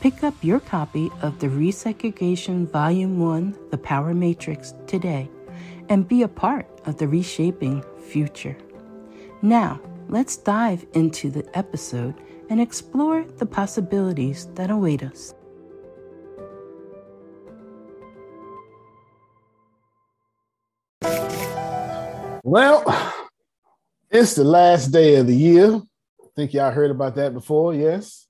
[0.00, 5.28] Pick up your copy of the Resegregation Volume 1 The Power Matrix today
[5.88, 8.56] and be a part of the reshaping future.
[9.40, 12.14] Now, let's dive into the episode
[12.50, 15.34] and explore the possibilities that await us.
[22.44, 22.84] Well,
[24.10, 25.74] it's the last day of the year.
[25.74, 28.26] I think y'all heard about that before, yes?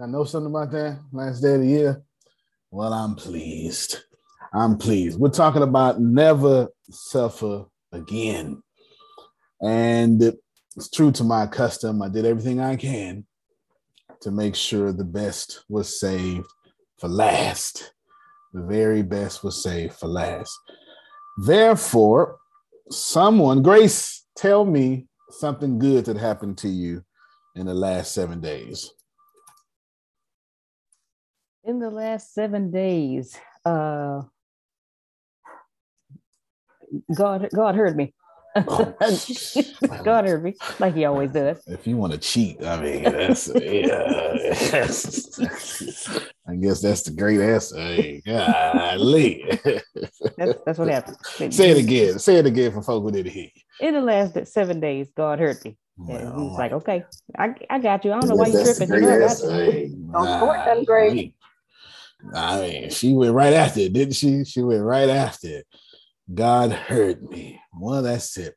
[0.00, 2.02] I know something about that last day of the year.
[2.72, 4.00] Well, I'm pleased.
[4.52, 5.20] I'm pleased.
[5.20, 8.60] We're talking about never suffer again.
[9.62, 10.20] And
[10.76, 12.02] it's true to my custom.
[12.02, 13.24] I did everything I can
[14.22, 16.48] to make sure the best was saved
[16.98, 17.94] for last.
[18.52, 20.58] The very best was saved for last.
[21.46, 22.38] Therefore,
[22.90, 27.04] someone, Grace, tell me something good that happened to you
[27.54, 28.90] in the last seven days
[31.64, 34.22] in the last seven days, uh,
[37.16, 38.14] God, God heard me.
[38.56, 38.94] Oh.
[40.04, 41.60] God heard me, like He always does.
[41.66, 44.30] If you want to cheat, I mean, that's yeah.
[46.46, 47.76] I guess that's the great answer.
[47.76, 49.44] Hey, golly.
[50.36, 51.16] that's, that's what happened.
[51.52, 52.20] Say it again.
[52.20, 53.48] Say it again for folk who didn't hear.
[53.80, 55.76] In the last seven days, God heard me.
[55.96, 57.04] Well, and he like, "Okay,
[57.36, 58.12] I, I got you.
[58.12, 58.94] I don't know why you're tripping.
[58.94, 60.10] You know, I got you.
[60.12, 61.34] Don't great.
[62.32, 64.44] I mean, she went right after it, didn't she?
[64.44, 65.66] She went right after it.
[66.32, 67.60] God heard me.
[67.78, 68.54] Well, that's it.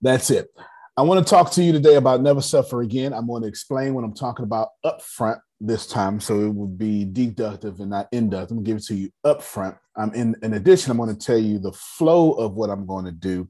[0.00, 0.48] That's it.
[0.96, 3.14] I want to talk to you today about never suffer again.
[3.14, 6.66] I'm going to explain what I'm talking about up front this time, so it will
[6.66, 8.50] be deductive and not inductive.
[8.50, 9.76] I'm going to give it to you up front.
[9.96, 13.04] I'm in, in addition, I'm going to tell you the flow of what I'm going
[13.04, 13.48] to do,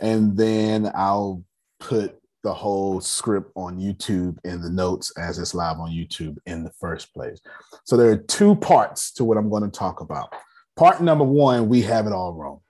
[0.00, 1.44] and then I'll
[1.78, 6.64] put the whole script on YouTube in the notes as it's live on YouTube in
[6.64, 7.40] the first place.
[7.84, 10.34] So there are two parts to what I'm going to talk about.
[10.76, 12.60] Part number one, we have it all wrong.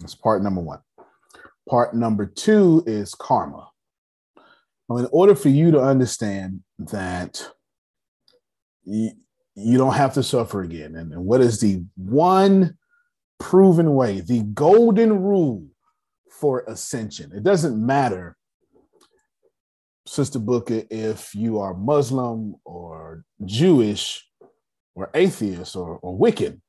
[0.00, 0.80] That's part number one.
[1.68, 3.68] Part number two is karma.
[4.88, 7.48] Now, in order for you to understand that
[8.84, 9.12] you,
[9.54, 12.76] you don't have to suffer again, and, and what is the one
[13.38, 15.64] proven way, the golden rule
[16.30, 17.30] for ascension?
[17.32, 18.36] It doesn't matter,
[20.10, 24.26] Sister Booker, if you are Muslim or Jewish
[24.96, 26.60] or atheist or, or wicked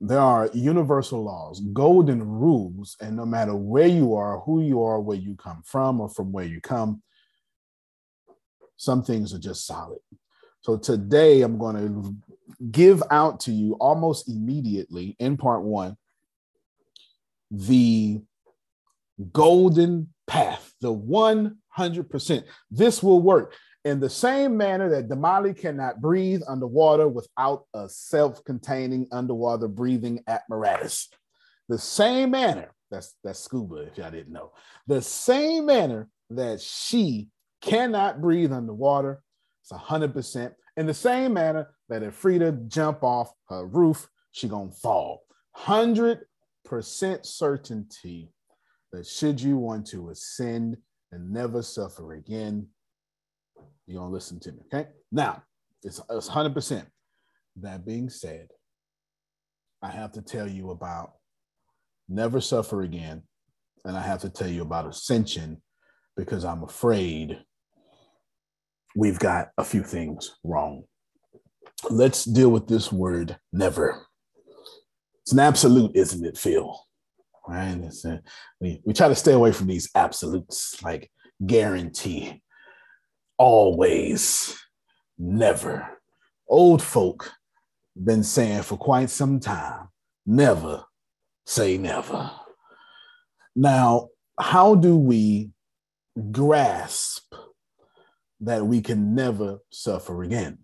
[0.00, 5.00] there are universal laws, golden rules, and no matter where you are, who you are,
[5.00, 7.00] where you come from, or from where you come,
[8.76, 10.00] some things are just solid.
[10.60, 12.16] So today I'm going to
[12.70, 15.96] give out to you almost immediately in part one
[17.50, 18.20] the
[19.32, 20.92] golden path, the
[21.78, 22.44] 100%.
[22.70, 23.54] This will work
[23.84, 30.22] in the same manner that Damali cannot breathe underwater without a self containing underwater breathing
[30.28, 31.08] apparatus.
[31.68, 34.52] The same manner, that's, that's scuba, if y'all didn't know,
[34.86, 37.28] the same manner that she
[37.60, 39.22] cannot breathe underwater,
[39.62, 40.52] it's 100%.
[40.76, 45.22] In the same manner that if Frida jump off her roof, she gonna fall.
[45.58, 46.20] 100%
[47.26, 48.32] certainty
[48.92, 50.76] that should you want to ascend
[51.12, 52.66] and never suffer again,
[53.86, 54.62] you're gonna listen to me.
[54.72, 54.88] Okay.
[55.12, 55.42] Now
[55.82, 56.86] it's, it's 100%.
[57.56, 58.48] That being said,
[59.82, 61.12] I have to tell you about
[62.08, 63.22] never suffer again.
[63.84, 65.60] And I have to tell you about ascension
[66.16, 67.38] because I'm afraid
[68.94, 70.84] we've got a few things wrong.
[71.90, 74.06] Let's deal with this word never.
[75.22, 76.78] It's an absolute, isn't it, Phil?
[77.46, 77.78] Right?
[78.04, 78.20] A,
[78.60, 81.10] we, we try to stay away from these absolutes like
[81.44, 82.42] guarantee
[83.42, 84.56] always,
[85.18, 85.98] never.
[86.48, 87.32] Old folk
[87.96, 89.88] been saying for quite some time,
[90.24, 90.84] never
[91.44, 92.30] say never.
[93.56, 95.50] Now, how do we
[96.30, 97.34] grasp
[98.40, 100.58] that we can never suffer again?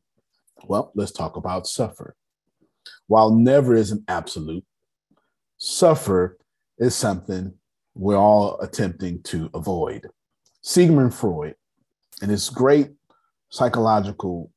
[0.64, 2.14] Well, let's talk about suffer.
[3.06, 4.64] While never is an absolute,
[5.56, 6.38] suffer
[6.78, 7.54] is something
[7.94, 10.06] we're all attempting to avoid.
[10.62, 11.54] Sigmund Freud
[12.22, 12.90] and his great
[13.50, 14.52] psychological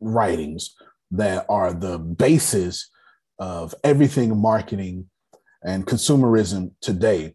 [0.00, 0.74] writings
[1.10, 2.90] that are the basis
[3.38, 5.08] of everything marketing
[5.62, 7.34] and consumerism today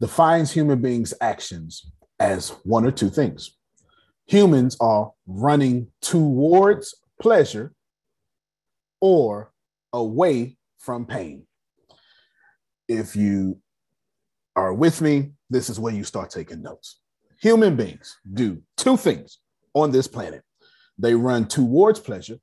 [0.00, 1.90] defines human beings' actions
[2.20, 3.56] as one or two things.
[4.26, 7.72] Humans are running towards pleasure
[9.00, 9.52] or
[9.92, 11.46] away from pain.
[12.88, 13.60] If you
[14.56, 17.00] are with me, this is where you start taking notes
[17.40, 19.38] human beings do two things
[19.74, 20.42] on this planet
[20.98, 22.38] they run towards pleasure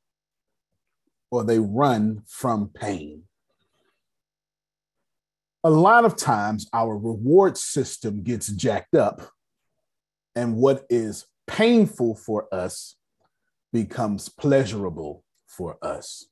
[1.32, 3.24] or they run from pain.
[5.64, 9.22] A lot of times, our reward system gets jacked up,
[10.36, 12.96] and what is painful for us
[13.72, 16.26] becomes pleasurable for us.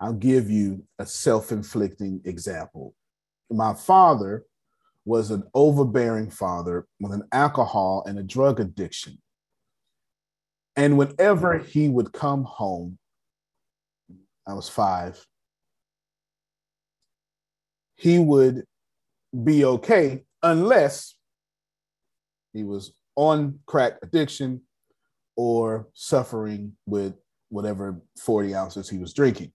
[0.00, 2.94] I'll give you a self inflicting example.
[3.50, 4.44] My father
[5.04, 9.18] was an overbearing father with an alcohol and a drug addiction.
[10.76, 12.98] And whenever he would come home,
[14.46, 15.26] I was five,
[17.96, 18.64] he would
[19.44, 21.16] be okay unless
[22.52, 24.62] he was on crack addiction
[25.36, 27.14] or suffering with
[27.48, 29.52] whatever 40 ounces he was drinking.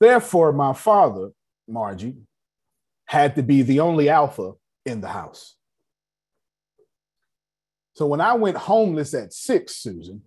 [0.00, 1.30] Therefore, my father,
[1.68, 2.16] Margie,
[3.06, 4.52] had to be the only alpha
[4.84, 5.54] in the house.
[7.94, 10.22] So when I went homeless at six, Susan,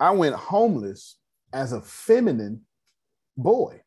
[0.00, 1.16] I went homeless
[1.52, 2.62] as a feminine
[3.36, 3.82] boy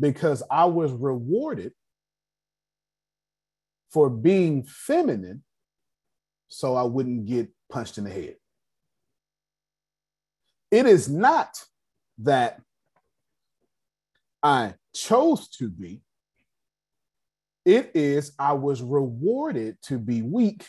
[0.00, 1.72] because I was rewarded
[3.90, 5.44] for being feminine
[6.48, 8.36] so I wouldn't get punched in the head.
[10.70, 11.62] It is not
[12.18, 12.60] that
[14.42, 16.02] I chose to be,
[17.64, 20.64] it is, I was rewarded to be weak.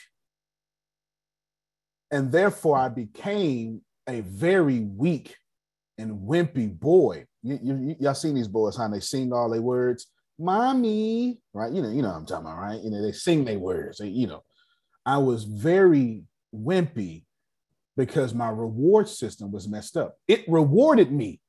[2.11, 5.35] And therefore, I became a very weak
[5.97, 7.25] and wimpy boy.
[7.43, 10.07] You, you, y'all seen these boys, how they sing all their words,
[10.39, 11.71] mommy, right?
[11.71, 12.81] You know, you know what I'm talking about, right?
[12.81, 13.99] You know, they sing their words.
[13.99, 14.43] They, you know,
[15.05, 16.23] I was very
[16.53, 17.25] wimpy
[17.95, 20.17] because my reward system was messed up.
[20.27, 21.41] It rewarded me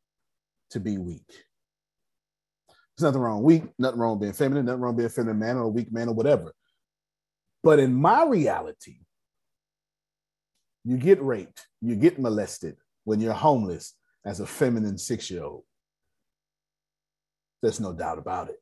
[0.71, 1.33] to be weak.
[3.01, 5.57] There's nothing wrong weak, nothing wrong being feminine, nothing wrong with being a feminine man
[5.57, 6.53] or a weak man or whatever.
[7.63, 8.99] But in my reality,
[10.85, 13.95] you get raped, you get molested when you're homeless
[14.27, 15.63] as a feminine six year old.
[17.63, 18.61] There's no doubt about it.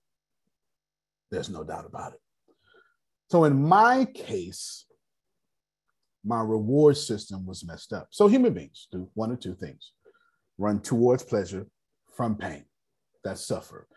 [1.33, 2.21] There's no doubt about it.
[3.33, 4.87] So, in my case,
[6.25, 8.07] my reward system was messed up.
[8.13, 9.91] So human beings do one or two things
[10.59, 11.67] run towards pleasure
[12.17, 12.67] from pain.
[13.25, 13.89] That's suffer.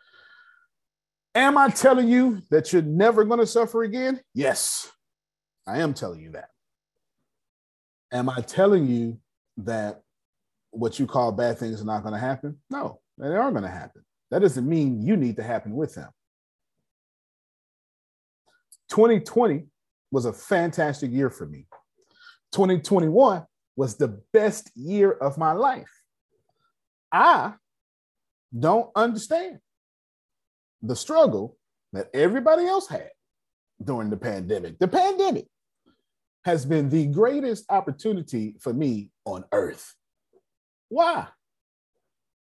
[1.33, 4.19] Am I telling you that you're never going to suffer again?
[4.33, 4.91] Yes,
[5.65, 6.50] I am telling you that.
[8.11, 9.17] Am I telling you
[9.57, 10.01] that
[10.71, 12.57] what you call bad things are not going to happen?
[12.69, 14.03] No, they are going to happen.
[14.29, 16.09] That doesn't mean you need to happen with them.
[18.89, 19.67] 2020
[20.11, 21.65] was a fantastic year for me.
[22.51, 23.45] 2021
[23.77, 25.89] was the best year of my life.
[27.11, 27.53] I
[28.57, 29.59] don't understand
[30.81, 31.57] the struggle
[31.93, 33.11] that everybody else had
[33.83, 34.79] during the pandemic.
[34.79, 35.47] The pandemic
[36.45, 39.93] has been the greatest opportunity for me on earth.
[40.89, 41.27] Why?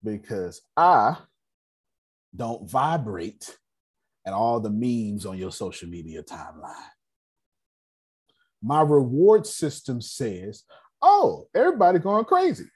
[0.04, 1.16] Because I
[2.34, 3.56] don't vibrate
[4.26, 6.74] at all the memes on your social media timeline.
[8.62, 10.62] My reward system says,
[11.00, 12.66] oh, everybody going crazy.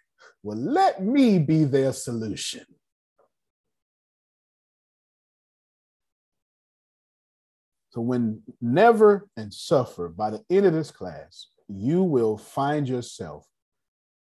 [0.43, 2.65] Well, let me be their solution.
[7.97, 13.47] So, when never and suffer, by the end of this class, you will find yourself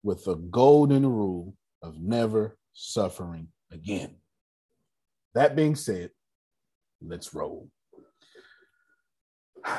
[0.03, 4.18] with the golden rule of never suffering again.
[5.34, 6.12] That being said,
[7.01, 7.68] let's roll.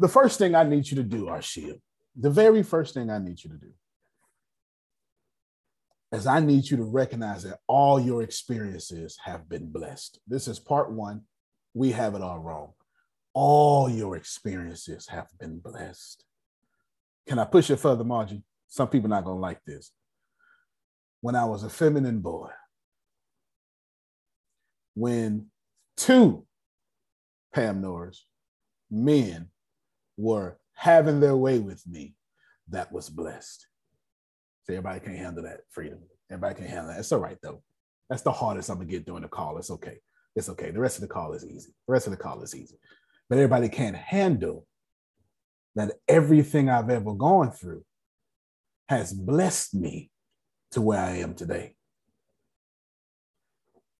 [0.00, 1.80] The first thing I need you to do, Arshia,
[2.14, 3.72] the very first thing I need you to do
[6.12, 10.20] is I need you to recognize that all your experiences have been blessed.
[10.28, 11.22] This is part one.
[11.74, 12.74] We have it all wrong.
[13.40, 16.24] All your experiences have been blessed.
[17.28, 18.42] Can I push it further, Margie?
[18.66, 19.92] Some people are not gonna like this.
[21.20, 22.50] When I was a feminine boy,
[24.94, 25.52] when
[25.96, 26.46] two
[27.54, 28.26] Pam Norris
[28.90, 29.50] men
[30.16, 32.16] were having their way with me,
[32.70, 33.68] that was blessed.
[34.64, 36.00] So everybody can't handle that freedom.
[36.28, 36.98] Everybody can handle that.
[36.98, 37.62] It's all right though.
[38.10, 39.58] That's the hardest I'm gonna get during the call.
[39.58, 39.98] It's okay.
[40.34, 40.72] It's okay.
[40.72, 41.70] The rest of the call is easy.
[41.86, 42.80] The rest of the call is easy.
[43.28, 44.66] But everybody can't handle
[45.74, 47.84] that everything I've ever gone through
[48.88, 50.10] has blessed me
[50.72, 51.74] to where I am today.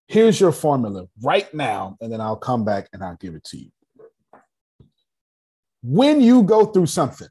[0.07, 3.57] Here's your formula right now, and then I'll come back and I'll give it to
[3.57, 3.69] you.
[5.83, 7.27] When you go through something,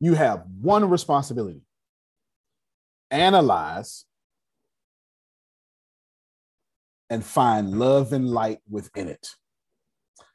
[0.00, 1.62] you have one responsibility
[3.10, 4.04] analyze
[7.10, 9.28] and find love and light within it.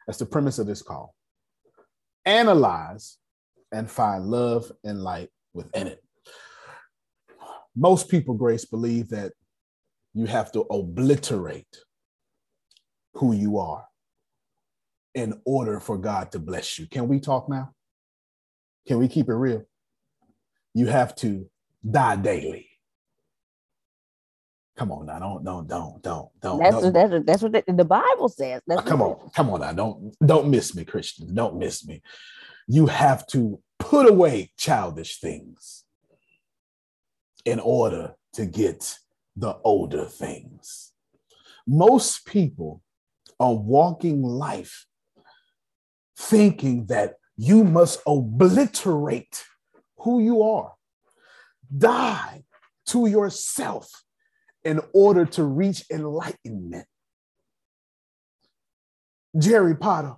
[0.06, 1.14] That's the premise of this call.
[2.26, 3.18] Analyze
[3.72, 6.04] and find love and light within it.
[7.76, 9.34] Most people, Grace, believe that
[10.14, 11.78] you have to obliterate
[13.16, 13.86] who you are
[15.16, 16.88] in order for God to bless you.
[16.88, 17.72] Can we talk now?
[18.88, 19.64] Can we keep it real?
[20.74, 21.50] You have to
[21.90, 22.68] die daily.
[24.76, 26.60] Come on now, don't, don't, don't, don't, don't.
[26.60, 26.94] That's don't.
[26.94, 28.62] that's that's what the, the Bible says.
[28.66, 31.32] That's come on, come on now, don't don't miss me, Christians.
[31.32, 32.02] Don't miss me.
[32.68, 35.84] You have to put away childish things
[37.46, 38.98] in order to get
[39.36, 40.92] the older things.
[41.68, 42.82] Most people
[43.40, 44.88] are walking life
[46.18, 49.44] thinking that you must obliterate
[49.98, 50.74] who you are,
[51.76, 52.44] die
[52.88, 54.04] to yourself
[54.66, 56.86] in order to reach enlightenment.
[59.38, 60.16] Jerry Potter,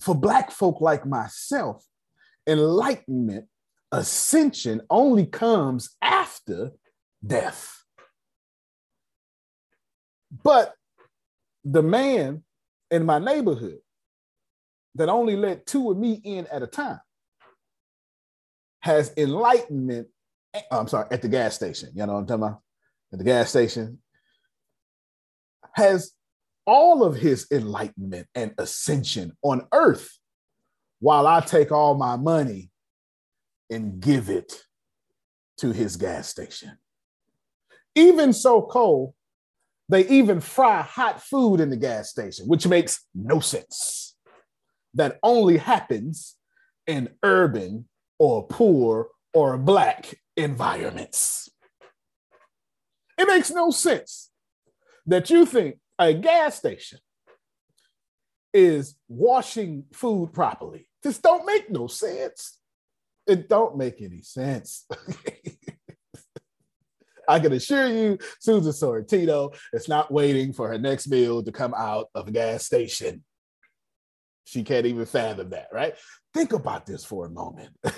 [0.00, 1.84] for Black folk like myself,
[2.46, 3.46] enlightenment,
[3.90, 6.72] ascension only comes after
[7.24, 7.84] death.
[10.42, 10.74] But
[11.64, 12.42] the man
[12.90, 13.78] in my neighborhood
[14.94, 17.00] that only let two of me in at a time
[18.80, 20.08] has enlightenment.
[20.54, 21.90] Eh, I'm sorry, at the gas station.
[21.94, 22.60] You know what I'm talking about?
[23.12, 23.98] At the gas station
[25.74, 26.12] has
[26.66, 30.18] all of his enlightenment and ascension on earth
[31.00, 32.70] while I take all my money
[33.70, 34.62] and give it
[35.58, 36.78] to his gas station.
[37.94, 39.14] Even so cold,
[39.88, 44.14] they even fry hot food in the gas station, which makes no sense.
[44.94, 46.36] That only happens
[46.86, 47.88] in urban
[48.18, 51.50] or poor or black environments.
[53.22, 54.30] It makes no sense
[55.06, 56.98] that you think a gas station
[58.52, 60.88] is washing food properly.
[61.04, 62.58] This don't make no sense.
[63.28, 64.86] It don't make any sense.
[67.28, 71.74] I can assure you, Susan Sorrentino is not waiting for her next meal to come
[71.74, 73.22] out of a gas station.
[74.46, 75.94] She can't even fathom that, right?
[76.34, 77.70] Think about this for a moment.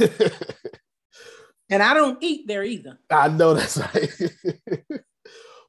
[1.71, 2.99] and I don't eat there either.
[3.11, 4.11] I know that's right.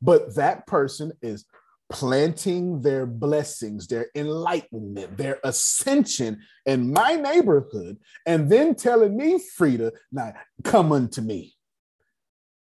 [0.05, 1.45] but that person is
[1.89, 9.91] planting their blessings, their enlightenment, their ascension in my neighborhood, and then telling me, Frida,
[10.11, 10.33] now
[10.63, 11.55] come unto me.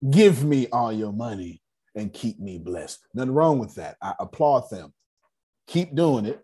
[0.08, 1.60] Give me all your money
[1.94, 3.00] and keep me blessed.
[3.14, 3.96] Nothing wrong with that.
[4.00, 4.92] I applaud them.
[5.66, 6.40] Keep doing it.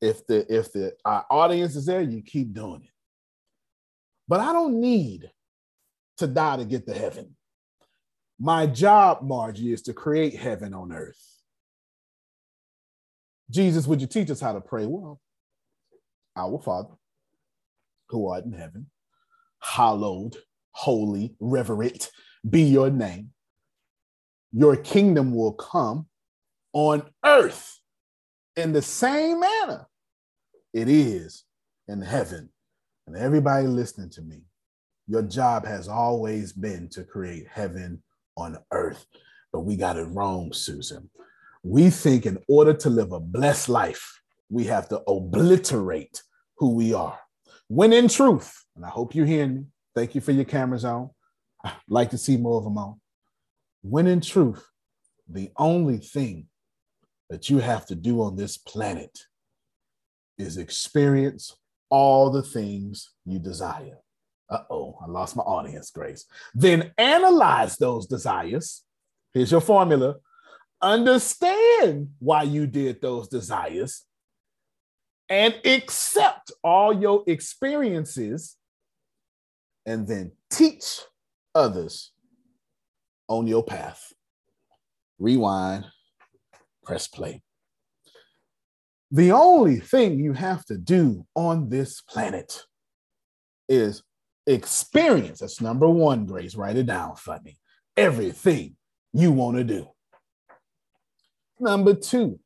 [0.00, 2.90] If the if the audience is there, you keep doing it.
[4.26, 5.30] But I don't need
[6.18, 7.36] to die to get to heaven.
[8.40, 11.22] My job, Margie, is to create heaven on earth.
[13.50, 14.86] Jesus, would you teach us how to pray?
[14.86, 15.20] Well,
[16.34, 16.94] our Father,
[18.08, 18.86] who art in heaven,
[19.60, 20.36] hallowed,
[20.72, 22.10] holy, reverent
[22.48, 23.30] be your name.
[24.52, 26.06] Your kingdom will come
[26.72, 27.78] on earth
[28.56, 29.86] in the same manner
[30.72, 31.44] it is
[31.88, 32.48] in heaven.
[33.06, 34.42] And everybody listening to me,
[35.06, 38.02] your job has always been to create heaven
[38.40, 39.06] on earth.
[39.52, 41.10] But we got it wrong, Susan.
[41.62, 46.22] We think in order to live a blessed life, we have to obliterate
[46.56, 47.18] who we are.
[47.68, 51.10] When in truth, and I hope you're hearing me, thank you for your cameras on.
[51.64, 53.00] I'd like to see more of them on.
[53.82, 54.66] When in truth,
[55.28, 56.46] the only thing
[57.28, 59.16] that you have to do on this planet
[60.36, 61.56] is experience
[61.90, 63.98] all the things you desire.
[64.50, 66.26] Uh oh, I lost my audience, Grace.
[66.54, 68.82] Then analyze those desires.
[69.32, 70.16] Here's your formula
[70.82, 74.04] understand why you did those desires
[75.28, 78.56] and accept all your experiences
[79.86, 81.00] and then teach
[81.54, 82.12] others
[83.28, 84.12] on your path.
[85.18, 85.84] Rewind,
[86.82, 87.42] press play.
[89.10, 92.64] The only thing you have to do on this planet
[93.68, 94.02] is
[94.52, 95.40] experience.
[95.40, 96.54] That's number one, Grace.
[96.54, 97.58] Write it down for me.
[97.96, 98.76] Everything
[99.12, 99.88] you want to do.
[101.58, 102.40] Number two,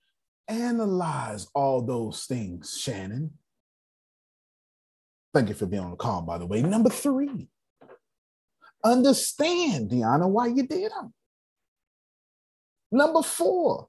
[0.48, 3.30] analyze all those things, Shannon.
[5.32, 6.62] Thank you for being on the call, by the way.
[6.62, 7.48] Number three,
[8.84, 11.12] understand, Deanna, why you did them.
[12.92, 13.88] Number four,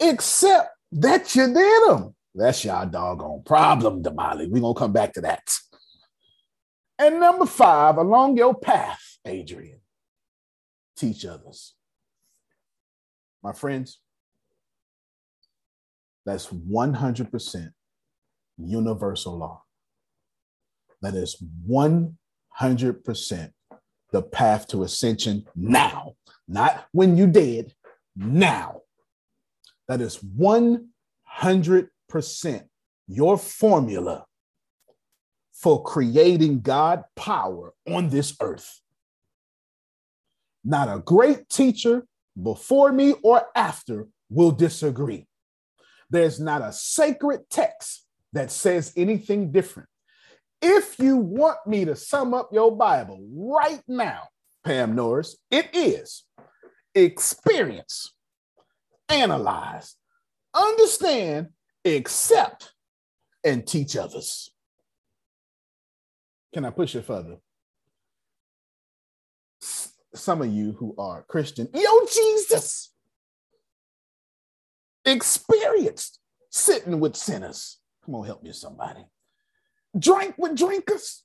[0.00, 2.14] accept that you did them.
[2.34, 4.48] That's your doggone problem, Damali.
[4.48, 5.42] We're going to come back to that.
[6.98, 9.80] And number five, along your path, Adrian,
[10.96, 11.74] teach others.
[13.42, 14.00] My friends,
[16.24, 17.72] that's 100%
[18.58, 19.62] universal law.
[21.02, 23.52] That is 100%
[24.12, 26.14] the path to ascension now,
[26.46, 27.74] not when you dead,
[28.16, 28.82] now.
[29.88, 30.78] That is 100%
[33.08, 34.24] your formula
[35.54, 38.80] for creating God power on this earth.
[40.64, 42.06] Not a great teacher
[42.40, 45.26] before me or after will disagree.
[46.10, 49.88] There's not a sacred text that says anything different.
[50.60, 54.28] If you want me to sum up your Bible right now,
[54.64, 56.24] Pam Norris, it is
[56.94, 58.14] experience,
[59.08, 59.96] analyze,
[60.54, 61.48] understand,
[61.84, 62.72] accept,
[63.44, 64.53] and teach others.
[66.54, 67.38] Can I push it further?
[70.14, 72.92] Some of you who are Christian, yo, Jesus,
[75.04, 77.80] experienced sitting with sinners.
[78.04, 79.04] Come on, help me, somebody.
[79.98, 81.24] Drank with drinkers,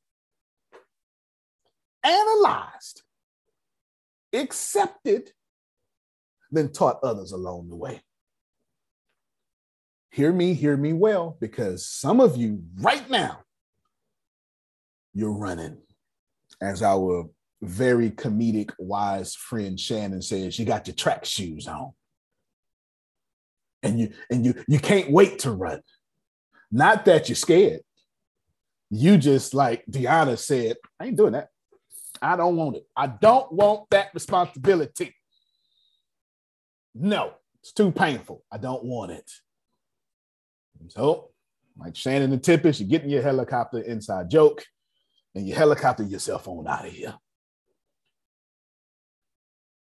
[2.03, 3.03] analyzed,
[4.33, 5.29] accepted,
[6.49, 8.01] then taught others along the way.
[10.09, 13.41] Hear me, hear me well, because some of you right now,
[15.13, 15.77] you're running.
[16.61, 17.29] As our
[17.61, 21.93] very comedic, wise friend Shannon says, you got your track shoes on
[23.83, 25.81] and you and you you can't wait to run.
[26.71, 27.81] Not that you're scared.
[28.89, 31.49] You just like Deanna said, I ain't doing that.
[32.21, 32.85] I don't want it.
[32.95, 35.15] I don't want that responsibility.
[36.93, 38.43] No, it's too painful.
[38.51, 39.29] I don't want it.
[40.87, 41.29] So,
[41.77, 44.65] like Shannon and Tempest, you're getting your helicopter inside joke
[45.35, 47.15] and you helicopter yourself on out of here.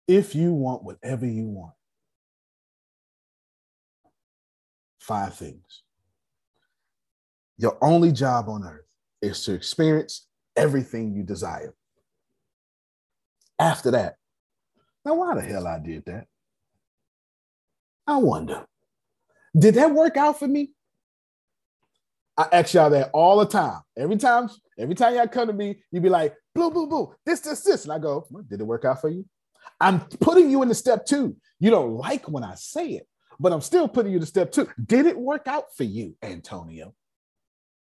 [0.08, 1.74] If you want whatever you want,
[5.00, 5.84] five things.
[7.58, 8.86] Your only job on earth
[9.22, 11.74] is to experience everything you desire.
[13.58, 14.16] After that,
[15.04, 16.28] now why the hell I did that?
[18.08, 18.66] I wonder,
[19.58, 20.72] did that work out for me?
[22.40, 23.82] I ask y'all that all the time.
[23.98, 27.42] Every time, every time y'all come to me, you be like, "Blue, blue, blue, this,
[27.42, 29.26] this, this," and I go, well, "Did it work out for you?"
[29.82, 31.36] I'm putting you into step two.
[31.60, 33.10] You don't like when I say it,
[33.42, 34.70] but I'm still putting you to step two.
[34.84, 36.96] Did it work out for you, Antonio?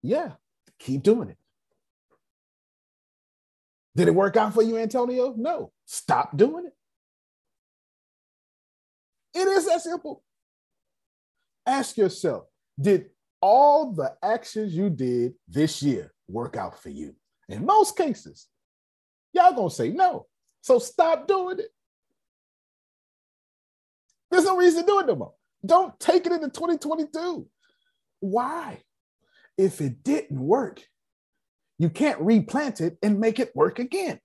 [0.03, 0.33] Yeah,
[0.79, 1.39] keep doing it.
[3.97, 5.33] Did it work out for you, Antonio?
[5.35, 6.75] No, stop doing it.
[9.33, 10.23] It is that simple.
[11.65, 12.45] Ask yourself
[12.79, 13.07] Did
[13.43, 17.15] all the actions you did this year work out for you?
[17.49, 18.47] In most cases,
[19.35, 20.27] y'all gonna say no.
[20.63, 21.69] So stop doing it.
[24.31, 25.35] There's no reason to do it no more.
[25.65, 27.47] Don't take it into 2022.
[28.21, 28.79] Why?
[29.59, 30.83] If it didn't work,
[31.79, 34.19] you can't replant it and make it work again.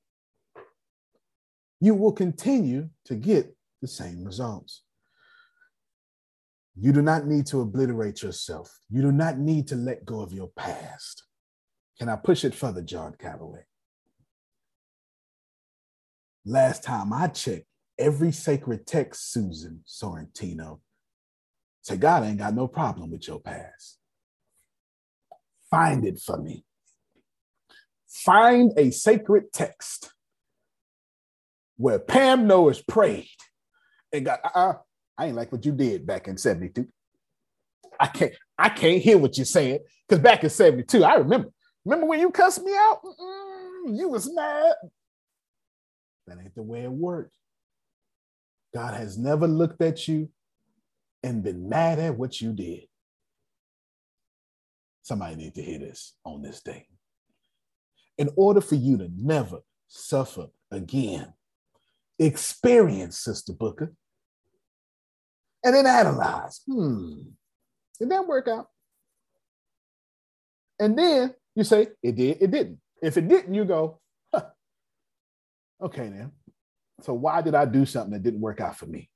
[1.82, 4.84] You will continue to get the same results.
[6.80, 8.80] You do not need to obliterate yourself.
[8.90, 11.24] You do not need to let go of your past.
[11.98, 13.66] Can I push it further, John Calloway?
[16.46, 17.66] Last time I checked,
[17.98, 20.80] every sacred text, Susan Sorrentino,
[21.82, 23.98] said God ain't got no problem with your past.
[25.72, 26.64] Find it for me.
[28.08, 30.14] Find a sacred text
[31.76, 33.28] where Pam Norris prayed
[34.14, 34.74] and got, uh-uh,
[35.18, 36.88] I ain't like what you did back in 72.
[38.00, 39.80] I can't, I can't hear what you're saying.
[40.08, 41.50] Because back in 72, I remember.
[41.86, 43.00] Remember when you cussed me out?
[43.04, 44.74] Mm-mm, you was mad.
[46.28, 47.36] That ain't the way it works.
[48.74, 50.30] God has never looked at you
[51.24, 52.84] and been mad at what you did.
[55.02, 56.88] Somebody need to hear this on this day.
[58.18, 61.34] In order for you to never suffer again,
[62.20, 63.94] experience, Sister Booker,
[65.68, 66.62] and then analyze.
[66.66, 67.24] Hmm,
[68.00, 68.70] did that work out?
[70.80, 72.80] And then you say, it did, it didn't.
[73.02, 74.00] If it didn't, you go,
[74.34, 74.46] huh.
[75.84, 76.32] okay, then.
[77.02, 79.10] So why did I do something that didn't work out for me?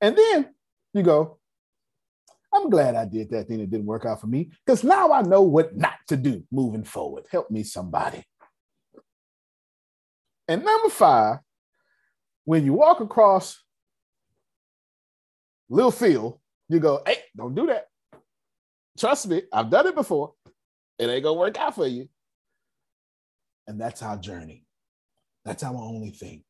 [0.00, 0.54] And then
[0.94, 1.38] you go,
[2.54, 5.22] I'm glad I did that thing that didn't work out for me because now I
[5.22, 7.24] know what not to do moving forward.
[7.28, 8.22] Help me, somebody.
[10.46, 11.38] And number five,
[12.44, 13.58] when you walk across
[15.72, 17.86] Lil Phil, you go, hey, don't do that.
[18.98, 20.34] Trust me, I've done it before.
[20.98, 22.10] It ain't gonna work out for you.
[23.66, 24.66] And that's our journey.
[25.46, 26.44] That's our only thing.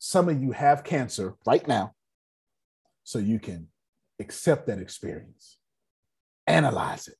[0.00, 1.94] Some of you have cancer right now,
[3.04, 3.68] so you can
[4.18, 5.56] accept that experience,
[6.48, 7.16] analyze it.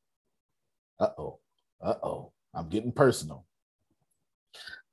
[0.99, 1.39] Uh oh,
[1.81, 3.47] uh oh, I'm getting personal.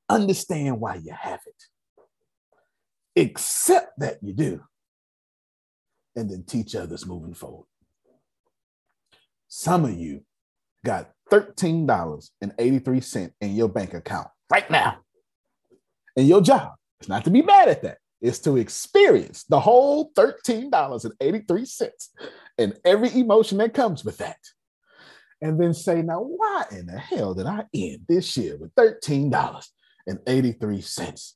[0.08, 4.62] Understand why you have it, accept that you do,
[6.16, 7.68] and then teach others moving forward.
[9.48, 10.24] Some of you
[10.84, 14.98] got $13.83 in your bank account right now.
[16.16, 20.12] And your job is not to be mad at that, it's to experience the whole
[20.14, 22.10] $13.83
[22.58, 24.38] and every emotion that comes with that.
[25.42, 31.34] And then say, now, why in the hell did I end this year with $13.83?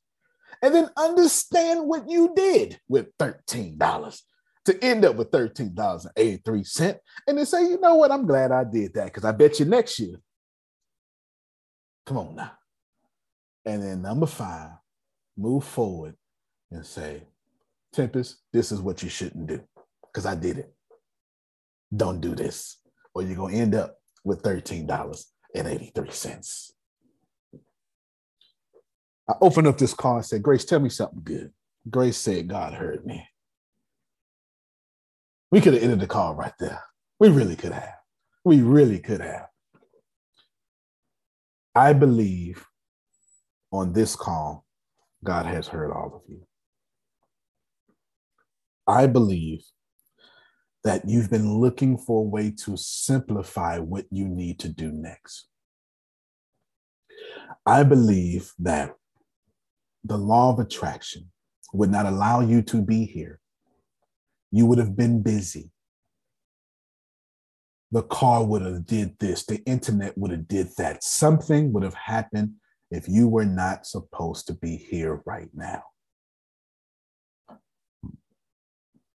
[0.62, 4.22] And then understand what you did with $13
[4.72, 8.94] to end up with $13.83 and then say, you know what, I'm glad I did
[8.94, 10.20] that because I bet you next year.
[12.06, 12.52] Come on now.
[13.64, 14.70] And then number five,
[15.36, 16.14] move forward
[16.70, 17.22] and say,
[17.92, 19.60] Tempest, this is what you shouldn't do
[20.06, 20.74] because I did it.
[21.94, 22.76] Don't do this,
[23.14, 26.70] or you're going to end up with $13.83.
[29.28, 31.52] I opened up this call and said, Grace, tell me something good.
[31.88, 33.24] Grace said, God heard me.
[35.50, 36.82] We could have ended the call right there.
[37.18, 37.94] We really could have.
[38.44, 39.46] We really could have.
[41.74, 42.64] I believe
[43.72, 44.64] on this call,
[45.24, 46.46] God has heard all of you.
[48.86, 49.62] I believe
[50.84, 55.48] that you've been looking for a way to simplify what you need to do next.
[57.66, 58.94] I believe that
[60.04, 61.30] the law of attraction
[61.72, 63.39] would not allow you to be here
[64.50, 65.70] you would have been busy.
[67.92, 71.02] The car would have did this, the internet would have did that.
[71.02, 72.54] Something would have happened
[72.90, 75.82] if you were not supposed to be here right now.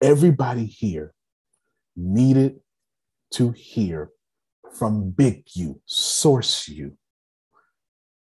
[0.02, 1.14] Everybody here
[1.96, 2.60] needed
[3.32, 4.10] to hear
[4.78, 6.96] from Big You, Source You,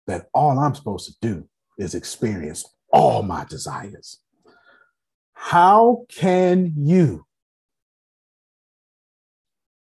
[0.07, 4.21] that all I'm supposed to do is experience all my desires.
[5.41, 7.25] How can you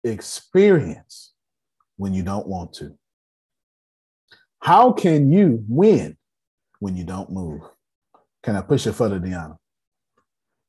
[0.03, 1.33] experience
[1.97, 2.95] when you don't want to?
[4.59, 6.17] How can you win
[6.79, 7.61] when you don't move?
[8.43, 9.57] Can I push it further, Deanna?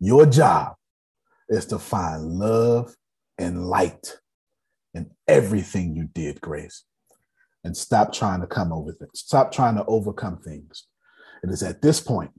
[0.01, 0.75] Your job
[1.49, 2.95] is to find love
[3.39, 4.19] and light
[4.95, 6.85] in everything you did, Grace.
[7.65, 9.21] And stop trying to come over things.
[9.21, 10.87] Stop trying to overcome things.
[11.45, 12.33] It is at this point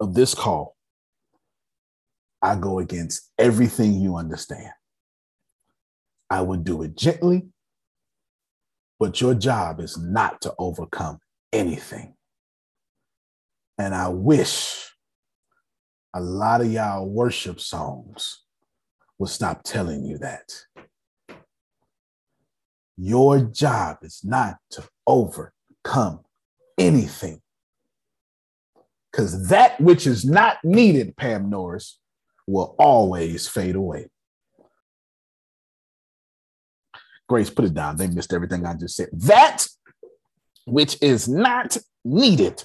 [0.00, 0.76] of this call,
[2.40, 4.72] I go against everything you understand.
[6.30, 7.48] I would do it gently,
[8.98, 11.18] but your job is not to overcome
[11.52, 12.14] anything.
[13.78, 14.92] And I wish
[16.14, 18.42] a lot of y'all worship songs
[19.18, 20.52] will stop telling you that.
[22.96, 26.20] Your job is not to overcome
[26.76, 27.40] anything.
[29.10, 31.98] Because that which is not needed, Pam Norris,
[32.48, 34.08] will always fade away.
[37.28, 37.96] Grace, put it down.
[37.96, 39.10] They missed everything I just said.
[39.12, 39.66] That
[40.66, 42.64] which is not needed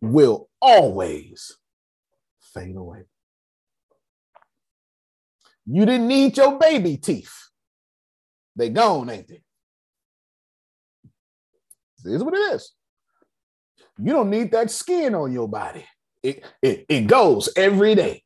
[0.00, 1.56] will always
[2.54, 3.02] fade away.
[5.66, 7.34] You didn't need your baby teeth.
[8.54, 9.42] They gone, ain't they?
[12.04, 12.72] This is what it is.
[13.98, 15.84] You don't need that skin on your body.
[16.22, 18.22] It, it, it goes every day.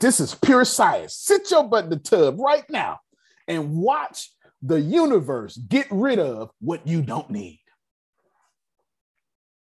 [0.00, 1.16] This is pure science.
[1.16, 3.00] Sit your butt in the tub right now
[3.46, 4.30] and watch
[4.62, 7.60] the universe get rid of what you don't need.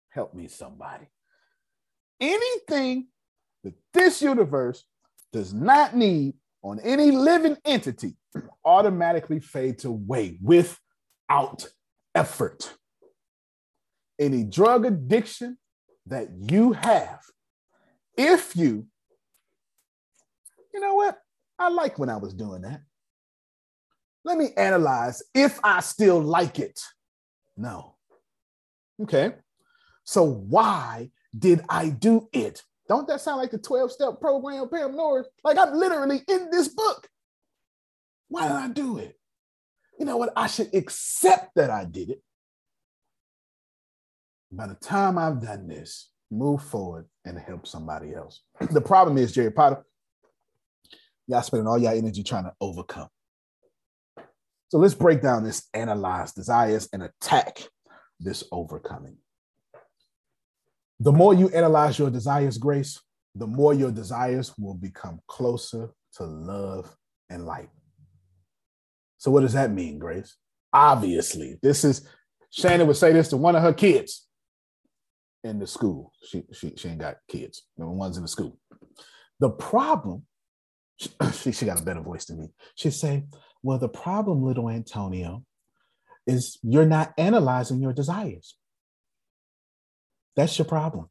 [0.09, 1.05] Help me, somebody.
[2.21, 3.07] Anything
[3.63, 4.83] that this universe
[5.33, 8.15] does not need on any living entity
[8.63, 11.67] automatically fades away without
[12.15, 12.73] effort.
[14.17, 15.57] Any drug addiction
[16.05, 17.19] that you have,
[18.17, 18.87] if you,
[20.75, 21.17] you know what?
[21.57, 22.81] I like when I was doing that.
[24.25, 26.81] Let me analyze if I still like it.
[27.55, 27.95] No.
[29.01, 29.35] Okay.
[30.03, 32.61] So why did I do it?
[32.89, 35.27] Don't that sound like the 12 step program, Pam Norris?
[35.45, 37.07] Like I'm literally in this book.
[38.27, 39.17] Why did I do it?
[39.97, 40.33] You know what?
[40.35, 42.21] I should accept that I did it.
[44.51, 48.41] By the time I've done this, move forward and help somebody else.
[48.71, 49.85] the problem is, Jerry Potter,
[51.27, 53.07] y'all spending all y'all energy trying to overcome.
[54.69, 57.59] So let's break down this analyze desires and attack
[58.19, 59.17] this overcoming.
[60.99, 63.01] The more you analyze your desires, Grace,
[63.35, 66.95] the more your desires will become closer to love
[67.29, 67.69] and light.
[69.17, 70.35] So, what does that mean, Grace?
[70.71, 72.07] Obviously, this is
[72.49, 74.27] Shannon would say this to one of her kids
[75.43, 76.13] in the school.
[76.25, 78.57] She, she, she ain't got kids, the ones in the school.
[79.39, 80.25] The problem,
[81.33, 82.47] she, she got a better voice than me.
[82.75, 83.23] She'd say,
[83.63, 85.43] well, the problem, little Antonio,
[86.27, 88.55] is you're not analyzing your desires.
[90.35, 91.09] That's your problem.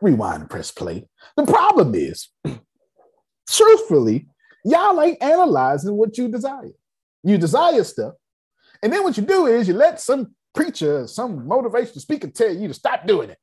[0.00, 1.08] Rewind and press play.
[1.36, 2.28] The problem is,
[3.48, 4.26] truthfully,
[4.64, 6.72] y'all ain't analyzing what you desire.
[7.22, 8.14] You desire stuff.
[8.82, 12.68] And then what you do is you let some preacher, some motivational speaker tell you
[12.68, 13.38] to stop doing it.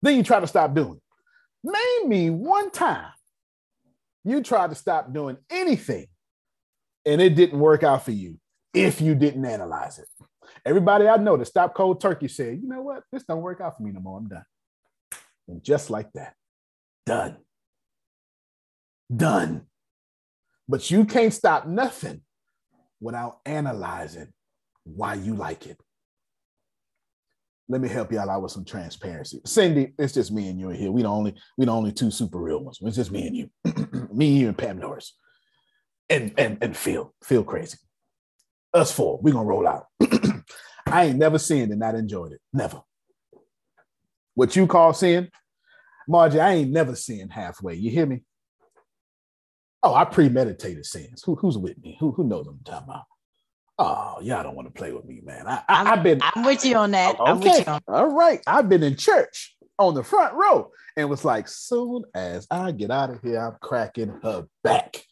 [0.00, 1.02] Then you try to stop doing it.
[1.64, 3.12] Name me one time
[4.24, 6.06] you tried to stop doing anything
[7.04, 8.38] and it didn't work out for you
[8.74, 10.08] if you didn't analyze it.
[10.64, 13.02] Everybody I know that stopped cold turkey said, you know what?
[13.10, 14.18] This don't work out for me no more.
[14.18, 14.44] I'm done.
[15.48, 16.34] And just like that,
[17.04, 17.36] done.
[19.14, 19.66] Done.
[20.68, 22.22] But you can't stop nothing
[23.00, 24.32] without analyzing
[24.84, 25.78] why you like it.
[27.68, 29.40] Let me help y'all out with some transparency.
[29.46, 30.92] Cindy, it's just me and you in here.
[30.92, 32.78] We the only we the only two super real ones.
[32.82, 33.50] It's just me and you,
[34.12, 35.16] me, you, and Pam Norris,
[36.10, 37.14] and and and Phil.
[37.22, 37.78] Phil crazy.
[38.74, 39.20] Us four.
[39.22, 39.86] We gonna roll out.
[40.86, 42.40] I ain't never seen and not enjoyed it.
[42.52, 42.82] Never.
[44.34, 45.30] What you call sin,
[46.08, 47.74] Margie, I ain't never seen halfway.
[47.74, 48.22] You hear me?
[49.82, 51.22] Oh, I premeditated sins.
[51.24, 51.96] Who, who's with me?
[52.00, 53.04] Who, who knows what I'm talking about?
[53.84, 55.46] Oh, y'all don't want to play with me, man.
[55.48, 56.20] I, I, have been.
[56.22, 57.18] I'm with you on that.
[57.18, 57.30] Okay.
[57.30, 57.80] I'm with you on.
[57.88, 58.40] All right.
[58.46, 62.92] I've been in church on the front row and was like, soon as I get
[62.92, 65.02] out of here, I'm cracking her back.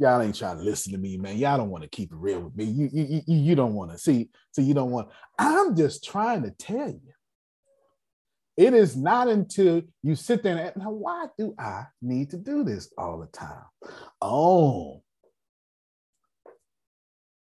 [0.00, 1.36] Y'all ain't trying to listen to me, man.
[1.36, 2.64] Y'all don't want to keep it real with me.
[2.64, 4.30] You, you, you, you don't want to see.
[4.50, 5.08] So you don't want.
[5.38, 7.00] I'm just trying to tell you.
[8.56, 12.64] It is not until you sit there and now, why do I need to do
[12.64, 13.64] this all the time?
[14.20, 15.02] Oh,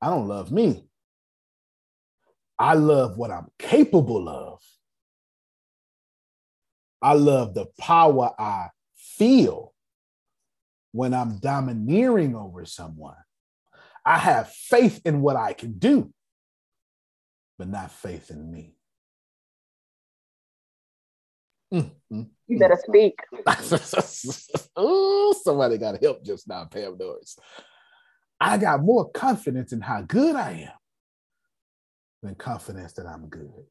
[0.06, 0.88] I don't love me.
[2.60, 4.60] I love what I'm capable of.
[7.02, 9.74] I love the power I feel
[10.92, 13.16] when I'm domineering over someone.
[14.06, 16.14] I have faith in what I can do,
[17.58, 18.76] but not faith in me.
[21.74, 22.22] Mm-hmm.
[22.46, 23.16] You better speak.
[24.76, 27.40] oh, somebody got help just now, Pam Norris.
[28.40, 30.78] I got more confidence in how good I am
[32.22, 33.66] than confidence that I'm good.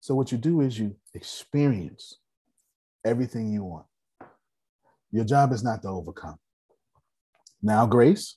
[0.00, 2.18] So, what you do is you experience
[3.04, 3.86] everything you want.
[5.10, 6.36] Your job is not to overcome.
[7.62, 8.36] Now, Grace,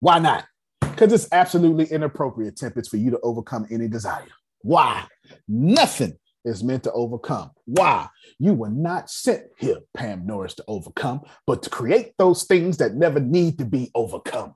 [0.00, 0.44] why not?
[0.80, 4.26] Because it's absolutely inappropriate, Tempest, for you to overcome any desire.
[4.62, 5.06] Why?
[5.46, 7.50] Nothing is meant to overcome.
[7.66, 8.08] Why?
[8.38, 12.94] You were not sent here, Pam Norris, to overcome, but to create those things that
[12.94, 14.54] never need to be overcome.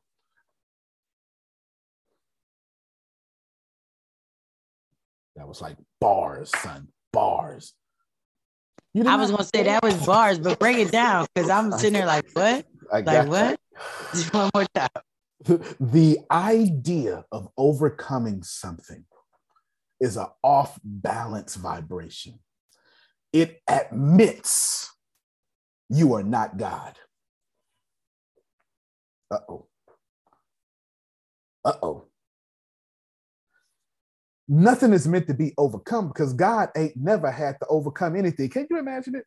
[5.37, 7.75] That was like bars, son, bars.
[8.95, 12.07] I was gonna say that was bars, but break it down because I'm sitting there
[12.07, 12.67] like, what?
[12.93, 13.61] Like what?
[14.13, 14.89] Just one more time.
[15.81, 19.05] The idea of overcoming something
[20.01, 22.39] is an off balance vibration.
[23.33, 24.91] It admits
[25.89, 26.97] you are not God.
[29.31, 29.67] Uh oh.
[31.65, 32.05] Uh oh.
[34.49, 38.49] Nothing is meant to be overcome because God ain't never had to overcome anything.
[38.49, 39.25] Can you imagine it?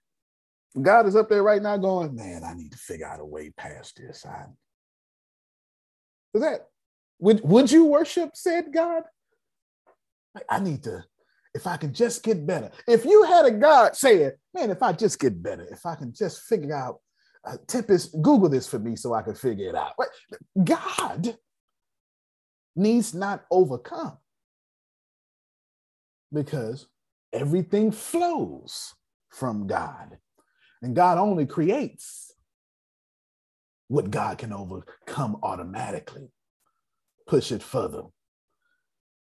[0.82, 3.52] God is up there right now going, man, I need to figure out a way
[3.56, 4.26] past this.
[4.26, 4.48] I,
[6.34, 6.68] is that
[7.20, 9.04] would would you worship said God?
[10.50, 11.04] I need to,
[11.54, 12.72] if I can just get better.
[12.88, 16.14] If you had a God saying, man, if I just get better, if I can
[16.14, 17.00] just figure out,
[17.46, 19.94] uh, Tempest, Google this for me so I can figure it out.
[20.64, 21.38] God
[22.76, 24.18] needs not overcome
[26.32, 26.88] because
[27.32, 28.94] everything flows
[29.30, 30.18] from God.
[30.82, 32.34] And God only creates
[33.88, 36.32] what God can overcome automatically.
[37.28, 38.04] Push it further.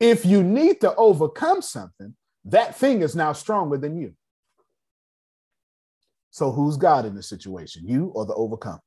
[0.05, 2.15] If you need to overcome something,
[2.45, 4.13] that thing is now stronger than you.
[6.31, 8.81] So who's God in the situation, you or the overcome?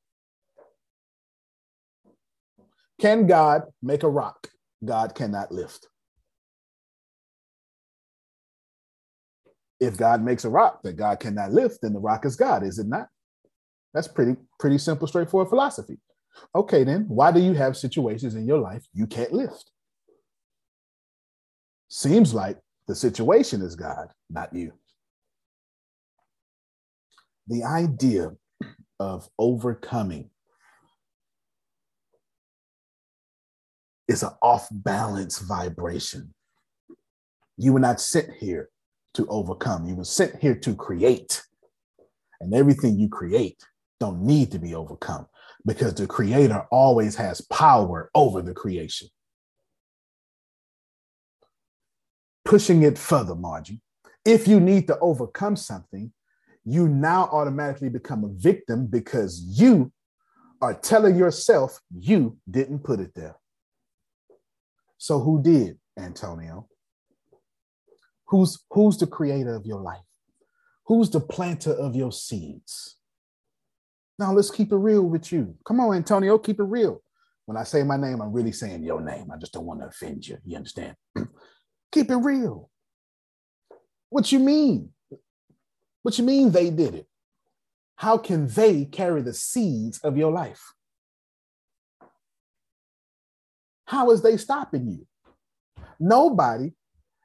[3.02, 4.50] Can God make a rock
[4.86, 5.88] God cannot lift?
[9.80, 12.78] If God makes a rock that God cannot lift, then the rock is God, is
[12.78, 13.08] it not?
[13.92, 15.98] That's pretty pretty simple straightforward philosophy.
[16.54, 19.72] Okay, then why do you have situations in your life you can't lift?
[21.90, 24.74] Seems like the situation is God, not you.
[27.48, 28.32] The idea
[29.00, 30.30] of overcoming
[34.08, 36.34] is an off balance vibration.
[37.58, 38.70] You were not sent here
[39.14, 41.42] to overcome, you were sent here to create.
[42.40, 43.58] And everything you create
[44.00, 45.26] don't need to be overcome
[45.66, 49.08] because the creator always has power over the creation.
[52.48, 53.82] Pushing it further, Margie.
[54.24, 56.14] If you need to overcome something,
[56.64, 59.92] you now automatically become a victim because you
[60.62, 63.36] are telling yourself you didn't put it there.
[64.98, 66.68] So who did, Antonio?
[68.28, 70.02] Who's who's the creator of your life?
[70.86, 72.96] Who's the planter of your seeds?
[74.18, 75.56] Now let's keep it real with you.
[75.66, 77.02] Come on, Antonio, keep it real.
[77.46, 79.32] When I say my name, I'm really saying your name.
[79.32, 80.38] I just don't want to offend you.
[80.46, 80.96] You understand?
[81.92, 82.70] Keep it real.
[84.10, 84.90] What you mean?
[86.04, 87.08] What you mean they did it?
[87.96, 90.62] How can they carry the seeds of your life?
[93.86, 95.08] How is they stopping you?
[96.00, 96.74] Nobody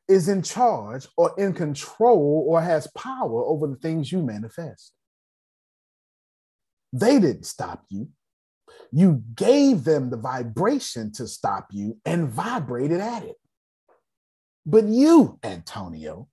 [0.08, 4.92] is in charge or in control or has power over the things you manifest.
[6.92, 8.08] They didn't stop you.
[8.90, 13.36] You gave them the vibration to stop you and vibrated at it.
[14.64, 16.28] But you, Antonio,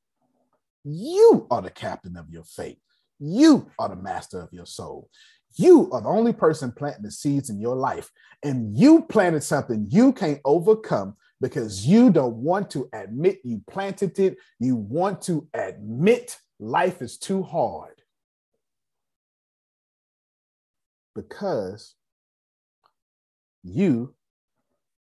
[0.83, 2.79] you are the captain of your fate.
[3.19, 5.09] You are the master of your soul.
[5.55, 8.09] You are the only person planting the seeds in your life.
[8.43, 14.17] And you planted something you can't overcome because you don't want to admit you planted
[14.19, 14.37] it.
[14.59, 18.01] You want to admit life is too hard.
[21.15, 21.95] Because
[23.63, 24.13] you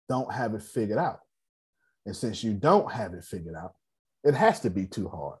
[0.08, 1.20] don't have it figured out.
[2.08, 3.74] And since you don't have it figured out,
[4.24, 5.36] it has to be too hard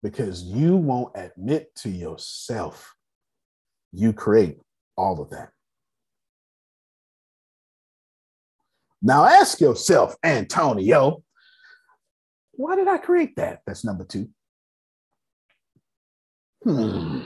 [0.00, 2.94] because you won't admit to yourself
[3.90, 4.58] you create
[4.96, 5.48] all of that.
[9.02, 11.24] Now ask yourself, Antonio,
[12.52, 13.62] why did I create that?
[13.66, 14.28] That's number two.
[16.62, 17.22] Hmm.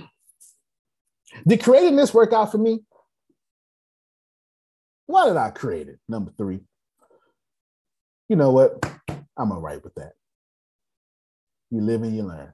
[1.46, 2.80] Did creating this work out for me?
[5.04, 5.98] Why did I create it?
[6.08, 6.60] Number three.
[8.28, 8.84] You know what?
[9.36, 10.12] I'm all right with that.
[11.70, 12.52] You live and you learn.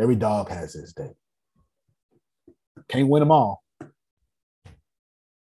[0.00, 1.10] Every dog has his day.
[2.88, 3.62] Can't win them all.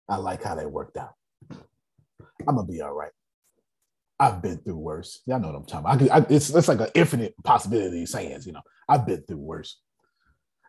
[0.07, 1.14] I like how they worked out.
[2.47, 3.12] I'm gonna be all right.
[4.20, 5.22] I've been through worse.
[5.26, 6.12] Y'all know what I'm talking about.
[6.12, 8.62] I, I, it's, it's like an infinite possibility of sayings, you know.
[8.88, 9.80] I've been through worse.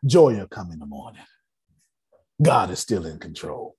[0.07, 1.23] Joy will come in the morning.
[2.41, 3.77] God is still in control.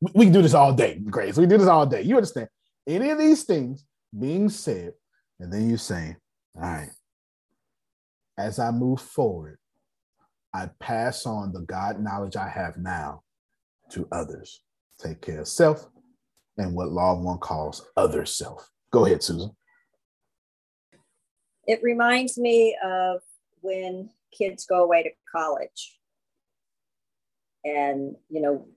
[0.00, 1.36] We, we can do this all day, Grace.
[1.36, 2.02] We do this all day.
[2.02, 2.48] You understand?
[2.86, 3.84] Any of these things
[4.18, 4.92] being said,
[5.40, 6.16] and then you say,
[6.54, 6.90] all right,
[8.38, 9.58] as I move forward,
[10.54, 13.22] I pass on the God knowledge I have now
[13.90, 14.62] to others.
[14.98, 15.86] Take care of self
[16.56, 18.70] and what Law One calls other self.
[18.90, 19.50] Go ahead, Susan.
[21.66, 23.20] It reminds me of
[23.60, 25.98] when kids go away to college.
[27.64, 28.68] And, you know,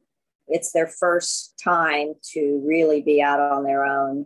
[0.50, 4.26] it's their first time to really be out on their own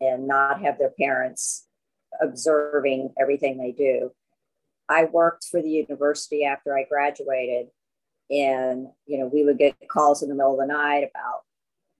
[0.00, 1.66] and not have their parents
[2.20, 4.12] observing everything they do.
[4.88, 7.68] I worked for the university after I graduated,
[8.30, 11.42] and you know, we would get calls in the middle of the night about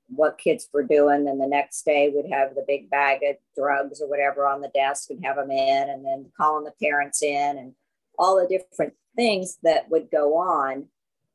[0.08, 4.02] what kids were doing, and the next day we'd have the big bag of drugs
[4.02, 7.58] or whatever on the desk and have them in, and then calling the parents in,
[7.58, 7.72] and
[8.18, 10.86] all the different things that would go on.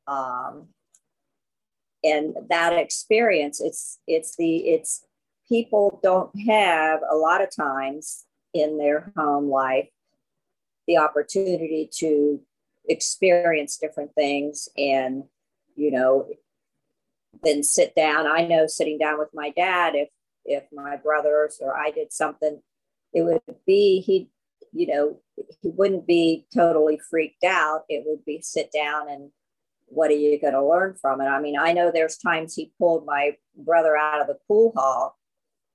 [0.08, 0.68] Um,
[2.04, 5.06] and that experience, it's it's the it's
[5.48, 9.90] people don't have a lot of times in their home life
[10.88, 12.42] the opportunity to
[12.88, 15.24] experience different things and
[15.76, 16.28] you know
[17.44, 18.28] then sit down.
[18.28, 20.10] I know sitting down with my dad if
[20.46, 22.62] if my brothers or i did something
[23.14, 24.30] it would be he
[24.72, 25.20] you know
[25.62, 27.84] he wouldn't be totally freaked out.
[27.90, 29.32] It would be sit down and
[29.90, 32.72] what are you going to learn from it i mean i know there's times he
[32.78, 35.20] pulled my brother out of the pool hall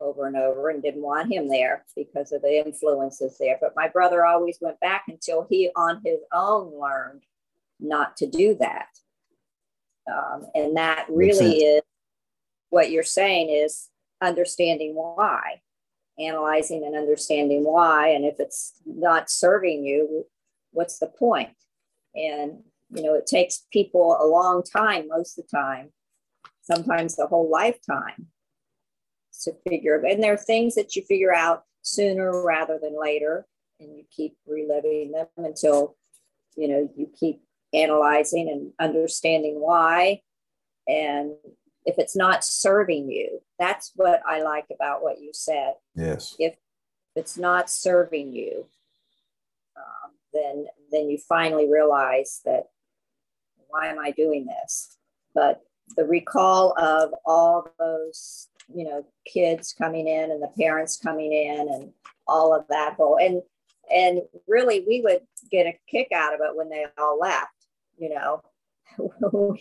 [0.01, 3.57] over and over and didn't want him there because of the influences there.
[3.61, 7.23] But my brother always went back until he, on his own, learned
[7.81, 8.89] not to do that.
[10.11, 11.83] Um, and that really is
[12.71, 13.89] what you're saying is
[14.21, 15.63] understanding why,
[16.19, 18.09] analyzing and understanding why.
[18.09, 20.27] And if it's not serving you,
[20.73, 21.57] what's the point?
[22.15, 22.63] And,
[22.95, 25.91] you know, it takes people a long time, most of the time,
[26.63, 28.29] sometimes the whole lifetime
[29.43, 33.47] to figure and there are things that you figure out sooner rather than later
[33.81, 35.97] and you keep reliving them until
[36.57, 37.43] you know you keep
[37.73, 40.21] analyzing and understanding why
[40.87, 41.33] and
[41.85, 45.75] if it's not serving you that's what i like about what you said.
[45.95, 46.35] Yes.
[46.39, 46.57] If
[47.17, 48.67] it's not serving you
[49.77, 52.69] um, then then you finally realize that
[53.75, 54.97] why am i doing this?
[55.35, 55.63] But
[55.97, 61.69] the recall of all those you know kids coming in and the parents coming in
[61.69, 61.93] and
[62.27, 63.43] all of that whole and
[63.95, 65.21] and really we would
[65.51, 67.51] get a kick out of it when they all left
[67.99, 68.43] you know?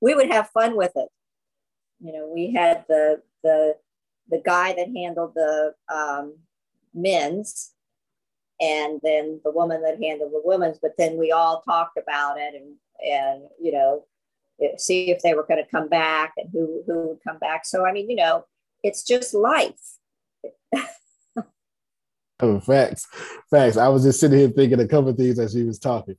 [0.00, 1.08] We would have fun with it.
[2.00, 3.76] You know we had the the
[4.30, 6.38] the guy that handled the um,
[6.94, 7.72] men's
[8.60, 12.54] and then the woman that handled the women's but then we all talked about it
[12.54, 14.04] and and you know
[14.76, 17.64] see if they were going to come back and who who would come back.
[17.64, 18.44] So I mean, you know,
[18.82, 19.80] it's just life.
[22.40, 23.06] oh, facts,
[23.50, 23.76] facts.
[23.76, 26.16] I was just sitting here thinking a couple things as she was talking.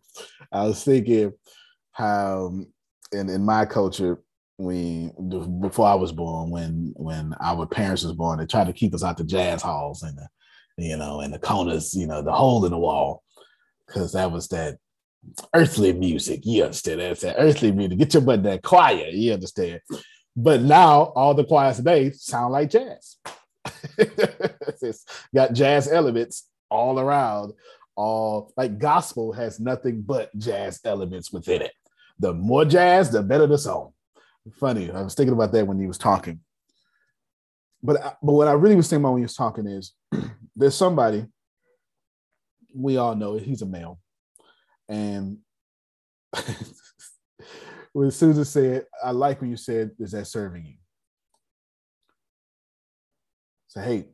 [0.51, 1.33] I was thinking
[1.91, 2.53] how
[3.11, 4.21] in in my culture
[4.57, 5.11] we
[5.59, 9.03] before I was born, when when our parents was born, they tried to keep us
[9.03, 10.27] out the jazz halls and the
[10.77, 13.23] you know and the corners, you know, the hole in the wall,
[13.87, 14.77] because that was that
[15.53, 16.41] earthly music.
[16.43, 17.01] You understand?
[17.01, 17.97] That's that earthly music.
[17.97, 19.07] Get your butt in that choir.
[19.07, 19.81] You understand?
[20.35, 23.17] But now all the choirs today sound like jazz.
[23.97, 27.53] it's got jazz elements all around.
[27.95, 31.73] All like gospel has nothing but jazz elements within it.
[32.19, 33.93] The more jazz, the better the song.
[34.53, 36.39] Funny, I was thinking about that when he was talking.
[37.83, 39.93] But but what I really was thinking about when he was talking is
[40.55, 41.25] there's somebody
[42.73, 43.99] we all know he's a male
[44.91, 45.37] and
[47.93, 50.75] when Susan said, I like when you said, is that serving you?
[53.69, 54.05] So, hey,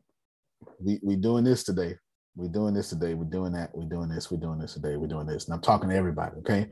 [0.79, 1.95] we we doing this today.
[2.35, 3.15] We're doing this today.
[3.15, 3.71] We're doing that.
[3.73, 4.29] We're doing this.
[4.31, 4.95] We're doing this today.
[4.95, 5.45] We're doing this.
[5.45, 6.69] And I'm talking to everybody, okay?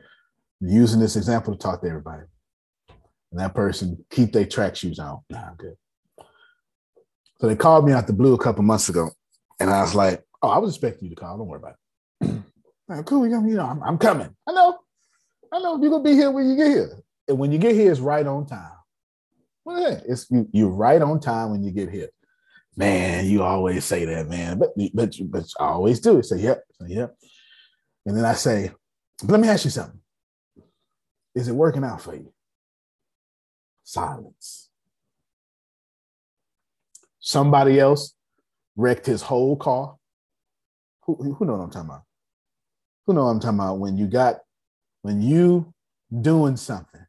[0.62, 2.24] using this example to talk to everybody.
[3.32, 5.22] And that person keep their track shoes on.
[5.30, 5.76] Nah, I'm good.
[7.39, 9.10] So they called me out the blue a couple months ago.
[9.60, 11.38] And I was like, oh, I was expecting you to call.
[11.38, 11.76] Don't worry about
[12.22, 12.43] it.
[13.05, 14.36] Cool, you know, I'm, I'm coming.
[14.47, 14.77] I know.
[15.51, 17.03] I know you're gonna be here when you get here.
[17.27, 18.71] And when you get here, it's right on time.
[19.63, 22.09] Well, it's you, you're right on time when you get here.
[22.77, 24.59] Man, you always say that, man.
[24.59, 26.17] But but but I always do.
[26.17, 27.15] You say, yep, say, yep.
[28.05, 28.71] And then I say,
[29.23, 29.99] let me ask you something.
[31.33, 32.31] Is it working out for you?
[33.83, 34.69] Silence.
[37.19, 38.13] Somebody else
[38.75, 39.95] wrecked his whole car.
[41.05, 42.03] Who, who know what I'm talking about?
[43.06, 43.80] Who know what I'm talking about?
[43.80, 44.38] When you got,
[45.01, 45.74] when you
[46.22, 47.06] doing something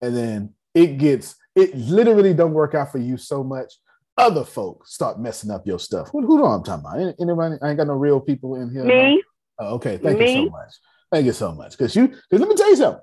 [0.00, 3.74] and then it gets, it literally don't work out for you so much.
[4.16, 6.10] Other folks start messing up your stuff.
[6.10, 7.14] Who, who know what I'm talking about?
[7.20, 7.56] Anybody?
[7.62, 8.84] I ain't got no real people in here.
[8.84, 9.22] Me.
[9.58, 9.98] Oh, okay.
[9.98, 10.34] Thank Me?
[10.34, 10.74] you so much.
[11.10, 11.72] Thank you so much.
[11.72, 13.02] Because you, because let me tell you something.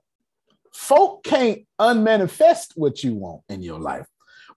[0.73, 4.05] Folk can't unmanifest what you want in your life,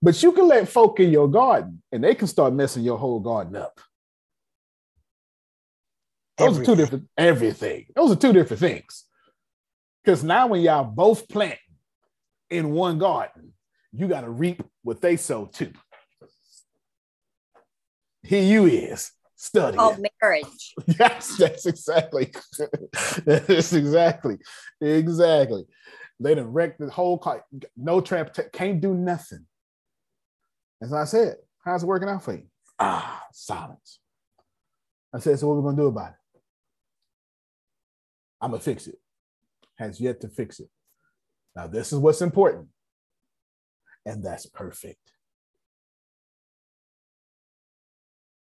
[0.01, 3.19] but you can let folk in your garden and they can start messing your whole
[3.19, 3.79] garden up.
[6.37, 6.61] Those everything.
[6.61, 7.85] are two different everything.
[7.95, 9.05] Those are two different things.
[10.03, 11.59] Because now when y'all both plant
[12.49, 13.53] in one garden,
[13.93, 15.71] you got to reap what they sow too.
[18.23, 19.79] Here you is studying.
[19.79, 20.73] Oh, marriage.
[20.99, 22.31] yes, that's exactly.
[23.25, 24.37] that's exactly.
[24.81, 25.65] Exactly.
[26.19, 27.45] They done wrecked the whole car.
[27.75, 29.45] No trap, can't do nothing.
[30.81, 32.43] As I said, how's it working out for you?
[32.79, 33.99] Ah, silence.
[35.13, 36.15] I said, so what are we gonna do about it?
[38.43, 38.99] I'm gonna fix it.
[39.79, 40.67] Has yet to fix it.
[41.55, 42.67] Now, this is what's important,
[44.05, 44.99] and that's perfect.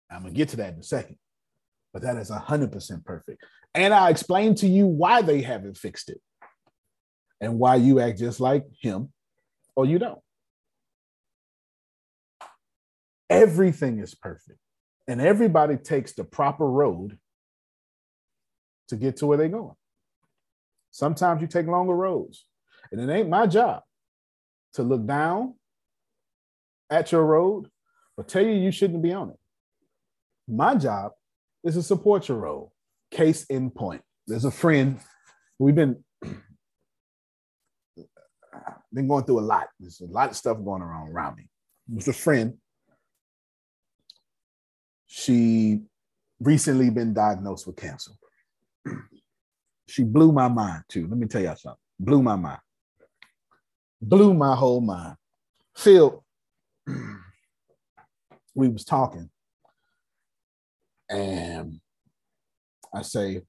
[0.10, 1.18] I'm gonna get to that in a second,
[1.92, 3.44] but that is 100% perfect.
[3.76, 6.22] And I'll explain to you why they haven't fixed it
[7.42, 9.12] and why you act just like him
[9.76, 10.22] or you don't.
[13.30, 14.60] Everything is perfect,
[15.10, 17.20] and everybody takes the proper road
[18.88, 19.76] to get to where they're going.
[21.00, 22.46] Sometimes you take longer roads.
[22.92, 23.84] And it ain't my job
[24.74, 25.54] to look down
[26.90, 27.70] at your road
[28.18, 29.38] or tell you you shouldn't be on it.
[30.46, 31.14] My job
[31.64, 32.72] is to support your road.
[33.12, 34.02] Case in point.
[34.28, 35.00] There's a friend,
[35.58, 36.04] we've been
[38.92, 39.70] been going through a lot.
[39.80, 41.48] There's a lot of stuff going around around me.
[41.88, 42.56] There's a friend.
[45.08, 45.80] She
[46.42, 48.12] recently been diagnosed with cancer
[49.90, 51.08] she blew my mind too.
[51.08, 51.80] Let me tell y'all something.
[52.00, 52.60] Blew my mind.
[54.02, 55.16] Blew my whole mind.
[55.76, 56.24] Phil,
[58.56, 59.30] we was talking,
[61.10, 61.80] and
[62.94, 63.42] I say,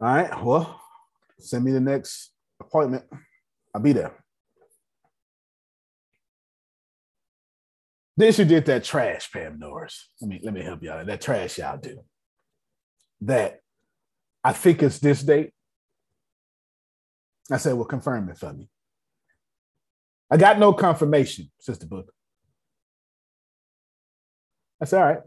[0.00, 0.80] all right, well,
[1.38, 3.04] send me the next appointment.
[3.74, 4.24] I'll be there.
[8.16, 10.08] Then she did that trash, Pam Norris.
[10.20, 11.04] Let me let me help y'all.
[11.04, 12.00] That trash y'all do.
[13.20, 13.60] That
[14.48, 15.50] I think it's this date.
[17.50, 18.66] I said, well, confirm it for me.
[20.30, 22.10] I got no confirmation, Sister Book.
[24.80, 25.20] I said, all right,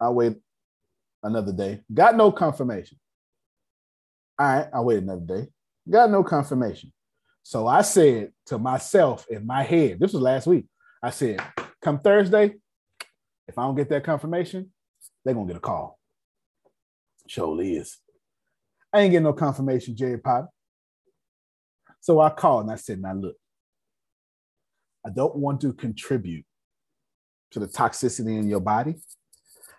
[0.00, 0.38] I'll wait
[1.22, 1.82] another day.
[1.94, 2.98] Got no confirmation.
[4.40, 5.46] All right, I'll wait another day.
[5.88, 6.92] Got no confirmation.
[7.44, 10.66] So I said to myself in my head, this was last week,
[11.00, 11.40] I said,
[11.80, 12.56] come Thursday,
[13.46, 14.72] if I don't get that confirmation,
[15.24, 16.00] they're going to get a call.
[17.28, 17.98] Surely is.
[18.92, 20.48] I ain't getting no confirmation, Jerry Potter.
[22.00, 23.36] So I called and I said, now look,
[25.04, 26.44] I don't want to contribute
[27.50, 28.96] to the toxicity in your body,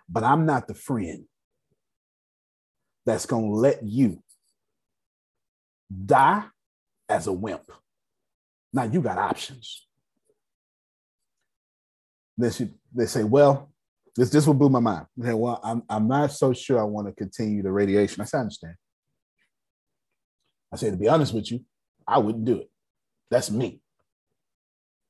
[0.08, 1.24] but I'm not the friend
[3.04, 4.22] that's going to let you
[6.04, 6.44] die
[7.08, 7.70] as a wimp.
[8.72, 9.86] Now you got options.
[12.36, 12.50] They,
[12.94, 13.72] they say, well,
[14.14, 15.06] this, this will blew my mind.
[15.22, 18.20] Say, well, I'm, I'm not so sure I want to continue the radiation.
[18.20, 18.74] I said, I understand.
[20.72, 21.64] I said, to be honest with you,
[22.06, 22.70] I wouldn't do it.
[23.30, 23.80] That's me.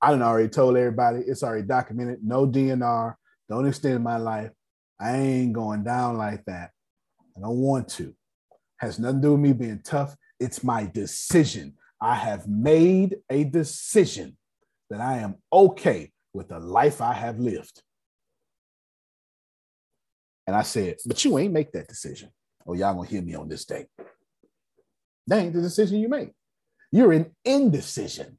[0.00, 2.20] I done already told everybody it's already documented.
[2.22, 3.14] No DNR.
[3.48, 4.50] Don't extend my life.
[5.00, 6.70] I ain't going down like that.
[7.36, 8.14] I don't want to.
[8.78, 10.14] Has nothing to do with me being tough.
[10.38, 11.74] It's my decision.
[12.00, 14.36] I have made a decision
[14.90, 17.82] that I am okay with the life I have lived.
[20.46, 22.30] And I said, but you ain't make that decision.
[22.66, 23.86] Oh, y'all gonna hear me on this day.
[25.28, 26.32] That ain't the decision you make.
[26.90, 28.38] You're in indecision.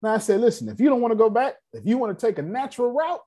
[0.00, 2.26] Now I said, listen, if you don't want to go back, if you want to
[2.26, 3.20] take a natural route,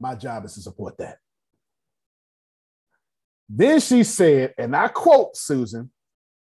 [0.00, 1.18] my job is to support that.
[3.48, 5.90] Then she said, and I quote Susan,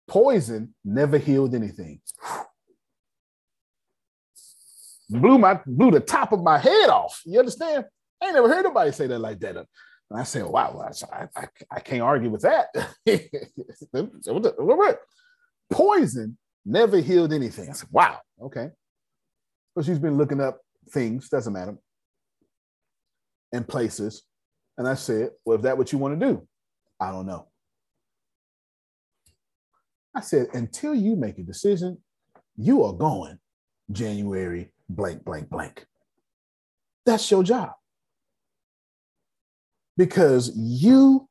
[0.08, 2.02] poison never healed anything.
[5.12, 7.22] blew my blew the top of my head off.
[7.26, 7.86] You understand?
[8.22, 9.68] I ain't never heard nobody say that like that.
[10.12, 12.68] And I said, wow, I, I, I can't argue with that.
[15.72, 17.70] Poison never healed anything.
[17.70, 18.72] I said, wow, okay.
[19.74, 20.60] But she's been looking up
[20.90, 21.78] things, doesn't matter,
[23.54, 24.24] and places.
[24.78, 26.46] And I said, well, if that what you want to do,
[27.00, 27.48] I don't know.
[30.14, 32.00] I said, until you make a decision,
[32.58, 33.40] you are going
[33.90, 35.86] January blank, blank, blank.
[37.06, 37.72] That's your job
[40.02, 41.30] because you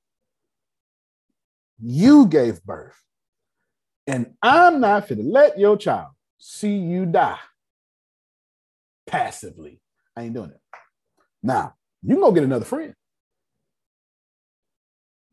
[1.83, 2.95] you gave birth.
[4.07, 7.41] And i'm not going to let your child see you die
[9.09, 9.81] passively.
[10.17, 10.61] I ain't doing it.
[11.43, 12.95] Now you can go get another friend.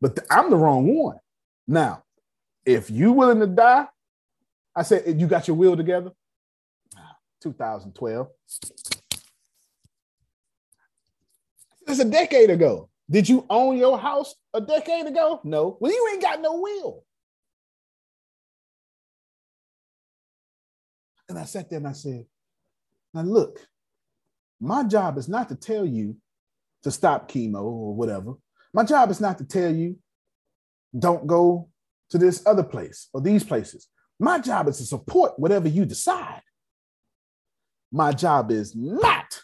[0.00, 1.20] But i'm the wrong one.
[1.68, 2.02] Now
[2.66, 3.86] if you willing to die
[4.74, 6.10] i said you got your will together
[7.42, 8.26] 2012
[11.86, 15.40] it's a decade ago did you own your house a decade ago?
[15.44, 15.78] No.
[15.80, 17.04] Well, you ain't got no will.
[21.28, 22.26] And I sat there and I said,
[23.14, 23.60] Now look,
[24.60, 26.16] my job is not to tell you
[26.82, 28.34] to stop chemo or whatever.
[28.72, 29.98] My job is not to tell you
[30.98, 31.68] don't go
[32.10, 33.88] to this other place or these places.
[34.18, 36.42] My job is to support whatever you decide.
[37.92, 39.40] My job is not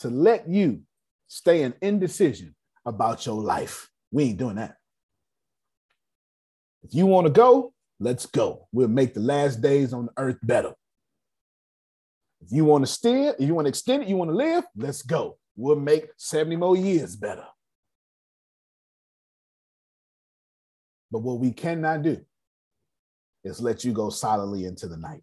[0.00, 0.82] to let you
[1.28, 2.54] stay in indecision
[2.84, 3.88] about your life.
[4.10, 4.76] We ain't doing that.
[6.82, 8.66] If you want to go, let's go.
[8.72, 10.74] We'll make the last days on the earth better.
[12.40, 14.64] If you want to stay, if you want to extend it, you want to live,
[14.76, 15.38] let's go.
[15.54, 17.46] We'll make 70 more years better.
[21.10, 22.18] But what we cannot do
[23.44, 25.22] is let you go solidly into the night.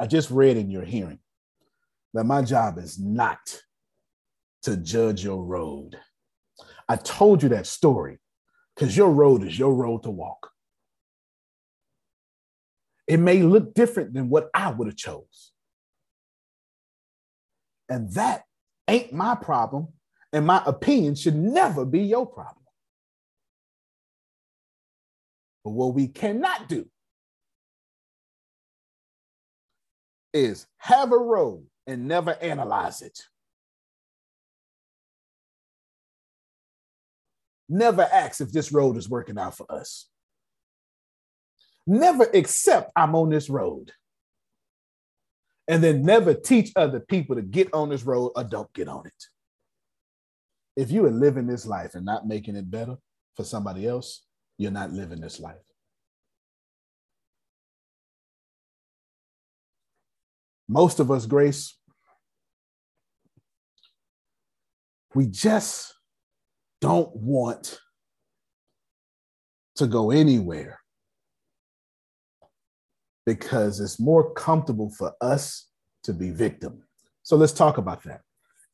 [0.00, 1.20] I just read in your hearing
[2.12, 3.62] that my job is not
[4.62, 5.98] to judge your road.
[6.88, 8.18] I told you that story
[8.74, 10.50] because your road is your road to walk.
[13.06, 15.52] It may look different than what I would have chose.
[17.88, 18.44] And that
[18.88, 19.88] ain't my problem.
[20.32, 22.64] And my opinion should never be your problem.
[25.64, 26.86] But what we cannot do
[30.32, 33.26] is have a road and never analyze it.
[37.72, 40.06] Never ask if this road is working out for us.
[41.86, 43.92] Never accept I'm on this road.
[45.66, 49.06] And then never teach other people to get on this road or don't get on
[49.06, 49.24] it.
[50.76, 52.96] If you are living this life and not making it better
[53.36, 54.22] for somebody else,
[54.58, 55.56] you're not living this life.
[60.68, 61.74] Most of us, Grace,
[65.14, 65.94] we just
[66.82, 67.78] don't want
[69.76, 70.80] to go anywhere
[73.24, 75.68] because it's more comfortable for us
[76.02, 76.82] to be victim.
[77.22, 78.22] So let's talk about that.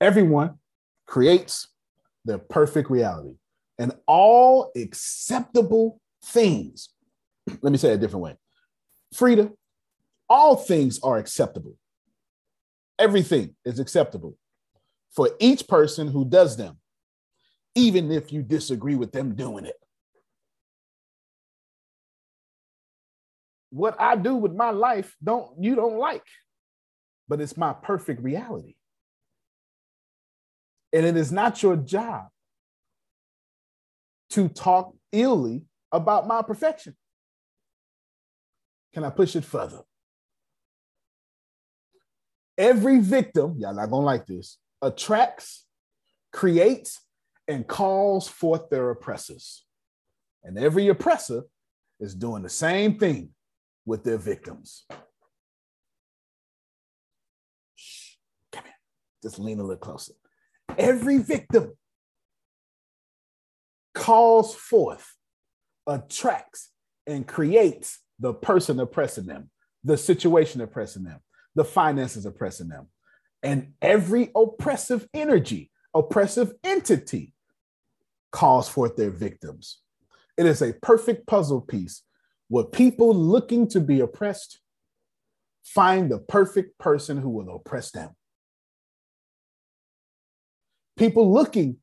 [0.00, 0.54] Everyone
[1.06, 1.68] creates
[2.24, 3.34] their perfect reality
[3.78, 6.88] and all acceptable things.
[7.60, 8.36] Let me say it a different way.
[9.14, 9.52] Frida,
[10.30, 11.76] all things are acceptable.
[12.98, 14.38] Everything is acceptable
[15.14, 16.78] for each person who does them
[17.78, 19.76] even if you disagree with them doing it.
[23.70, 26.24] What I do with my life don't you don't like,
[27.28, 28.74] but it's my perfect reality.
[30.92, 32.28] And it is not your job
[34.30, 35.62] to talk illy
[35.92, 36.96] about my perfection.
[38.92, 39.82] Can I push it further?
[42.56, 45.64] Every victim, y'all not gonna like this, attracts,
[46.32, 47.00] creates,
[47.48, 49.64] and calls forth their oppressors.
[50.44, 51.42] And every oppressor
[51.98, 53.30] is doing the same thing
[53.86, 54.84] with their victims.
[57.74, 58.16] Shh,
[58.52, 58.74] come here.
[59.22, 60.12] Just lean a little closer.
[60.76, 61.72] Every victim
[63.94, 65.16] calls forth,
[65.86, 66.70] attracts,
[67.06, 69.50] and creates the person oppressing them,
[69.82, 71.20] the situation oppressing them,
[71.54, 72.88] the finances oppressing them.
[73.42, 77.32] And every oppressive energy, oppressive entity
[78.32, 79.78] calls forth their victims.
[80.36, 82.02] It is a perfect puzzle piece
[82.48, 84.60] where people looking to be oppressed
[85.64, 88.10] find the perfect person who will oppress them.
[90.96, 91.76] People looking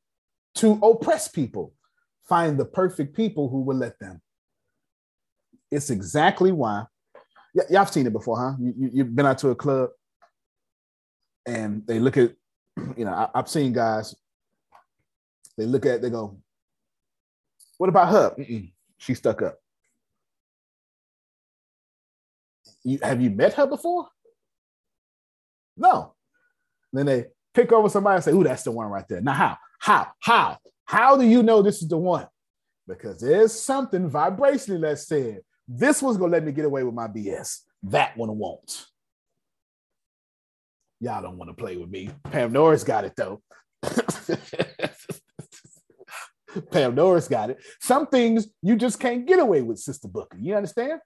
[0.55, 1.73] to oppress people
[2.27, 4.21] find the perfect people who will let them.
[5.71, 6.85] It's exactly why.
[7.53, 8.55] Y- y'all have seen it before, huh?
[8.59, 9.89] You, you, you've been out to a club
[11.45, 12.33] and they look at
[12.97, 14.15] you know, I, have seen guys,
[15.57, 16.37] they look at it, they go,
[17.77, 18.35] what about her?
[18.37, 19.57] Mm-mm, she stuck up.
[22.83, 24.07] You, have you met her before?
[25.75, 26.13] No.
[26.93, 29.57] Then they pick over somebody and say, "Ooh, that's the one right there." Now, how?
[29.79, 30.07] How?
[30.19, 30.57] How?
[30.85, 32.27] How do you know this is the one?
[32.87, 37.07] Because there's something vibrationally that said this one's gonna let me get away with my
[37.07, 37.61] BS.
[37.83, 38.85] That one won't.
[41.01, 42.09] Y'all don't want to play with me.
[42.25, 43.41] Pam Norris got it though.
[46.71, 47.57] Pam Norris got it.
[47.81, 50.37] Some things you just can't get away with, Sister Booker.
[50.39, 50.99] You understand?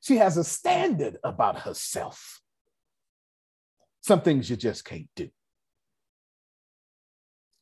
[0.00, 2.40] She has a standard about herself.
[4.00, 5.28] Some things you just can't do.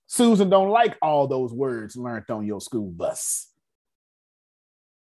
[0.07, 3.51] Susan don't like all those words learned on your school bus.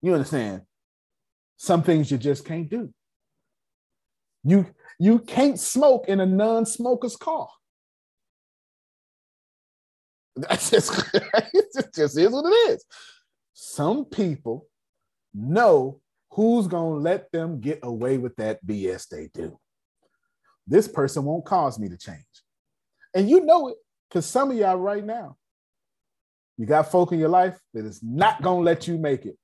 [0.02, 0.62] You understand?
[1.58, 2.94] Some things you just can't do.
[4.44, 4.68] You
[5.00, 7.50] you can't smoke in a non-smoker's car.
[10.50, 12.86] That's just, it just is what it is.
[13.54, 14.68] Some people
[15.34, 19.58] know who's gonna let them get away with that BS they do.
[20.68, 22.20] This person won't cause me to change.
[23.14, 23.78] And you know it
[24.10, 25.38] because some of y'all right now,
[26.58, 29.38] you got folk in your life that is not gonna let you make it.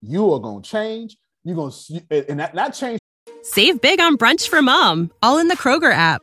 [0.00, 1.16] You are gonna change.
[1.42, 1.72] You're gonna
[2.10, 3.00] and that not change.
[3.42, 6.22] Save big on brunch for mom, all in the Kroger app.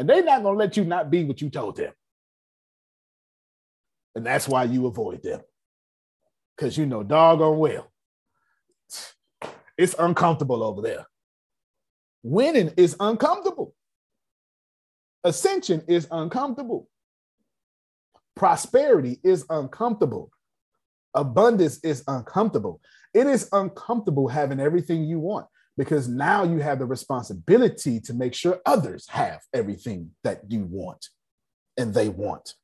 [0.00, 1.92] and they're not going to let you not be what you told them.
[4.14, 5.42] And that's why you avoid them.
[6.56, 7.92] Because you know doggone well,
[9.76, 11.06] it's uncomfortable over there.
[12.22, 13.74] Winning is uncomfortable.
[15.22, 16.88] Ascension is uncomfortable.
[18.34, 20.30] Prosperity is uncomfortable.
[21.12, 22.80] Abundance is uncomfortable.
[23.12, 25.46] It is uncomfortable having everything you want
[25.76, 31.08] because now you have the responsibility to make sure others have everything that you want
[31.76, 32.54] and they want.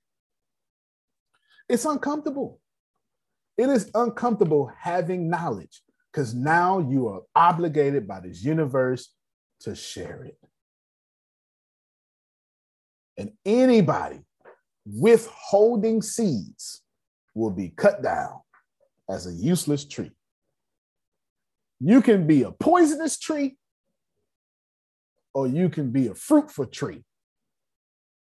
[1.68, 2.60] It's uncomfortable.
[3.56, 5.82] It is uncomfortable having knowledge
[6.12, 9.12] because now you are obligated by this universe
[9.60, 10.38] to share it.
[13.16, 14.20] And anybody
[14.84, 16.82] withholding seeds
[17.34, 18.40] will be cut down
[19.08, 20.12] as a useless tree.
[21.80, 23.56] You can be a poisonous tree
[25.34, 27.04] or you can be a fruitful tree.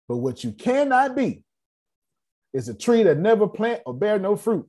[0.09, 1.43] But what you cannot be
[2.53, 4.67] is a tree that never plant or bear no fruit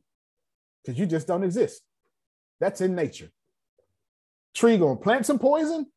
[0.83, 1.81] because you just don't exist.
[2.59, 3.29] That's in nature.
[4.53, 5.87] Tree gonna plant some poison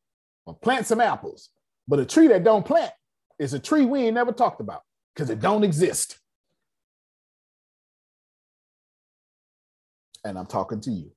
[0.46, 1.48] or plant some apples.
[1.88, 2.92] But a tree that don't plant
[3.38, 4.82] is a tree we ain't never talked about
[5.14, 6.18] because it don't exist.
[10.24, 11.10] And I'm talking to you.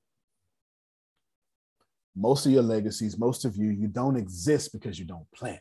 [2.16, 5.60] Most of your legacies, most of you, you don't exist because you don't plant.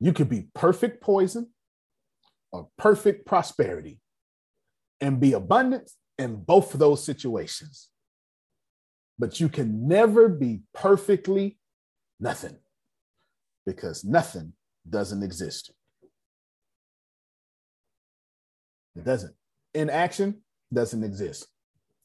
[0.00, 1.50] You could be perfect poison
[2.52, 4.00] or perfect prosperity
[5.00, 7.88] and be abundant in both of those situations.
[9.18, 11.58] But you can never be perfectly
[12.20, 12.56] nothing
[13.66, 14.52] because nothing
[14.88, 15.72] doesn't exist.
[18.96, 19.34] It doesn't.
[19.74, 21.46] Inaction doesn't exist.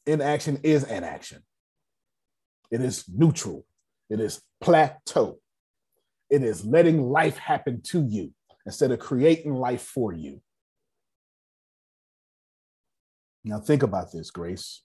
[0.06, 1.42] Inaction is an action.
[2.70, 3.64] It is neutral.
[4.10, 5.38] It is plateau.
[6.30, 8.32] It is letting life happen to you
[8.66, 10.40] instead of creating life for you.
[13.44, 14.82] Now, think about this, Grace.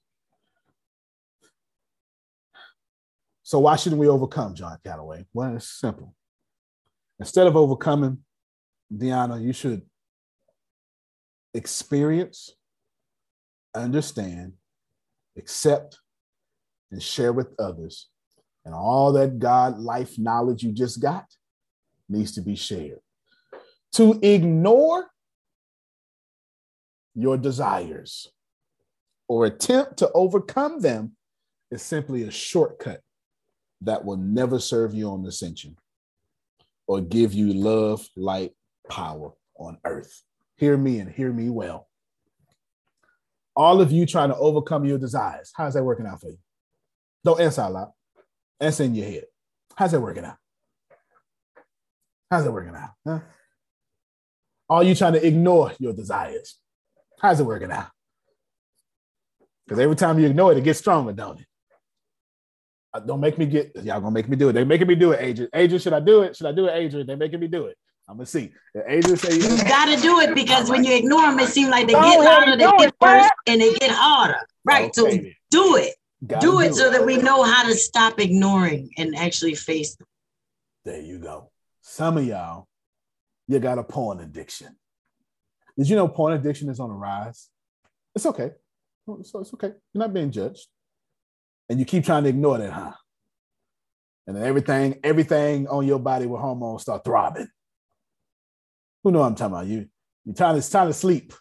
[3.44, 5.26] So, why shouldn't we overcome, John Calloway?
[5.34, 6.14] Well, it's simple.
[7.20, 8.20] Instead of overcoming,
[8.94, 9.82] Deanna, you should
[11.54, 12.54] experience,
[13.74, 14.54] understand,
[15.38, 16.00] accept,
[16.92, 18.08] and share with others.
[18.66, 21.26] And all that God life knowledge you just got
[22.08, 23.00] needs to be shared.
[23.94, 25.08] To ignore
[27.16, 28.28] your desires
[29.28, 31.16] or attempt to overcome them
[31.72, 33.02] is simply a shortcut
[33.82, 35.78] that will never serve you on ascension
[36.88, 38.52] or give you love, light,
[38.90, 40.24] power on earth
[40.60, 41.88] hear me and hear me well.
[43.56, 45.52] All of you trying to overcome your desires.
[45.56, 46.38] How's that working out for you?
[47.24, 47.92] Don't answer out loud.
[48.60, 49.26] Answer in your head.
[49.76, 50.38] How's that working out?
[52.30, 52.92] How's that working out?
[53.06, 53.20] Huh?
[54.70, 56.58] are you trying to ignore your desires?
[57.20, 57.88] How's it working out?
[59.66, 61.46] Because every time you ignore it, it gets stronger, don't it?
[62.94, 64.54] Uh, don't make me get y'all gonna make me do it.
[64.54, 65.50] They're making me do it, Adrian.
[65.54, 66.36] Adrian, should I do it?
[66.36, 67.06] Should I do it, Adrian?
[67.06, 67.78] They're making me do it.
[68.08, 68.52] I'm gonna see.
[68.88, 71.94] Adrian say you gotta do it because when you ignore them, it seems like they
[71.94, 74.40] get louder, they get worse, and they get harder.
[74.66, 74.86] Right.
[74.86, 75.36] Okay, so then.
[75.52, 75.94] do it.
[76.26, 79.96] Do, do it, it so that we know how to stop ignoring and actually face
[79.96, 80.08] them.
[80.86, 81.52] There you go.
[81.82, 82.68] Some of y'all,
[83.48, 84.76] you got a porn addiction.
[85.78, 87.50] Did you know porn addiction is on the rise?
[88.16, 88.52] It's okay.
[89.06, 89.74] So it's okay.
[89.94, 90.68] You're not being judged
[91.70, 92.94] and you keep trying to ignore that, huh?
[94.28, 97.48] And then everything, everything on your body with hormones start throbbing.
[99.04, 99.68] Who know I'm talking about?
[99.68, 99.88] You,
[100.26, 101.34] you're trying to, it's time to sleep.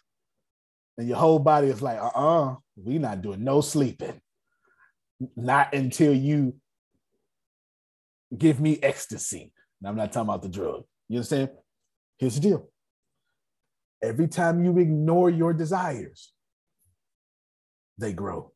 [0.97, 4.19] And your whole body is like, uh-uh, we not doing no sleeping.
[5.35, 6.55] Not until you
[8.37, 9.51] give me ecstasy.
[9.81, 10.83] And I'm not talking about the drug.
[11.07, 11.49] You understand?
[12.17, 12.69] Here's the deal.
[14.01, 16.31] Every time you ignore your desires,
[17.97, 18.53] they grow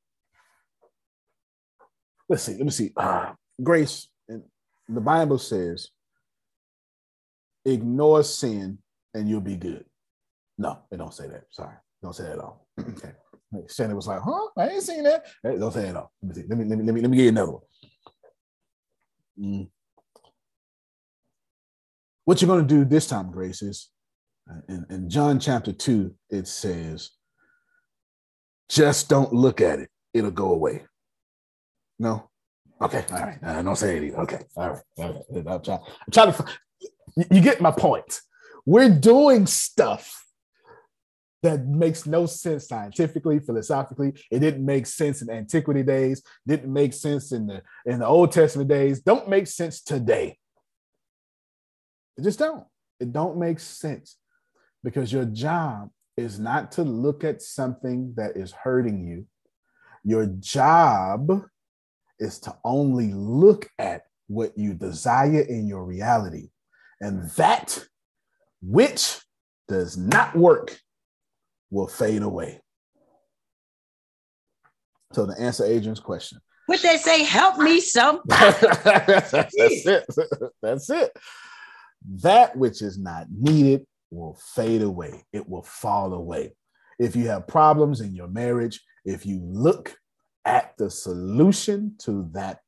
[2.29, 2.91] let's see, let me see.
[2.97, 4.43] Uh, grace, and
[4.87, 5.89] the Bible says,
[7.65, 8.79] ignore sin
[9.13, 9.85] and you'll be good.
[10.57, 11.43] No, it don't say that.
[11.51, 12.67] Sorry, don't say that at all.
[12.79, 13.11] okay.
[13.69, 14.47] Shannon was like, huh?
[14.57, 15.25] I ain't seen that.
[15.43, 16.11] Don't say at all.
[16.21, 16.47] Let me, see.
[16.47, 17.61] Let me, let me, let me, let me get another one.
[19.39, 19.69] Mm.
[22.25, 23.89] What you're going to do this time, Grace, is
[24.49, 27.11] uh, in, in John chapter 2, it says,
[28.69, 30.83] just don't look at it, it'll go away.
[31.99, 32.29] No.
[32.81, 33.05] Okay.
[33.11, 33.37] All right.
[33.43, 34.17] Uh, don't say it either.
[34.21, 34.39] Okay.
[34.55, 34.81] All right.
[34.97, 35.47] All right.
[35.47, 35.79] I'm trying.
[35.79, 36.45] I'm trying to.
[37.31, 38.21] You get my point.
[38.65, 40.22] We're doing stuff
[41.43, 44.13] that makes no sense scientifically, philosophically.
[44.31, 46.23] It didn't make sense in antiquity days.
[46.47, 49.01] Didn't make sense in the in the Old Testament days.
[49.01, 50.37] Don't make sense today.
[52.17, 52.63] It just don't.
[52.99, 54.17] It don't make sense
[54.83, 59.25] because your job is not to look at something that is hurting you.
[60.05, 61.43] Your job
[62.19, 66.49] is to only look at what you desire in your reality.
[67.01, 67.85] And that
[68.61, 69.19] which
[69.67, 70.77] does not work
[71.73, 72.61] will fade away.
[75.11, 76.39] So to answer Adrian's question.
[76.67, 78.21] Would they say, help me some?
[78.27, 80.05] That's it.
[80.61, 81.11] That's it.
[82.21, 85.23] That which is not needed will fade away.
[85.33, 86.55] It will fall away.
[86.99, 89.95] If you have problems in your marriage, if you look
[90.45, 92.59] at the solution to that,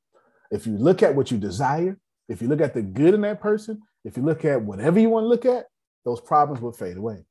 [0.51, 1.97] if you look at what you desire,
[2.27, 5.09] if you look at the good in that person, if you look at whatever you
[5.09, 5.65] want to look at,
[6.03, 7.25] those problems will fade away.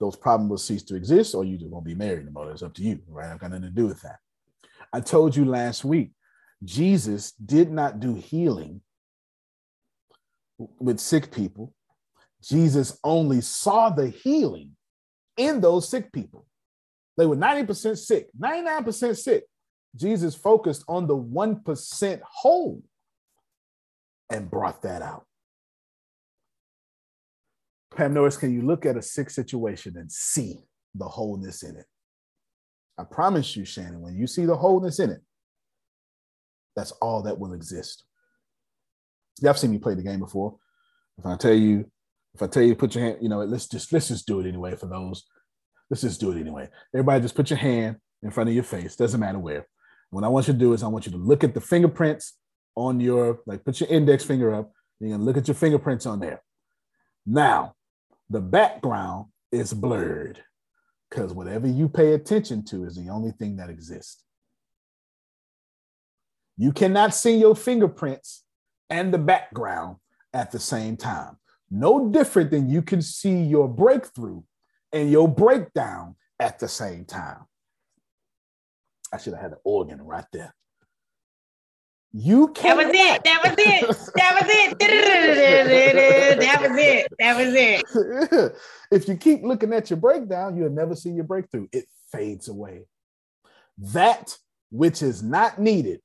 [0.00, 2.50] Those problems will cease to exist, or you just won't be married anymore.
[2.50, 3.30] It's up to you, right?
[3.30, 4.18] I've got nothing to do with that.
[4.92, 6.12] I told you last week,
[6.62, 8.80] Jesus did not do healing
[10.78, 11.72] with sick people.
[12.42, 14.76] Jesus only saw the healing
[15.36, 16.46] in those sick people.
[17.16, 19.44] They were 90% sick, 99% sick.
[19.96, 22.82] Jesus focused on the 1% whole
[24.30, 25.26] and brought that out.
[27.96, 30.60] Pam Norris, can you look at a sick situation and see
[30.94, 31.86] the wholeness in it?
[32.98, 35.20] I promise you, Shannon, when you see the wholeness in it,
[36.76, 38.04] that's all that will exist.
[39.46, 40.56] I've seen me play the game before.
[41.18, 41.90] If I tell you,
[42.34, 44.48] if I tell you, put your hand, you know, let's just let's just do it
[44.48, 45.24] anyway for those.
[45.90, 46.68] Let's just do it anyway.
[46.92, 48.96] Everybody, just put your hand in front of your face.
[48.96, 49.66] Doesn't matter where.
[50.10, 52.34] What I want you to do is I want you to look at the fingerprints
[52.74, 54.72] on your, like put your index finger up.
[54.98, 56.42] You're gonna look at your fingerprints on there.
[57.26, 57.74] Now,
[58.30, 60.42] the background is blurred
[61.10, 64.24] because whatever you pay attention to is the only thing that exists.
[66.56, 68.44] You cannot see your fingerprints
[68.90, 69.96] and the background
[70.32, 71.36] at the same time.
[71.70, 74.42] No different than you can see your breakthrough
[74.92, 77.44] and your breakdown at the same time.
[79.12, 80.54] I should have had an organ right there.
[82.16, 83.24] You can That was it.
[83.24, 83.88] That was it.
[84.14, 84.78] That was it.
[86.40, 87.12] that was it.
[87.18, 88.56] That was it.
[88.92, 91.66] if you keep looking at your breakdown, you'll never see your breakthrough.
[91.72, 92.82] It fades away.
[93.78, 94.38] That
[94.70, 96.02] which is not needed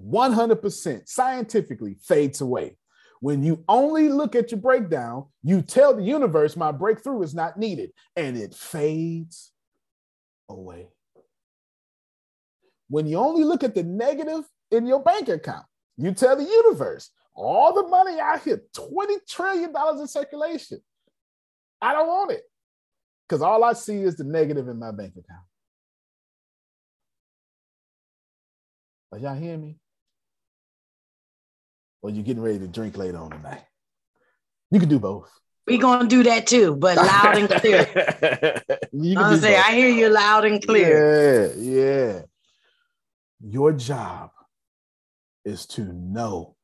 [0.00, 2.76] 100% scientifically fades away.
[3.18, 7.58] When you only look at your breakdown, you tell the universe my breakthrough is not
[7.58, 9.50] needed, and it fades
[10.48, 10.86] away
[12.92, 15.66] when you only look at the negative in your bank account,
[15.96, 20.80] you tell the universe, all the money out here, $20 trillion in circulation.
[21.80, 22.42] I don't want it.
[23.28, 25.44] Because all I see is the negative in my bank account.
[29.12, 29.78] Are y'all hearing me?
[32.00, 33.62] Or you getting ready to drink later on tonight?
[34.70, 35.30] You can do both.
[35.66, 37.86] We gonna do that too, but loud and clear.
[39.16, 41.52] I'm say I hear you loud and clear.
[41.56, 42.20] Yeah, yeah.
[43.40, 44.30] Your job
[45.44, 46.56] is to know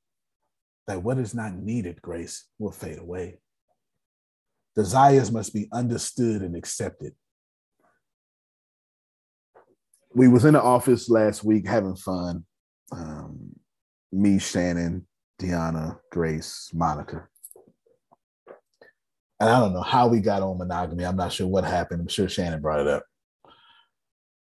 [0.86, 3.38] that what is not needed, grace, will fade away.
[4.74, 7.12] Desires must be understood and accepted.
[10.14, 12.44] We was in the office last week having fun.
[12.92, 13.50] Um,
[14.12, 15.06] me, Shannon,
[15.40, 17.28] Deanna, Grace, Monica.
[19.40, 21.04] And I don't know how we got on monogamy.
[21.04, 22.00] I'm not sure what happened.
[22.00, 23.04] I'm sure Shannon brought it up.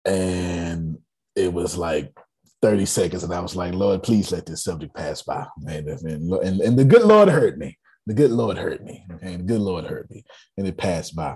[0.05, 0.97] And
[1.35, 2.17] it was like
[2.63, 5.45] 30 seconds, and I was like, Lord, please let this subject pass by.
[5.67, 7.77] And, and, and the good Lord heard me.
[8.07, 9.05] The good Lord heard me.
[9.15, 10.23] Okay, the good Lord heard me.
[10.57, 11.35] And it passed by.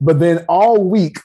[0.00, 1.18] But then all week,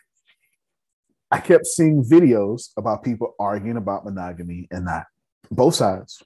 [1.31, 5.05] I kept seeing videos about people arguing about monogamy and not
[5.49, 6.21] both sides,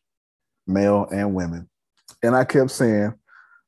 [0.68, 1.70] male and women.
[2.22, 3.14] And I kept saying,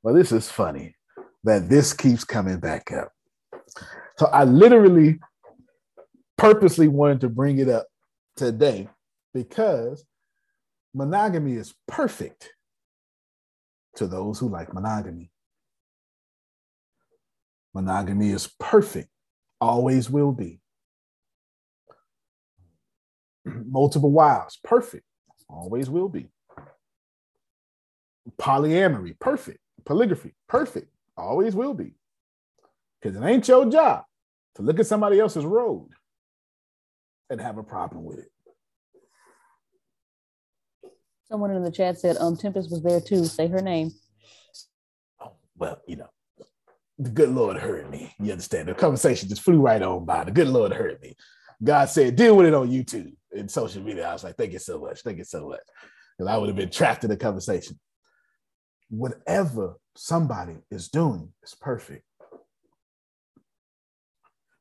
[0.03, 0.97] well, this is funny
[1.45, 3.14] that this keeps coming back up.
[4.18, 5.20] So I literally
[6.38, 7.88] purposely wanted to bring it up
[8.36, 8.89] today
[9.34, 10.05] because
[10.93, 12.51] monogamy is perfect
[13.95, 15.32] to those who like monogamy.
[17.73, 19.09] Monogamy is perfect,
[19.59, 20.59] always will be.
[23.45, 25.05] Multiple wives, perfect,
[25.49, 26.27] always will be.
[28.38, 29.59] Polyamory, perfect.
[29.84, 31.95] Polygraphy, perfect, always will be.
[33.01, 34.03] Because it ain't your job
[34.55, 35.89] to look at somebody else's road
[37.32, 38.32] and have a problem with it.
[41.23, 43.25] Someone in the chat said, um, Tempest was there too.
[43.25, 43.91] Say her name.
[45.21, 46.09] Oh, well, you know,
[46.99, 48.13] the good Lord heard me.
[48.19, 48.67] You understand?
[48.67, 50.25] The conversation just flew right on by.
[50.25, 51.15] The good Lord heard me.
[51.63, 54.09] God said, deal with it on YouTube and social media.
[54.09, 55.01] I was like, thank you so much.
[55.01, 55.61] Thank you so much.
[56.17, 57.79] Because I would have been trapped in the conversation.
[58.89, 62.03] Whatever somebody is doing is perfect.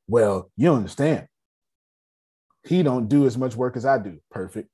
[0.07, 1.27] Well, you understand.
[2.65, 4.19] He don't do as much work as I do.
[4.31, 4.69] Perfect.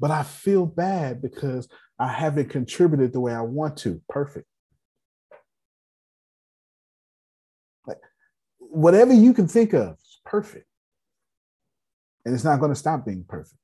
[0.00, 4.02] But I feel bad because I haven't contributed the way I want to.
[4.08, 4.46] Perfect.
[7.86, 8.00] Like
[8.58, 10.66] whatever you can think of is perfect.
[12.24, 13.56] And it's not going to stop being perfect.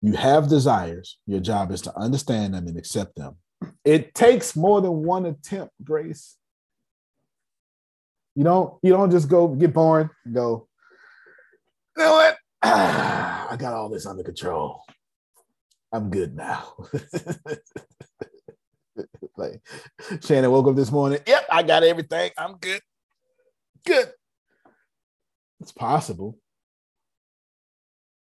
[0.00, 1.18] You have desires.
[1.26, 3.36] Your job is to understand them and accept them.
[3.84, 6.36] It takes more than one attempt, Grace.
[8.40, 10.66] You don't you don't just go get born go,
[11.94, 12.38] you know what?
[12.62, 14.82] I got all this under control.
[15.92, 16.72] I'm good now.
[19.36, 19.60] like
[20.24, 21.18] Shannon woke up this morning.
[21.26, 22.30] Yep, I got everything.
[22.38, 22.80] I'm good.
[23.84, 24.10] Good.
[25.60, 26.38] It's possible.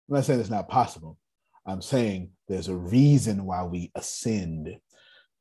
[0.08, 1.16] I'm not saying it's not possible.
[1.64, 4.78] I'm saying there's a reason why we ascend.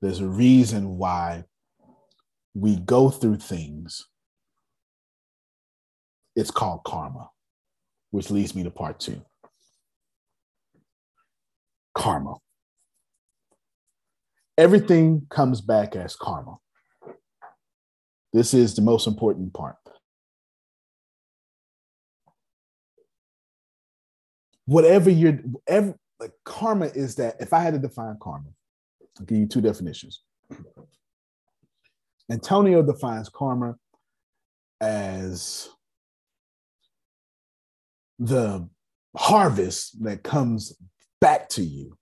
[0.03, 1.45] There's a reason why
[2.53, 4.05] we go through things
[6.35, 7.29] it's called karma,
[8.11, 9.21] which leads me to part two.
[11.95, 12.35] Karma.
[14.57, 16.57] Everything comes back as karma.
[18.33, 19.75] This is the most important part.
[24.65, 28.49] Whatever you're, ever, like karma is that if I had to define karma,
[29.19, 30.21] I'll give you two definitions.
[32.31, 33.75] Antonio defines karma
[34.79, 35.67] as
[38.21, 38.69] the
[39.17, 40.77] harvest that comes
[41.19, 41.97] back to you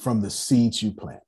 [0.00, 1.22] from the seeds you plant.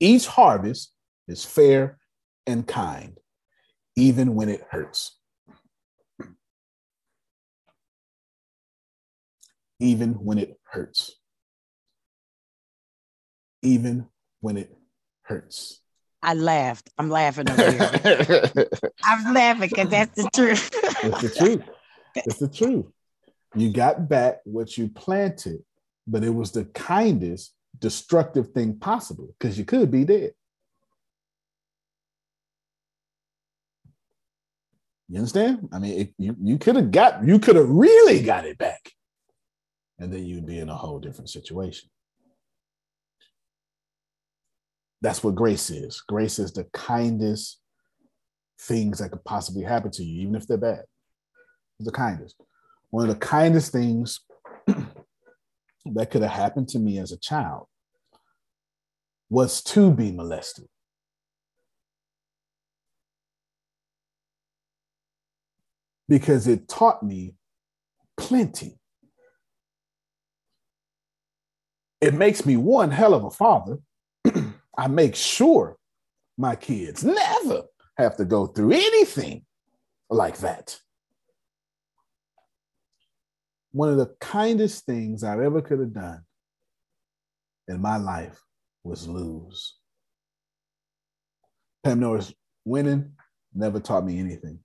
[0.00, 0.92] Each harvest
[1.28, 1.98] is fair
[2.46, 3.18] and kind,
[3.94, 5.18] even when it hurts.
[9.78, 11.14] Even when it hurts.
[13.62, 14.06] Even
[14.40, 14.74] when it
[15.24, 15.80] hurts.
[16.22, 16.88] I laughed.
[16.96, 18.54] I'm laughing over here.
[19.04, 20.70] I'm laughing because that's the truth.
[20.72, 21.62] it's the truth.
[22.14, 22.86] It's the truth.
[23.54, 25.64] You got back what you planted,
[26.06, 30.32] but it was the kindest destructive thing possible because you could be dead.
[35.08, 35.68] You understand?
[35.72, 38.90] I mean, it, you, you could have got, you could have really got it back.
[39.98, 41.88] And then you'd be in a whole different situation.
[45.02, 46.00] That's what grace is.
[46.00, 47.60] Grace is the kindest
[48.58, 50.84] things that could possibly happen to you, even if they're bad
[51.84, 52.36] the kindest.
[52.90, 54.20] One of the kindest things
[54.66, 57.66] that could have happened to me as a child
[59.28, 60.66] was to be molested.
[66.08, 67.34] Because it taught me
[68.16, 68.78] plenty.
[72.00, 73.78] It makes me one hell of a father.
[74.78, 75.78] I make sure
[76.36, 77.62] my kids never
[77.96, 79.44] have to go through anything
[80.10, 80.78] like that.
[83.74, 86.22] One of the kindest things I ever could have done
[87.66, 88.40] in my life
[88.84, 89.74] was lose.
[91.82, 92.32] Pam Norris
[92.64, 93.14] winning
[93.52, 94.60] never taught me anything.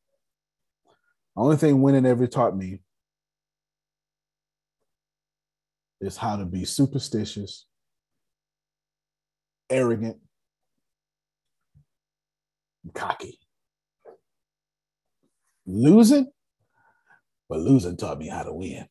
[1.35, 2.81] The only thing winning ever taught me
[5.99, 7.65] is how to be superstitious,
[9.71, 10.17] arrogant,
[12.93, 13.39] cocky.
[15.65, 16.27] Losing,
[17.49, 18.85] but losing taught me how to win.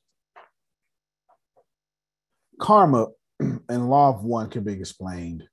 [2.60, 3.06] Karma
[3.40, 5.44] and law of one can be explained.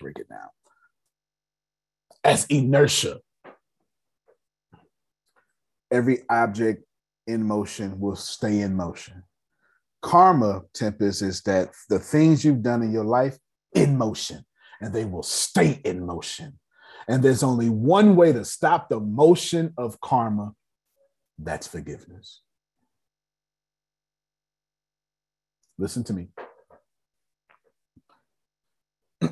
[0.00, 0.48] Break it down
[2.28, 3.18] as inertia.
[5.90, 6.84] Every object
[7.26, 9.24] in motion will stay in motion.
[10.02, 13.38] Karma, Tempest, is that the things you've done in your life
[13.74, 14.44] in motion
[14.80, 16.58] and they will stay in motion.
[17.08, 20.52] And there's only one way to stop the motion of karma
[21.38, 22.42] that's forgiveness.
[25.78, 26.28] Listen to me.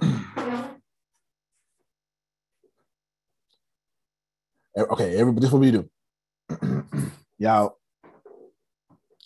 [4.79, 5.91] okay, everybody, this is what we do.
[7.39, 7.77] Y'all,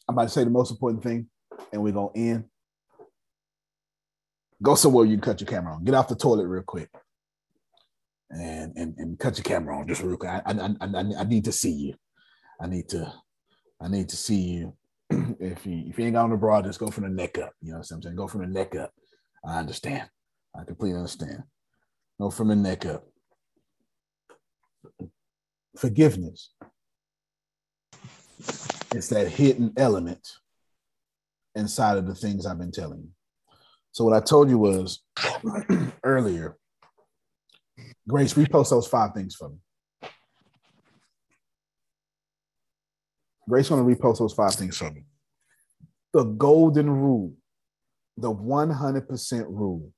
[0.09, 1.29] I'm about to say the most important thing,
[1.73, 2.45] and we're gonna end.
[4.63, 5.85] Go somewhere you can cut your camera on.
[5.85, 6.89] Get off the toilet real quick,
[8.31, 10.31] and and, and cut your camera on just real quick.
[10.31, 11.95] I, I, I, I need to see you.
[12.61, 13.13] I need to
[13.79, 14.75] I need to see you.
[15.41, 17.53] if you if you ain't got on the broad, just go from the neck up.
[17.61, 18.17] You know what I'm saying?
[18.17, 18.93] Go from the neck up.
[19.45, 20.09] I understand.
[20.55, 21.43] I completely understand.
[22.21, 23.05] Go from the neck up.
[25.77, 26.51] Forgiveness
[28.93, 30.27] it's that hidden element
[31.55, 33.11] inside of the things I've been telling you.
[33.93, 35.01] So what I told you was
[36.05, 36.57] earlier,
[38.09, 39.57] Grace, repost those five things for me.
[43.51, 45.05] Grace going to repost those five things for me.
[46.13, 47.35] The golden rule,
[48.17, 49.93] the 100% rule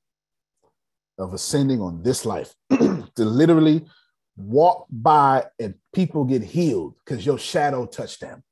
[1.18, 3.84] of ascending on this life, to literally
[4.36, 8.42] walk by and people get healed because your shadow touched them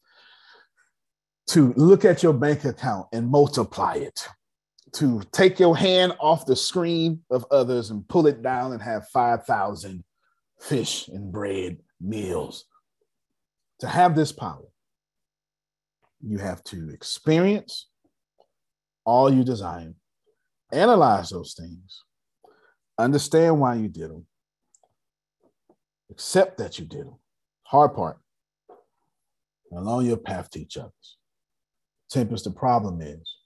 [1.49, 4.29] to look at your bank account and multiply it,
[4.93, 9.09] to take your hand off the screen of others and pull it down and have
[9.09, 10.05] 5,000
[10.61, 12.67] fish and bread meals.
[13.81, 14.71] To have this power,
[16.23, 17.89] you have to experience
[19.05, 19.93] all you desire,
[20.73, 22.05] analyze those things,
[22.99, 24.27] understand why you did them,
[26.11, 27.17] accept that you did them.
[27.63, 28.19] Hard part.
[29.73, 31.17] Along your path to each other's.
[32.11, 33.37] Tempest, the problem is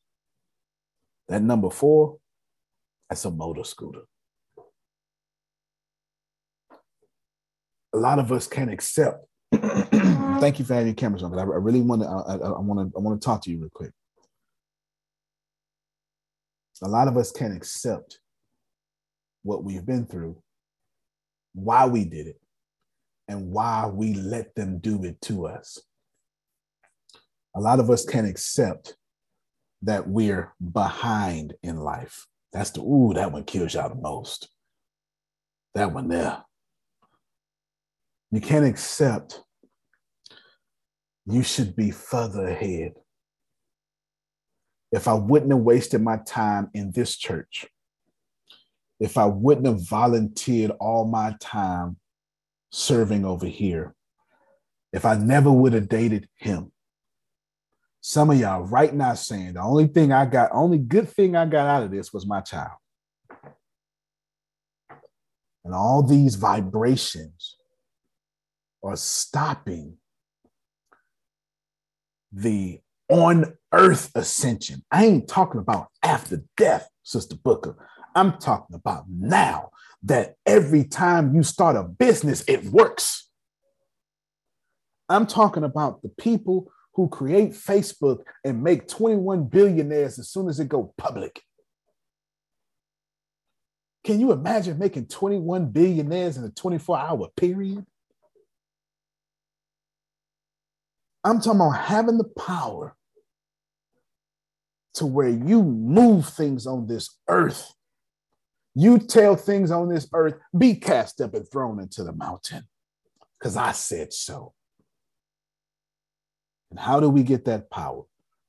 [1.29, 2.17] that number four,
[3.09, 4.03] that's a motor scooter.
[7.93, 9.27] A lot of us can't accept.
[10.45, 12.09] Thank you for having your cameras on, but I, I really want to.
[12.09, 12.99] I, want to.
[12.99, 13.93] I want to talk to you real quick.
[16.83, 18.19] A lot of us can't accept
[19.43, 20.37] what we've been through,
[21.55, 22.41] why we did it,
[23.29, 25.79] and why we let them do it to us
[27.55, 28.97] a lot of us can't accept
[29.83, 32.27] that we're behind in life.
[32.53, 34.49] That's the, ooh, that one kills y'all the most.
[35.75, 36.43] That one there.
[38.31, 39.44] You can't accept
[41.27, 42.95] you should be further ahead.
[44.93, 47.67] If I wouldn't have wasted my time in this church,
[49.01, 51.97] if I wouldn't have volunteered all my time
[52.71, 53.95] serving over here,
[54.93, 56.71] if I never would have dated him,
[58.01, 61.47] some of y'all right now saying the only thing I got, only good thing I
[61.47, 62.79] got out of this was my child.
[65.65, 67.57] And all these vibrations
[68.83, 69.97] are stopping
[72.35, 74.83] the on earth ascension.
[74.91, 77.77] I ain't talking about after death, Sister Booker.
[78.15, 79.71] I'm talking about now
[80.03, 83.29] that every time you start a business, it works.
[85.09, 90.61] I'm talking about the people who create Facebook and make 21 billionaires as soon as
[90.61, 91.43] it go public.
[94.05, 97.85] Can you imagine making 21 billionaires in a 24 hour period?
[101.25, 102.95] I'm talking about having the power
[104.95, 107.73] to where you move things on this earth.
[108.75, 112.65] You tell things on this earth, be cast up and thrown into the mountain,
[113.39, 114.53] because I said so.
[116.71, 118.03] And how do we get that power?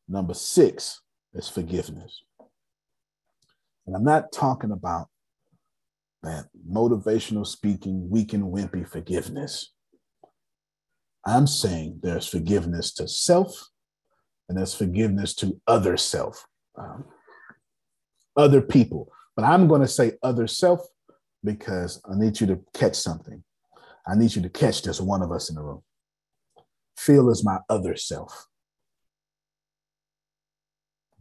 [0.08, 1.02] Number six
[1.34, 2.24] is forgiveness.
[3.86, 5.08] And I'm not talking about
[6.24, 9.75] that motivational speaking, weak and wimpy forgiveness.
[11.26, 13.70] I'm saying there's forgiveness to self
[14.48, 16.46] and there's forgiveness to other self,
[16.78, 17.06] um,
[18.38, 19.12] other people.
[19.36, 20.82] But I'm going to say other self
[21.44, 23.44] because I need you to catch something.
[24.08, 25.82] I need you to catch this one of us in the room.
[26.96, 28.48] Phil is my other self.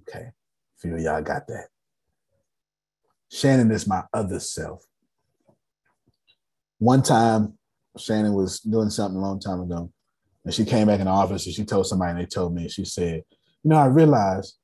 [0.02, 0.30] Okay.
[0.78, 1.68] Feel y'all got that.
[3.30, 4.84] Shannon is my other self.
[6.78, 7.58] One time,
[7.98, 9.90] Shannon was doing something a long time ago,
[10.44, 12.68] and she came back in the office and she told somebody, and they told me,
[12.68, 13.22] she said,
[13.62, 14.56] You know, I realized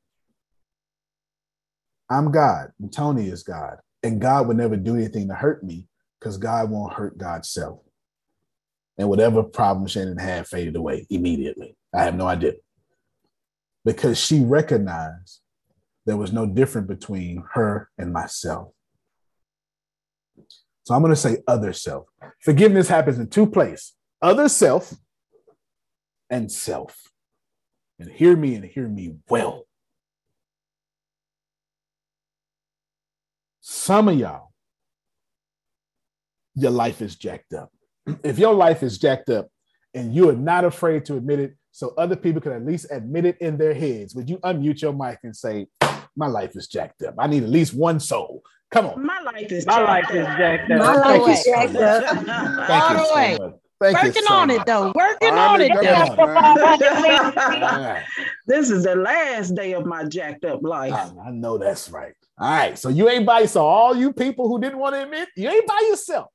[2.10, 5.86] I'm God and Tony is God, and God would never do anything to hurt me
[6.18, 7.80] because God won't hurt God's self.
[8.98, 11.76] And whatever problem Shannon had faded away immediately.
[11.94, 12.54] I have no idea.
[13.84, 15.40] Because she recognized
[16.04, 18.72] there was no difference between her and myself.
[20.90, 22.08] So I'm going to say other self.
[22.40, 24.92] Forgiveness happens in two places other self
[26.28, 27.12] and self.
[28.00, 29.68] And hear me and hear me well.
[33.60, 34.50] Some of y'all,
[36.56, 37.70] your life is jacked up.
[38.24, 39.46] If your life is jacked up
[39.94, 43.26] and you are not afraid to admit it, so other people can at least admit
[43.26, 45.68] it in their heads, would you unmute your mic and say,
[46.16, 47.14] My life is jacked up?
[47.16, 49.04] I need at least one soul Come on.
[49.04, 50.78] My life is my life is jacked up.
[50.78, 52.04] My life is jacked up.
[52.70, 53.36] All the way.
[53.80, 54.58] Thank Working so on much.
[54.58, 54.92] it though.
[54.94, 55.72] Working on it.
[55.72, 55.80] Though.
[58.46, 60.92] This is the last day of my jacked up life.
[60.92, 62.12] I, I know that's right.
[62.38, 62.78] All right.
[62.78, 65.66] So you ain't by so all you people who didn't want to admit, you ain't
[65.66, 66.26] by yourself.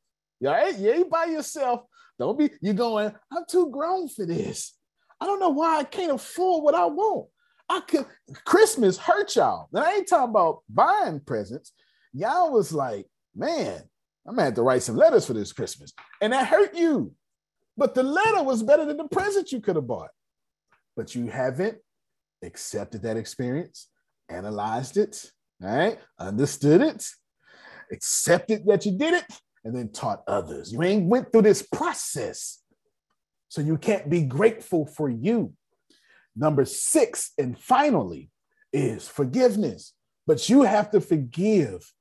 [0.43, 0.75] All right.
[0.77, 1.81] You ain't by yourself.
[2.17, 4.73] Don't be you going, I'm too grown for this.
[5.19, 7.27] I don't know why I can't afford what I want.
[7.69, 8.05] I could
[8.45, 9.67] Christmas hurt y'all.
[9.73, 11.73] And I ain't talking about buying presents
[12.15, 13.05] y'all was like,
[13.35, 13.81] man,
[14.27, 15.93] I'm gonna have to write some letters for this Christmas.
[16.21, 17.13] And that hurt you.
[17.77, 20.09] But the letter was better than the present you could have bought.
[20.95, 21.77] But you haven't
[22.41, 23.89] accepted that experience,
[24.29, 25.29] analyzed it,
[25.59, 25.99] right?
[26.17, 27.05] Understood it,
[27.91, 29.25] accepted that you did it,
[29.65, 30.71] and then taught others.
[30.71, 32.61] You ain't went through this process.
[33.49, 35.53] So you can't be grateful for you.
[36.35, 38.29] Number six, and finally,
[38.71, 39.93] is forgiveness.
[40.27, 41.91] But you have to forgive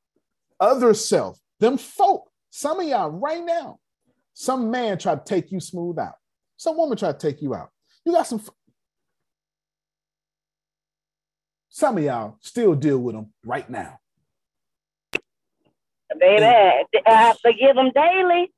[0.61, 3.79] other self, them folk, some of y'all right now,
[4.33, 6.15] some man try to take you smooth out.
[6.57, 7.71] Some woman try to take you out.
[8.05, 8.43] You got some.
[11.69, 13.99] Some of y'all still deal with them right now.
[16.21, 16.45] Baby,
[17.07, 18.53] I forgive them daily.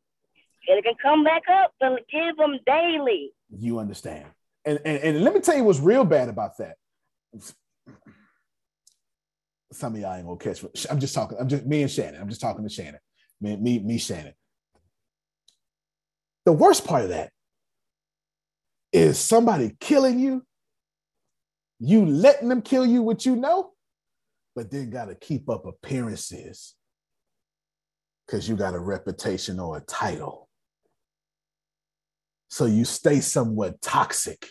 [0.68, 1.73] And it can come back up.
[1.78, 3.32] Forgive them daily.
[3.59, 4.27] You understand.
[4.64, 6.77] And, and, and let me tell you what's real bad about that
[9.77, 10.65] some of y'all ain't gonna catch.
[10.90, 11.39] I'm just talking.
[11.39, 12.20] I'm just me and Shannon.
[12.20, 13.01] I'm just talking to Shannon.
[13.40, 14.32] Me, me, me, Shannon.
[16.47, 17.31] The worst part of that
[18.93, 20.43] is somebody killing you.
[21.78, 23.73] You letting them kill you, what you know,
[24.55, 26.74] but then got to keep up appearances
[28.27, 30.48] because you got a reputation or a title.
[32.48, 34.48] So you stay somewhat toxic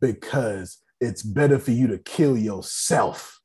[0.00, 3.40] because it's better for you to kill yourself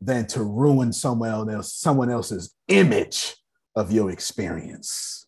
[0.00, 3.36] than to ruin someone else someone else's image
[3.76, 5.26] of your experience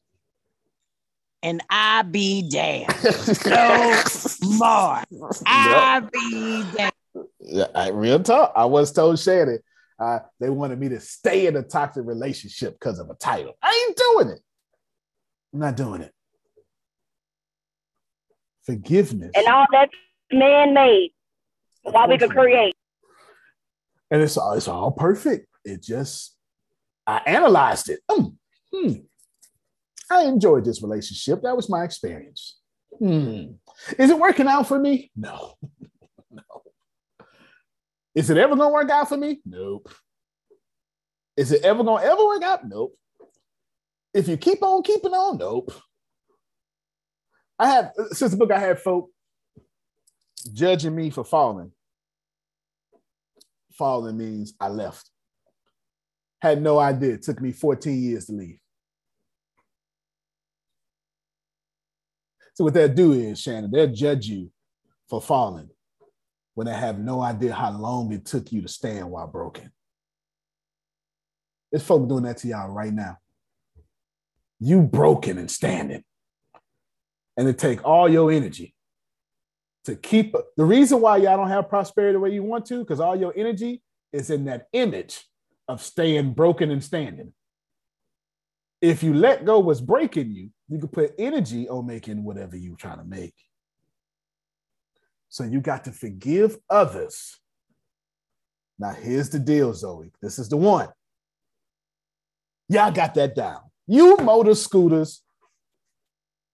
[1.42, 2.94] and I be damned.
[3.44, 4.02] No
[4.42, 5.02] more.
[5.44, 6.92] I be damned.
[7.40, 8.52] Yeah, I, real talk.
[8.54, 9.58] I was told Shannon
[9.98, 13.54] uh, they wanted me to stay in a toxic relationship because of a title.
[13.62, 14.40] I ain't doing it.
[15.52, 16.12] I'm not doing it.
[18.64, 19.32] Forgiveness.
[19.34, 19.90] And all that
[20.32, 21.12] man-made
[21.82, 22.74] while we could create.
[24.10, 25.46] And it's all, it's all perfect.
[25.64, 26.36] It just
[27.06, 28.00] I analyzed it.
[28.10, 28.36] Mm,
[28.72, 28.92] hmm.
[30.10, 31.42] I enjoyed this relationship.
[31.42, 32.58] That was my experience.
[32.98, 33.52] Hmm.
[33.98, 35.10] Is it working out for me?
[35.16, 35.54] No.
[36.30, 36.42] no.
[38.14, 39.40] Is it ever gonna work out for me?
[39.44, 39.90] Nope.
[41.36, 42.68] Is it ever gonna ever work out?
[42.68, 42.94] Nope.
[44.12, 45.72] If you keep on keeping on, nope.
[47.58, 49.10] I have since the book I had folk
[50.44, 51.72] judging me for falling.
[53.72, 55.10] Falling means I left.
[56.40, 57.14] Had no idea.
[57.14, 58.58] It took me 14 years to leave.
[62.54, 64.50] So what they'll do is, Shannon, they'll judge you
[65.08, 65.70] for falling
[66.54, 69.70] when they have no idea how long it took you to stand while broken.
[71.70, 73.16] There's folk doing that to y'all right now.
[74.60, 76.04] You broken and standing.
[77.36, 78.71] And it take all your energy
[79.84, 83.00] to keep the reason why y'all don't have prosperity the way you want to, because
[83.00, 83.82] all your energy
[84.12, 85.24] is in that image
[85.68, 87.32] of staying broken and standing.
[88.80, 92.76] If you let go what's breaking you, you can put energy on making whatever you're
[92.76, 93.34] trying to make.
[95.28, 97.38] So you got to forgive others.
[98.78, 100.12] Now, here's the deal, Zoe.
[100.20, 100.88] This is the one.
[102.68, 103.60] Y'all got that down.
[103.86, 105.22] You motor scooters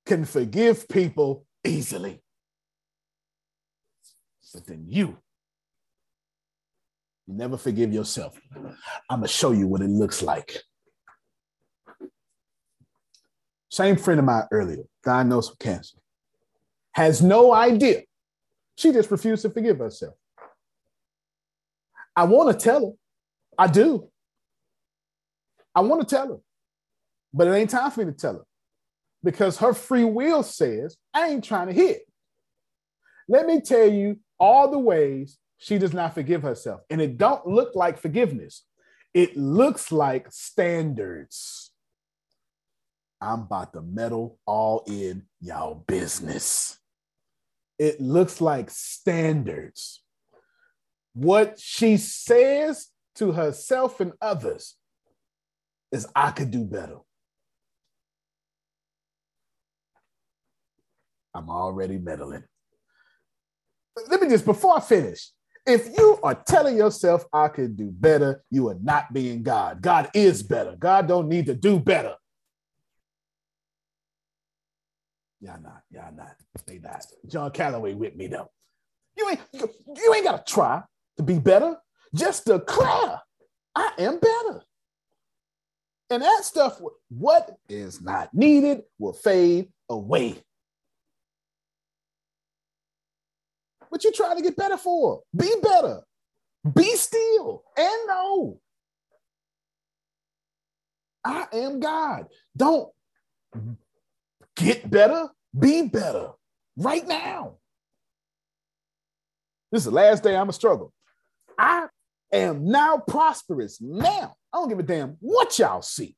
[0.07, 2.23] can forgive people easily.
[4.53, 5.19] But then you,
[7.27, 8.39] you never forgive yourself.
[9.11, 10.63] I'm going to show you what it looks like.
[13.71, 15.99] Same friend of mine earlier, diagnosed with cancer,
[16.93, 18.03] has no idea.
[18.77, 20.15] She just refused to forgive herself.
[22.17, 22.93] I want to tell her.
[23.59, 24.09] I do.
[25.75, 26.39] I want to tell her,
[27.33, 28.45] but it ain't time for me to tell her
[29.23, 32.03] because her free will says, I ain't trying to hit.
[33.29, 36.81] Let me tell you all the ways she does not forgive herself.
[36.91, 38.65] And it don't look like forgiveness.
[39.15, 41.73] It looks like standards.
[43.21, 46.79] I'm about to meddle all in y'all business.
[47.79, 50.03] It looks like standards.
[51.15, 54.77] What she says to herself and others
[55.91, 56.99] is, I could do better.
[61.35, 62.45] I'm already meddling.
[64.09, 65.31] Let me just, before I finish,
[65.67, 69.83] if you are telling yourself I could do better, you are not being God.
[69.83, 70.77] God is better.
[70.79, 72.15] God don't need to do better.
[75.41, 76.35] Y'all not, y'all not.
[76.67, 77.05] They not.
[77.27, 78.51] John Calloway with me though.
[79.17, 80.83] You ain't you ain't gotta try
[81.17, 81.77] to be better.
[82.15, 83.21] Just declare,
[83.75, 84.63] I am better.
[86.11, 90.43] And that stuff, what is not needed will fade away.
[93.89, 95.23] What you trying to get better for?
[95.35, 96.03] Be better.
[96.75, 98.61] Be still and know.
[101.25, 102.27] I am God.
[102.57, 102.91] Don't
[104.57, 105.29] get better,
[105.59, 106.31] be better
[106.77, 107.57] right now.
[109.71, 110.93] This is the last day I'm a struggle.
[111.59, 111.87] I
[112.33, 114.35] am now prosperous now.
[114.53, 116.17] I don't give a damn what y'all see.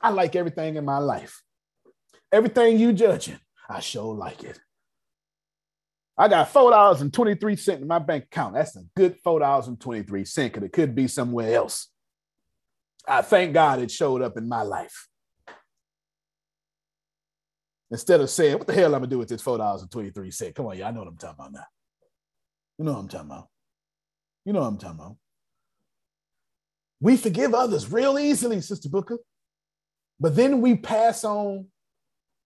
[0.00, 1.42] I like everything in my life.
[2.32, 3.38] Everything you judging,
[3.68, 4.58] I sure like it.
[6.18, 8.54] I got four dollars and twenty three cent in my bank account.
[8.54, 11.88] That's a good four dollars and twenty three cent, because it could be somewhere else.
[13.06, 15.08] I thank God it showed up in my life.
[17.90, 20.10] Instead of saying, "What the hell I'm gonna do with this four dollars and twenty
[20.10, 21.66] three cent?" Come on, y'all know what I'm talking about now.
[22.78, 23.48] You know what I'm talking about.
[24.44, 25.16] You know what I'm talking about.
[27.00, 29.18] We forgive others real easily, Sister Booker,
[30.18, 31.66] but then we pass on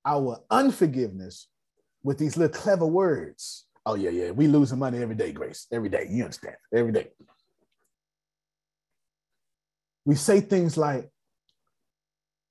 [0.05, 1.47] our unforgiveness
[2.03, 3.67] with these little clever words.
[3.87, 4.31] Oh, yeah, yeah.
[4.31, 5.67] We losing money every day, Grace.
[5.73, 6.07] Every day.
[6.11, 6.57] You understand?
[6.75, 7.09] Every day.
[10.05, 11.11] We say things like,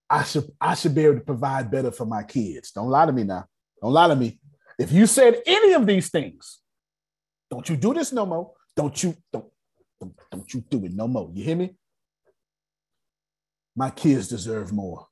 [0.09, 2.71] I should, I should be able to provide better for my kids.
[2.71, 3.45] Don't lie to me now.
[3.81, 4.39] Don't lie to me.
[4.77, 6.59] If you said any of these things,
[7.51, 8.53] don't you do this no more.
[8.75, 9.45] Don't you, don't,
[9.99, 11.29] don't, don't you do it no more.
[11.33, 11.75] You hear me?
[13.75, 15.07] My kids deserve more.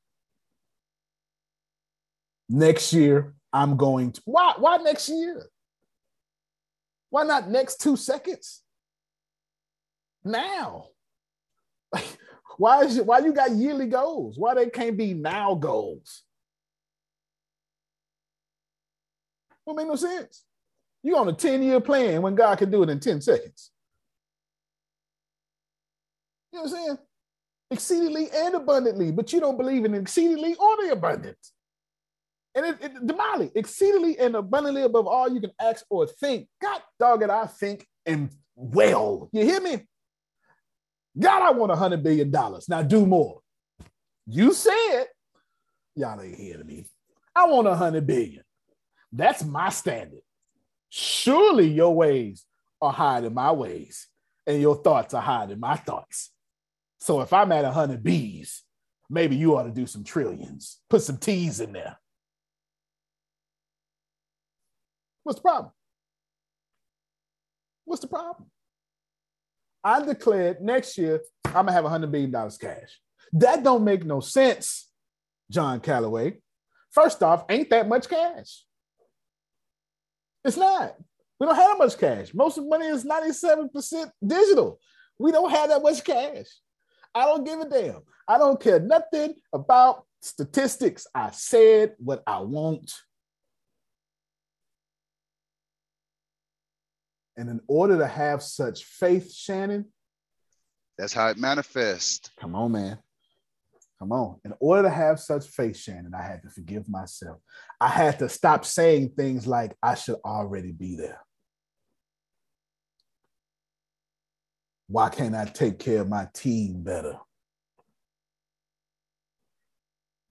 [2.49, 4.21] Next year, I'm going to.
[4.25, 4.53] Why?
[4.57, 5.47] Why next year?
[7.09, 8.61] Why not next two seconds?
[10.23, 10.87] Now.
[12.57, 14.35] Why is it, why you got yearly goals?
[14.37, 16.23] Why they can't be now goals?
[19.63, 20.43] Well, make no sense.
[21.03, 23.69] You on a 10-year plan when God can do it in 10 seconds.
[26.51, 26.97] You know what I'm saying?
[27.69, 31.53] Exceedingly and abundantly, but you don't believe in exceedingly or the abundance.
[32.57, 36.47] And it, it Damali, exceedingly and abundantly above all you can ask or think.
[36.59, 39.29] God dog it, I think and well.
[39.31, 39.85] You hear me?
[41.19, 42.67] God, I want a hundred billion dollars.
[42.67, 43.41] Now do more.
[44.25, 45.05] You said,
[45.95, 46.85] y'all ain't hearing me.
[47.35, 48.43] I want a hundred billion.
[49.11, 50.21] That's my standard.
[50.89, 52.43] Surely your ways
[52.81, 54.07] are higher than my ways,
[54.47, 56.31] and your thoughts are higher than my thoughts.
[56.99, 58.63] So if I'm at a hundred B's,
[59.11, 60.79] maybe you ought to do some trillions.
[60.89, 61.99] Put some T's in there.
[65.27, 65.71] What's the problem?
[67.83, 68.49] What's the problem?
[69.83, 72.97] I declared next year I'm gonna have a hundred billion dollars cash.
[73.33, 74.89] That don't make no sense,
[75.51, 76.39] John Calloway.
[76.91, 78.63] First off, ain't that much cash?
[80.45, 80.95] It's not.
[81.41, 82.33] We don't have much cash.
[82.33, 84.79] Most of the money is 97% digital.
[85.19, 86.45] We don't have that much cash.
[87.13, 87.99] I don't give a damn.
[88.29, 91.05] I don't care nothing about statistics.
[91.13, 92.93] I said what I want
[97.37, 99.85] And in order to have such faith, Shannon,
[100.97, 102.31] that's how it manifests.
[102.39, 102.97] Come on, man.
[103.99, 104.39] Come on.
[104.43, 107.37] In order to have such faith, Shannon, I had to forgive myself.
[107.79, 111.21] I had to stop saying things like, I should already be there.
[114.87, 117.17] Why can't I take care of my team better?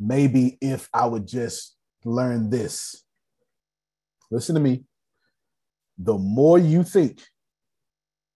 [0.00, 3.02] Maybe if I would just learn this.
[4.30, 4.84] Listen to me.
[5.98, 7.22] The more you think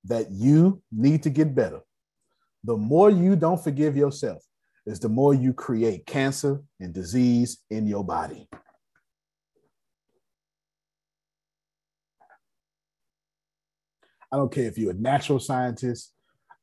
[0.04, 1.80] that you need to get better,
[2.64, 4.42] the more you don't forgive yourself,
[4.86, 8.48] is the more you create cancer and disease in your body.
[14.32, 16.12] I don't care if you're a natural scientist.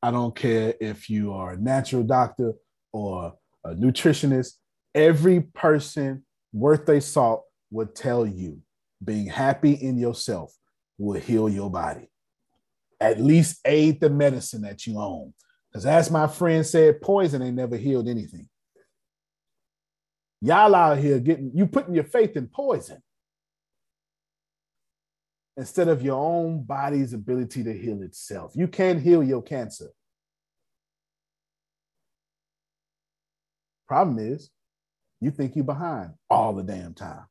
[0.02, 2.54] I don't care if you are a natural doctor
[2.94, 3.34] or
[3.64, 4.54] a nutritionist.
[4.96, 8.62] Every person worth their salt would tell you
[9.04, 10.54] being happy in yourself
[10.98, 12.10] will heal your body.
[13.00, 15.34] At least aid the medicine that you own.
[15.72, 18.48] Because as my friend said, poison ain't never healed anything.
[20.42, 23.02] Y'all out here getting you putting your faith in poison
[25.58, 28.52] instead of your own body's ability to heal itself.
[28.56, 29.90] You can't heal your cancer.
[33.88, 34.52] Problem is,
[35.20, 37.26] you think you're behind all the damn time.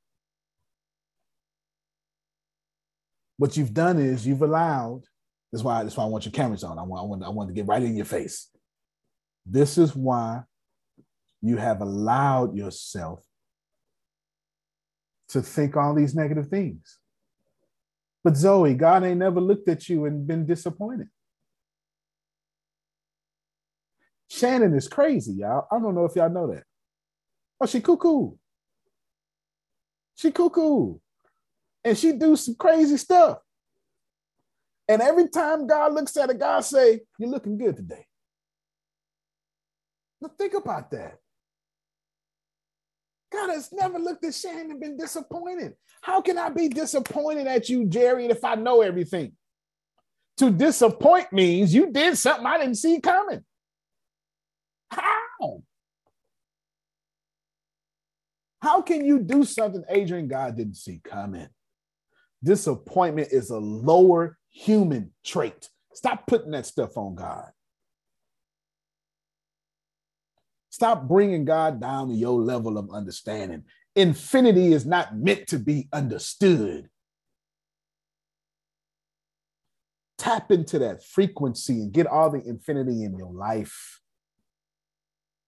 [3.38, 5.02] What you've done is you've allowed,
[5.52, 6.78] that's why, that's why I want your cameras on.
[6.78, 8.48] I want, I want, I want to get right in your face.
[9.44, 10.42] This is why
[11.42, 13.22] you have allowed yourself
[15.28, 16.98] to think all these negative things.
[18.24, 21.08] But Zoe, God ain't never looked at you and been disappointed.
[24.28, 25.66] Shannon is crazy, y'all.
[25.70, 26.64] I don't know if y'all know that.
[27.60, 28.32] Oh, she cuckoo.
[30.16, 30.96] She cuckoo.
[31.86, 33.38] And she do some crazy stuff.
[34.88, 38.04] And every time God looks at her, God say, you're looking good today.
[40.20, 41.18] Now think about that.
[43.32, 45.74] God has never looked at Shannon and been disappointed.
[46.00, 49.34] How can I be disappointed at you, Jerry, if I know everything?
[50.38, 53.44] To disappoint means you did something I didn't see coming.
[54.90, 55.62] How?
[58.60, 61.46] How can you do something Adrian God didn't see coming?
[62.42, 65.68] Disappointment is a lower human trait.
[65.94, 67.50] Stop putting that stuff on God.
[70.70, 73.64] Stop bringing God down to your level of understanding.
[73.94, 76.90] Infinity is not meant to be understood.
[80.18, 84.00] Tap into that frequency and get all the infinity in your life.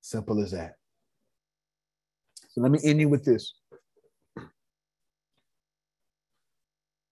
[0.01, 0.77] Simple as that.
[2.51, 3.53] So let me end you with this.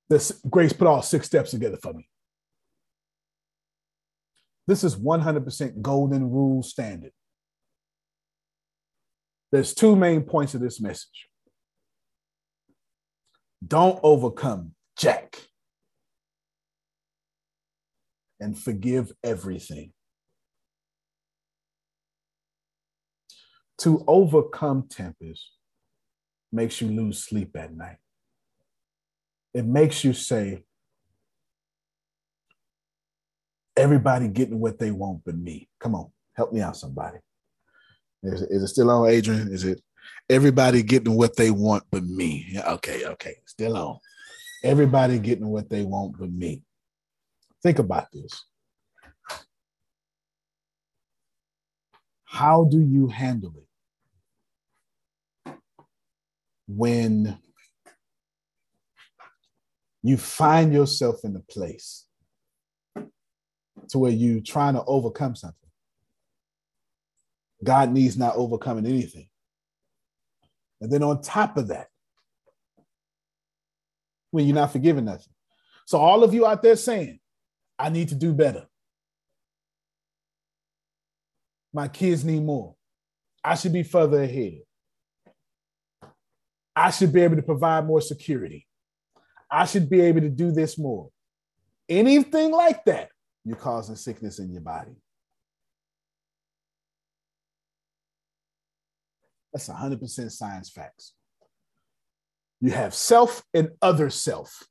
[0.08, 2.08] This Grace put all six steps together for me.
[4.66, 7.12] This is 100% golden rule standard.
[9.52, 11.28] There's two main points of this message.
[13.66, 15.36] Don't overcome Jack
[18.40, 19.92] and forgive everything.
[23.78, 25.50] To overcome tempest
[26.50, 27.98] makes you lose sleep at night.
[29.56, 30.64] It makes you say,
[33.74, 35.66] everybody getting what they want but me.
[35.80, 37.16] Come on, help me out, somebody.
[38.22, 39.50] Is, is it still on, Adrian?
[39.50, 39.80] Is it
[40.28, 42.60] everybody getting what they want but me?
[42.68, 43.98] Okay, okay, still on.
[44.62, 46.62] Everybody getting what they want but me.
[47.62, 48.44] Think about this.
[52.24, 53.54] How do you handle
[55.46, 55.54] it
[56.68, 57.38] when
[60.08, 62.06] you find yourself in a place
[63.88, 65.70] to where you're trying to overcome something?
[67.64, 69.28] God needs not overcoming anything.
[70.80, 71.88] And then on top of that,
[74.30, 75.32] when you're not forgiving nothing.
[75.86, 77.20] So all of you out there saying,
[77.78, 78.66] I need to do better.
[81.72, 82.74] My kids need more.
[83.42, 84.60] I should be further ahead.
[86.74, 88.66] I should be able to provide more security.
[89.50, 91.08] I should be able to do this more.
[91.88, 93.10] Anything like that,
[93.44, 94.96] you're causing sickness in your body.
[99.52, 101.14] That's 100% science facts.
[102.60, 104.66] You have self and other self.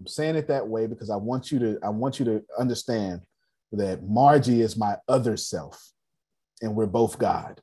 [0.00, 3.22] I'm saying it that way because I want you to I want you to understand
[3.72, 5.92] that Margie is my other self
[6.62, 7.60] and we're both God.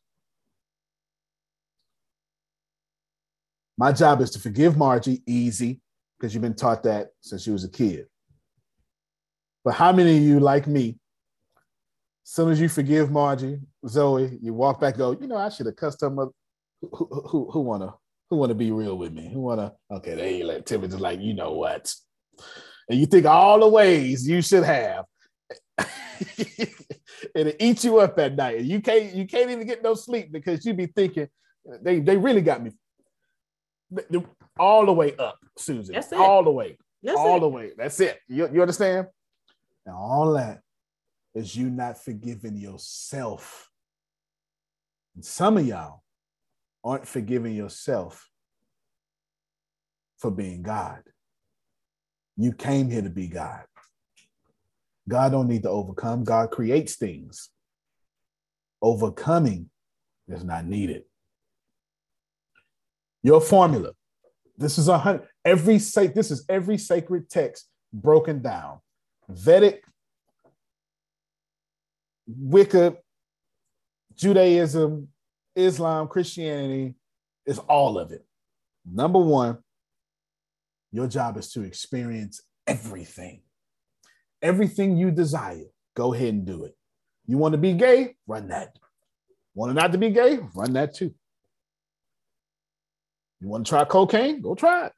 [3.77, 5.81] My job is to forgive Margie easy
[6.17, 8.05] because you've been taught that since you was a kid.
[9.63, 10.97] But how many of you, like me,
[12.25, 15.65] as soon as you forgive Margie, Zoe, you walk back, go, you know, I should
[15.65, 16.31] have cussed her mother.
[16.81, 17.93] Who, who, who wanna
[18.29, 19.29] who wanna be real with me?
[19.31, 19.73] Who wanna?
[19.91, 21.93] Okay, they ain't let Timothy's like, you know what?
[22.89, 25.05] And you think all the ways you should have,
[25.77, 25.87] and
[27.33, 28.59] it eats you up at night.
[28.59, 31.27] And you can't you can't even get no sleep because you be thinking
[31.81, 32.71] they they really got me
[34.59, 35.95] all the way up, Susan.
[36.13, 36.77] All the way.
[37.03, 37.39] That's all it.
[37.41, 37.71] the way.
[37.77, 38.19] That's it.
[38.27, 39.07] You, you understand?
[39.85, 40.61] And all that
[41.35, 43.69] is you not forgiving yourself.
[45.15, 46.01] And some of y'all
[46.83, 48.29] aren't forgiving yourself
[50.17, 51.01] for being God.
[52.37, 53.65] You came here to be God.
[55.07, 56.23] God don't need to overcome.
[56.23, 57.49] God creates things.
[58.81, 59.69] Overcoming
[60.27, 61.03] is not needed.
[63.25, 63.89] Your formula.
[64.55, 65.27] This is a hundred.
[65.43, 68.81] Every this is every sacred text broken down.
[69.27, 69.83] Vedic,
[72.27, 72.97] Wicca,
[74.13, 75.07] Judaism,
[75.55, 76.93] Islam, Christianity
[77.47, 78.23] is all of it.
[78.85, 79.57] Number one,
[80.91, 83.41] your job is to experience everything.
[84.43, 85.65] Everything you desire,
[85.95, 86.77] go ahead and do it.
[87.25, 88.17] You want to be gay?
[88.27, 88.77] Run that.
[89.55, 90.37] Want to not to be gay?
[90.53, 91.15] Run that too.
[93.45, 94.41] You want to try cocaine?
[94.41, 94.91] Go try it.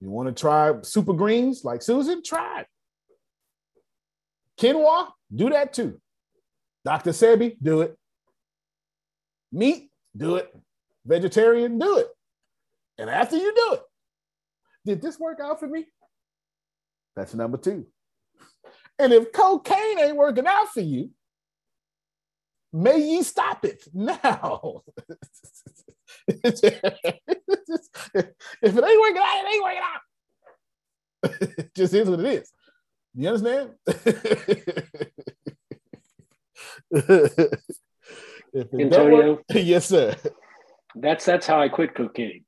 [0.00, 2.22] You want to try super greens like Susan?
[2.22, 2.66] Try it.
[4.58, 6.00] Quinoa, do that too.
[6.82, 7.10] Dr.
[7.10, 7.94] Sebi, do it.
[9.52, 10.50] Meat, do it.
[11.04, 12.06] Vegetarian, do it.
[12.96, 13.82] And after you do it,
[14.86, 15.84] did this work out for me?
[17.16, 17.86] That's number two.
[18.98, 21.10] And if cocaine ain't working out for you,
[22.72, 24.84] may ye stop it now.
[26.28, 26.62] if
[28.14, 28.34] it
[28.64, 30.00] ain't working out, it ain't working out.
[31.58, 32.52] it just is what it is.
[33.14, 33.74] You understand?
[38.78, 40.14] Antonio, work, yes, sir.
[40.94, 42.44] That's that's how I quit cocaine.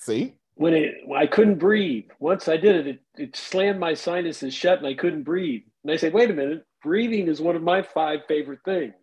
[0.00, 2.04] See, when it I couldn't breathe.
[2.18, 5.62] Once I did it, it, it slammed my sinuses shut, and I couldn't breathe.
[5.84, 8.94] And I said, "Wait a minute, breathing is one of my five favorite things."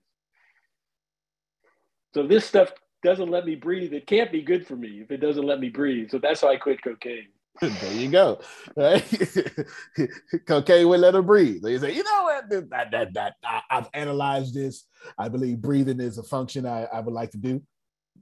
[2.13, 2.71] So this stuff
[3.03, 3.93] doesn't let me breathe.
[3.93, 6.09] It can't be good for me if it doesn't let me breathe.
[6.09, 7.27] So that's how I quit cocaine.
[7.61, 8.39] there you go.
[8.75, 9.03] Right?
[10.47, 11.61] Cocaine would let her breathe.
[11.61, 12.49] They say, you know what?
[12.49, 14.85] That, that, that, I, have analyzed this.
[15.19, 17.61] I believe breathing is a function I, I would like to do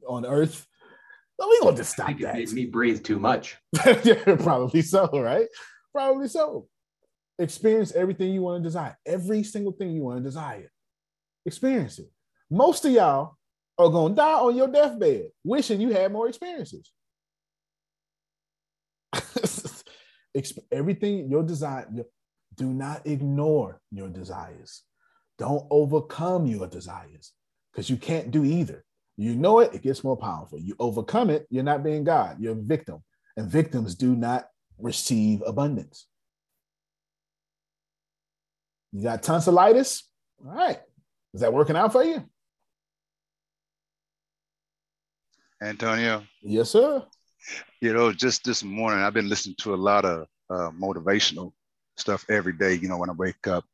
[0.07, 0.67] on Earth.
[1.37, 2.35] But we gonna just stop I think that.
[2.35, 3.57] It made me breathe too much.
[4.03, 5.47] yeah, probably so, right?
[5.93, 6.67] Probably so.
[7.39, 8.97] Experience everything you want to desire.
[9.05, 10.71] Every single thing you want to desire.
[11.45, 12.11] Experience it.
[12.49, 13.37] Most of y'all
[13.81, 16.91] are gonna die on your deathbed, wishing you had more experiences.
[20.71, 21.87] everything your desire
[22.55, 24.83] do not ignore your desires.
[25.37, 27.33] Don't overcome your desires
[27.71, 28.83] because you can't do either.
[29.17, 30.59] You know it it gets more powerful.
[30.59, 33.03] You overcome it you're not being god you're a victim
[33.37, 34.47] and victims do not
[34.77, 36.07] receive abundance.
[38.91, 40.03] You got tonsillitis?
[40.45, 40.79] All right.
[41.33, 42.25] Is that working out for you
[45.61, 47.05] antonio yes sir
[47.81, 51.51] you know, just this morning, I've been listening to a lot of uh, motivational
[51.97, 53.65] stuff every day, you know, when I wake up.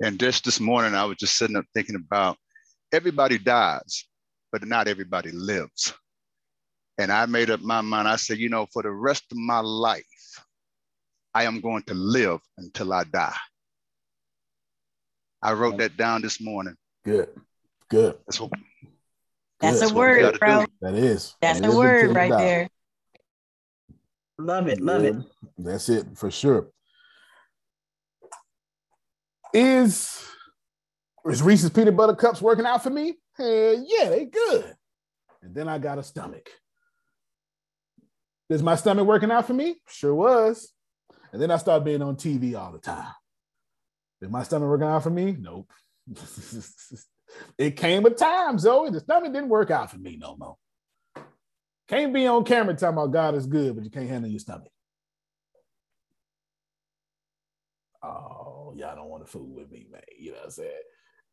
[0.00, 2.36] And just this morning, I was just sitting up thinking about
[2.92, 4.06] everybody dies,
[4.50, 5.94] but not everybody lives.
[6.98, 8.08] And I made up my mind.
[8.08, 10.04] I said, you know, for the rest of my life,
[11.32, 13.36] I am going to live until I die.
[15.42, 16.74] I wrote that down this morning.
[17.04, 17.28] Good.
[17.88, 18.18] Good.
[18.26, 18.50] That's what,
[19.64, 20.60] That's a word, bro.
[20.60, 20.66] Do.
[20.82, 21.34] That is.
[21.40, 22.68] That's that a is word right there.
[24.38, 25.16] Love it, love yeah, it.
[25.58, 26.68] That's it for sure.
[29.52, 30.26] Is
[31.26, 33.14] is Reese's peanut butter cups working out for me?
[33.36, 34.74] Hell yeah, they good.
[35.42, 36.48] And then I got a stomach.
[38.50, 39.76] Is my stomach working out for me?
[39.88, 40.72] Sure was.
[41.32, 43.12] And then I started being on TV all the time.
[44.20, 45.36] Is my stomach working out for me?
[45.38, 45.70] Nope.
[47.58, 48.90] it came a time, Zoe.
[48.90, 50.56] The stomach didn't work out for me no more.
[51.88, 54.70] Can't be on camera talking about God is good, but you can't handle your stomach.
[58.02, 60.02] Oh, y'all don't want to fool with me, man.
[60.18, 60.70] You know what I'm saying?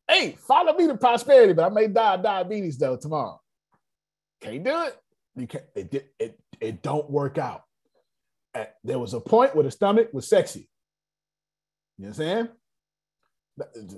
[0.07, 3.39] Hey, follow me to prosperity, but I may die of diabetes though tomorrow.
[4.41, 4.97] Can't do it.
[5.35, 5.63] You can't.
[5.75, 7.63] It it it don't work out.
[8.83, 10.69] There was a point where the stomach was sexy.
[11.97, 12.49] You know what I'm saying?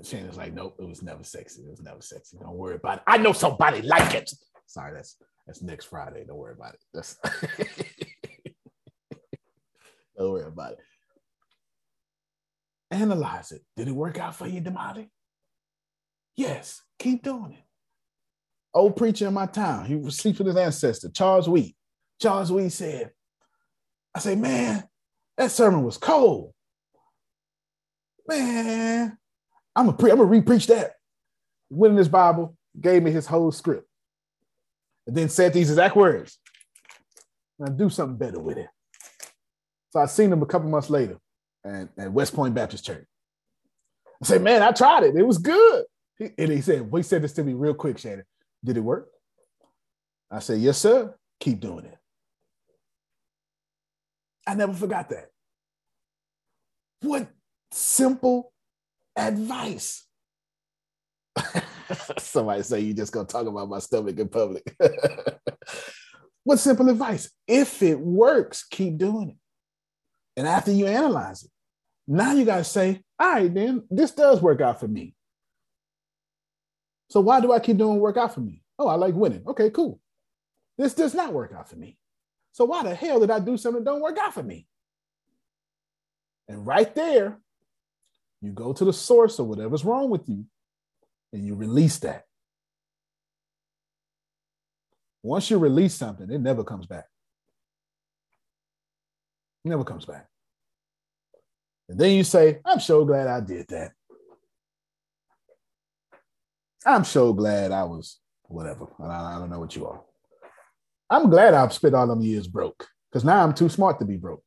[0.04, 1.62] Shannon's like, nope, it was never sexy.
[1.62, 2.38] It was never sexy.
[2.40, 3.04] Don't worry about it.
[3.06, 4.30] I know somebody like it.
[4.66, 5.16] Sorry, that's
[5.46, 6.24] that's next Friday.
[6.26, 6.80] Don't worry about it.
[6.92, 7.16] That's
[10.18, 10.78] don't worry about it.
[12.90, 13.62] Analyze it.
[13.76, 15.08] Did it work out for you, Damali?
[16.36, 17.64] Yes, keep doing it.
[18.72, 21.76] Old preacher in my town, he was sleeping with his ancestor, Charles Wheat.
[22.20, 23.12] Charles Wheat said,
[24.14, 24.84] I say, man,
[25.36, 26.52] that sermon was cold.
[28.26, 29.16] Man,
[29.76, 30.92] I'm gonna pre- I'm gonna re-preach that.
[31.70, 33.88] Went in his Bible, gave me his whole script,
[35.06, 36.38] and then said these exact words.
[37.58, 38.68] Now do something better with it.
[39.90, 41.18] So I seen him a couple months later
[41.64, 43.06] at, at West Point Baptist Church.
[44.22, 45.16] I said, man, I tried it.
[45.16, 45.84] It was good.
[46.18, 48.24] He, and he said, well, he said this to me real quick, Shannon.
[48.64, 49.08] Did it work?
[50.30, 51.14] I said, yes, sir.
[51.40, 51.98] Keep doing it.
[54.46, 55.30] I never forgot that.
[57.02, 57.28] What
[57.70, 58.52] simple
[59.16, 60.04] advice.
[62.18, 64.62] Somebody say you just gonna talk about my stomach in public.
[66.44, 67.30] what simple advice?
[67.46, 69.36] If it works, keep doing it.
[70.36, 71.50] And after you analyze it,
[72.06, 75.14] now you gotta say, all right, then this does work out for me.
[77.10, 78.62] So why do I keep doing work out for me?
[78.78, 79.44] Oh, I like winning.
[79.46, 80.00] Okay, cool.
[80.76, 81.96] This does not work out for me.
[82.52, 84.66] So why the hell did I do something that don't work out for me?
[86.48, 87.38] And right there,
[88.40, 90.44] you go to the source of whatever's wrong with you
[91.32, 92.24] and you release that.
[95.22, 97.06] Once you release something, it never comes back.
[99.64, 100.26] It never comes back.
[101.88, 103.92] And then you say, I'm so glad I did that.
[106.86, 108.86] I'm so glad I was whatever.
[109.02, 110.02] I, don't know what you are.
[111.08, 114.16] I'm glad I've spent all them years broke because now I'm too smart to be
[114.16, 114.42] broke.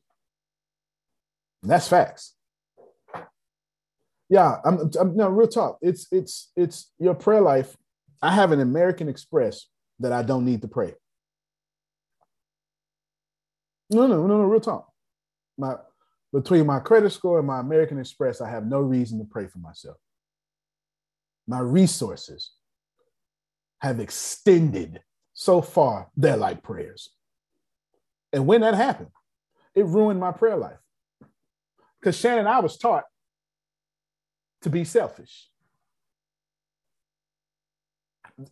[1.62, 2.34] And that's facts.
[4.28, 5.78] Yeah, I'm, I'm no real talk.
[5.80, 7.76] It's it's it's your prayer life.
[8.20, 9.66] I have an American Express
[10.00, 10.94] that I don't need to pray.
[13.90, 14.90] No, no, no, no, real talk.
[15.56, 15.76] My
[16.32, 19.58] between my credit score and my American Express, I have no reason to pray for
[19.58, 19.96] myself.
[21.46, 22.50] My resources
[23.80, 25.00] have extended
[25.32, 27.10] so far, they're like prayers.
[28.32, 29.10] And when that happened,
[29.74, 30.78] it ruined my prayer life.
[32.00, 33.04] Because Shannon, I was taught
[34.62, 35.48] to be selfish.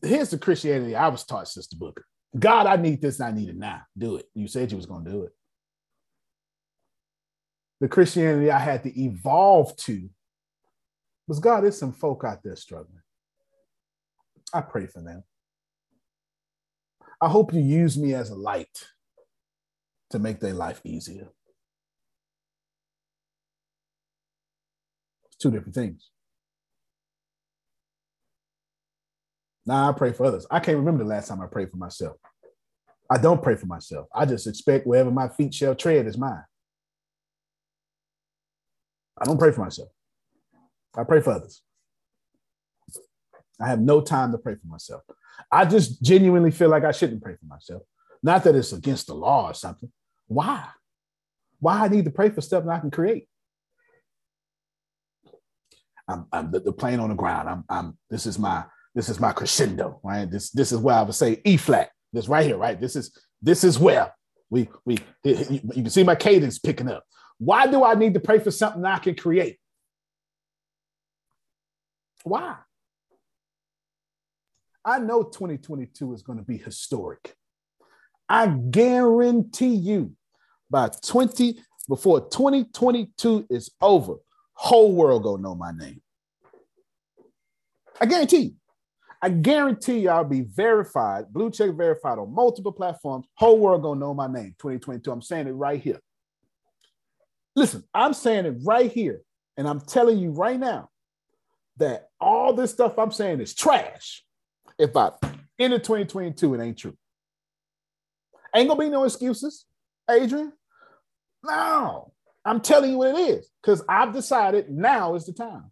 [0.03, 2.05] Here's the Christianity I was taught, Sister Booker.
[2.39, 3.83] God, I need this, I need it now.
[3.97, 4.29] Do it.
[4.35, 5.33] You said you was to do it.
[7.81, 10.09] The Christianity I had to evolve to
[11.29, 13.03] was God, there's some folk out there struggling.
[14.53, 15.25] I pray for them.
[17.21, 18.87] I hope you use me as a light
[20.11, 21.29] to make their life easier.
[25.37, 26.11] It's two different things.
[29.67, 30.47] Now I pray for others.
[30.51, 32.17] I can't remember the last time I prayed for myself.
[33.11, 34.07] I don't pray for myself.
[34.15, 36.45] I just expect wherever my feet shall tread is mine.
[39.21, 39.89] I don't pray for myself.
[40.97, 41.63] I pray for others.
[43.61, 45.03] I have no time to pray for myself.
[45.51, 47.83] I just genuinely feel like I shouldn't pray for myself.
[48.23, 49.91] Not that it's against the law or something.
[50.27, 50.65] Why?
[51.61, 53.29] Why I need to pray for stuff that I can create?
[56.09, 57.49] I'm, I'm the, the plane on the ground.
[57.49, 58.65] I'm, I'm this is my
[58.95, 60.31] this is my crescendo, right?
[60.31, 61.91] This this is where I would say E flat.
[62.13, 62.81] This right here, right?
[62.81, 64.13] This is this is where
[64.51, 67.05] we we you can see my cadence picking up.
[67.39, 69.59] Why do I need to pray for something I can create?
[72.25, 72.57] Why?
[74.85, 77.35] I know 2022 is going to be historic.
[78.29, 80.13] I guarantee you
[80.71, 84.15] by 20 before 2022 is over,
[84.57, 86.03] whole world gonna know my name.
[88.01, 88.55] I guarantee you.
[89.23, 93.27] I guarantee you I'll be verified, blue check verified on multiple platforms.
[93.35, 94.55] Whole world gonna know my name.
[94.59, 95.11] 2022.
[95.11, 96.01] I'm saying it right here.
[97.55, 99.23] Listen, I'm saying it right here,
[99.57, 100.91] and I'm telling you right now
[101.79, 104.25] that all this stuff I'm saying is trash
[104.79, 105.13] if I
[105.59, 106.97] enter 2022, it ain't true.
[108.55, 109.65] Ain't gonna be no excuses,
[110.11, 110.53] Adrian.
[111.43, 112.13] No,
[112.47, 115.71] I'm telling you what it is because I've decided now is the time.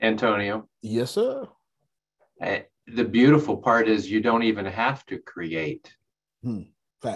[0.00, 0.68] Antonio.
[0.82, 1.48] Yes, sir.
[2.40, 5.90] Uh, the beautiful part is you don't even have to create.
[6.42, 6.62] Hmm.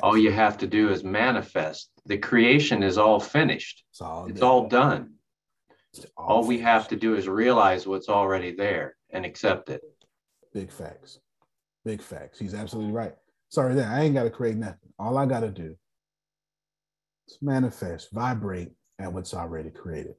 [0.03, 1.91] All you have to do is manifest.
[2.07, 3.85] The creation is all finished.
[3.91, 5.15] It's all, it's all done.
[5.93, 9.83] It's all, all we have to do is realize what's already there and accept it.
[10.55, 11.21] Big facts.
[11.85, 12.39] Big facts.
[12.39, 13.15] He's absolutely right.
[13.51, 14.93] Sorry, that I ain't got to create nothing.
[14.99, 15.77] All I got to do
[17.29, 20.15] is manifest, vibrate at what's already created.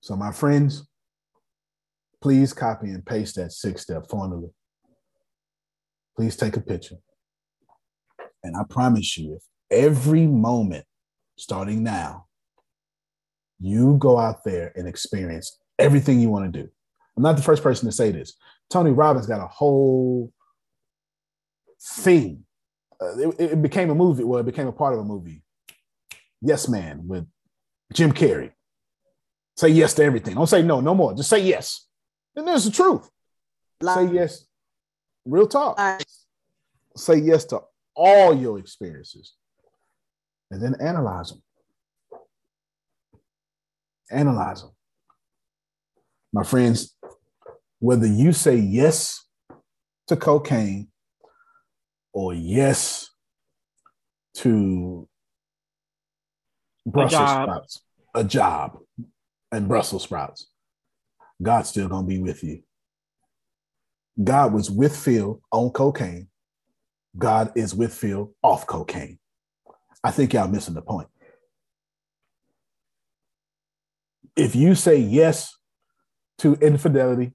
[0.00, 0.88] So, my friends,
[2.22, 4.48] please copy and paste that six step formula.
[6.16, 6.96] Please take a picture.
[8.42, 10.84] And I promise you, if every moment
[11.36, 12.26] starting now,
[13.58, 16.68] You go out there and experience everything you want to do.
[17.16, 18.34] I'm not the first person to say this.
[18.70, 20.32] Tony Robbins got a whole
[21.80, 22.45] thing.
[23.00, 24.24] Uh, it, it became a movie.
[24.24, 25.42] Well, it became a part of a movie.
[26.40, 27.26] Yes Man with
[27.92, 28.52] Jim Carrey.
[29.56, 30.34] Say yes to everything.
[30.34, 31.14] Don't say no, no more.
[31.14, 31.86] Just say yes.
[32.34, 33.08] And there's the truth.
[33.82, 34.46] Say yes.
[35.24, 35.78] Real talk.
[36.96, 37.60] Say yes to
[37.94, 39.34] all your experiences.
[40.50, 41.42] And then analyze them.
[44.10, 44.70] Analyze them.
[46.32, 46.94] My friends,
[47.78, 49.24] whether you say yes
[50.06, 50.88] to cocaine
[52.16, 53.10] or yes
[54.32, 55.06] to
[56.86, 57.82] Brussels sprouts,
[58.14, 58.78] a job,
[59.52, 60.46] and Brussels sprouts,
[61.42, 62.62] God's still gonna be with you.
[64.24, 66.28] God was with Phil on cocaine.
[67.18, 69.18] God is with Phil off cocaine.
[70.02, 71.08] I think y'all missing the point.
[74.36, 75.54] If you say yes
[76.38, 77.34] to infidelity,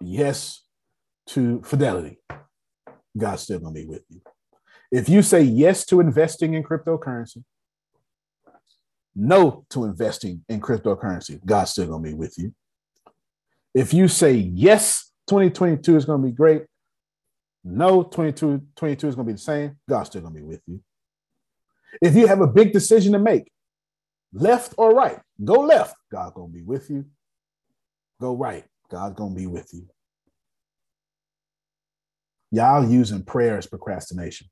[0.00, 0.60] yes
[1.28, 2.18] to fidelity,
[3.16, 4.20] God's still going to be with you.
[4.90, 7.44] If you say yes to investing in cryptocurrency,
[9.14, 12.54] no to investing in cryptocurrency, God's still going to be with you.
[13.74, 16.64] If you say yes, 2022 is going to be great,
[17.64, 20.62] no, 22, 22 is going to be the same, God's still going to be with
[20.66, 20.80] you.
[22.00, 23.50] If you have a big decision to make,
[24.32, 27.04] left or right, go left, God's going to be with you.
[28.20, 29.86] Go right, God's going to be with you.
[32.54, 34.46] Y'all using prayer as procrastination.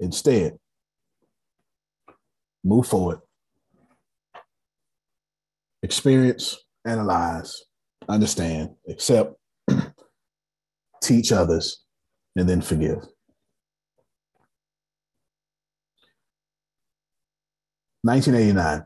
[0.00, 0.56] Instead,
[2.64, 3.18] move forward,
[5.82, 6.56] experience,
[6.86, 7.64] analyze,
[8.08, 9.34] understand, accept,
[11.02, 11.84] teach others,
[12.36, 13.06] and then forgive.
[18.00, 18.82] 1989,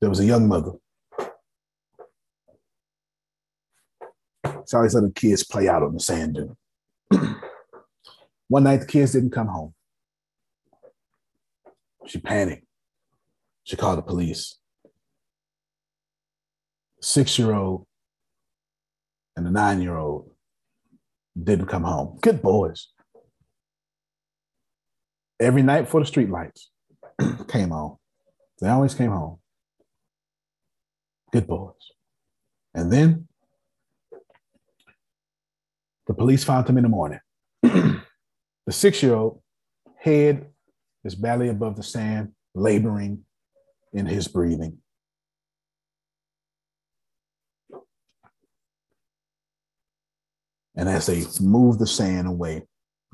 [0.00, 0.72] there was a young mother
[4.68, 6.56] saw these other kids play out on the sand dune.
[8.48, 9.74] One night, the kids didn't come home.
[12.06, 12.66] She panicked.
[13.64, 14.58] She called the police.
[17.00, 17.86] Six year old
[19.36, 20.30] and the nine year old
[21.40, 22.18] didn't come home.
[22.20, 22.88] Good boys.
[25.38, 26.70] Every night before the street lights
[27.48, 27.96] came on,
[28.60, 29.38] they always came home.
[31.32, 31.74] Good boys.
[32.74, 33.28] And then
[36.06, 37.20] the police found him in the morning.
[37.62, 38.02] the
[38.70, 39.42] six year old
[39.98, 40.46] head
[41.04, 43.24] is barely above the sand, laboring
[43.92, 44.78] in his breathing.
[50.76, 52.66] And as they move the sand away,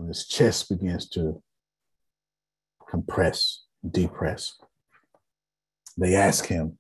[0.09, 1.41] his chest begins to
[2.91, 4.59] compress, depress.
[5.97, 6.79] They ask him,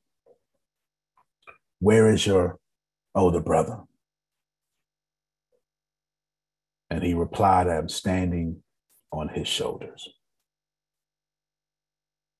[1.78, 2.58] Where is your
[3.14, 3.78] older brother?
[6.92, 8.62] And he replied, I'm standing
[9.10, 10.10] on his shoulders.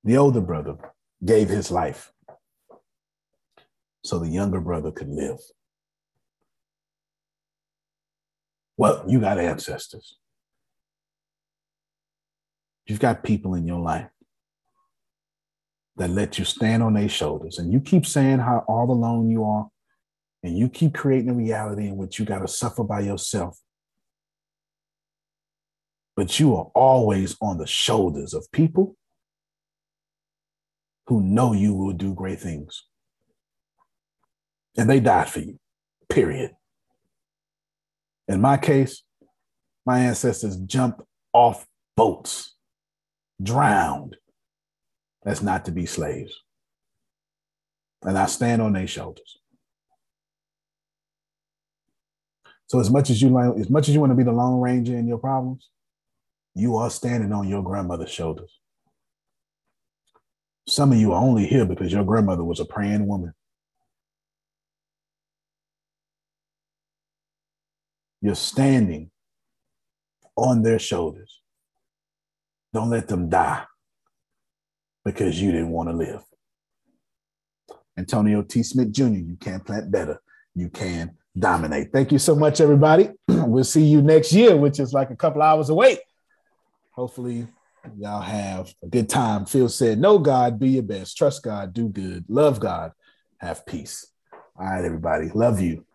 [0.03, 0.75] The older brother
[1.25, 2.11] gave his life
[4.03, 5.39] so the younger brother could live.
[8.77, 10.17] Well, you got ancestors.
[12.85, 14.09] You've got people in your life
[15.95, 17.57] that let you stand on their shoulders.
[17.57, 19.67] And you keep saying how all alone you are,
[20.43, 23.59] and you keep creating a reality in which you got to suffer by yourself
[26.15, 28.95] but you are always on the shoulders of people
[31.07, 32.83] who know you will do great things.
[34.77, 35.59] And they died for you,
[36.09, 36.51] period.
[38.27, 39.03] In my case,
[39.85, 41.01] my ancestors jumped
[41.33, 42.55] off boats,
[43.41, 44.15] drowned.
[45.23, 46.33] That's not to be slaves.
[48.03, 49.39] And I stand on their shoulders.
[52.67, 54.97] So as much as you as much as you want to be the Lone Ranger
[54.97, 55.69] in your problems,
[56.55, 58.59] you are standing on your grandmother's shoulders.
[60.67, 63.33] Some of you are only here because your grandmother was a praying woman.
[68.21, 69.11] You're standing
[70.37, 71.41] on their shoulders.
[72.73, 73.65] Don't let them die
[75.03, 76.23] because you didn't want to live.
[77.97, 78.63] Antonio T.
[78.63, 80.21] Smith Jr., you can plant better.
[80.55, 81.91] You can dominate.
[81.91, 83.09] Thank you so much, everybody.
[83.27, 85.99] we'll see you next year, which is like a couple hours away.
[86.93, 87.47] Hopefully,
[87.97, 89.45] y'all have a good time.
[89.45, 91.17] Phil said, Know God, be your best.
[91.17, 92.25] Trust God, do good.
[92.29, 92.91] Love God,
[93.39, 94.07] have peace.
[94.57, 95.29] All right, everybody.
[95.33, 95.85] Love you.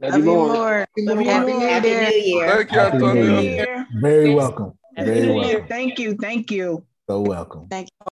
[0.00, 0.86] Love, you more.
[0.98, 2.66] Love you Happy, Happy New Year.
[2.68, 3.66] Thank you, Antonio.
[4.00, 4.78] Very welcome.
[4.96, 5.66] Very welcome.
[5.68, 6.16] Thank you.
[6.16, 6.84] Thank you.
[7.08, 7.68] So welcome.
[7.70, 8.06] Thank you.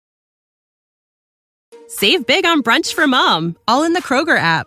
[1.89, 4.67] Save big on brunch for mom, all in the Kroger app.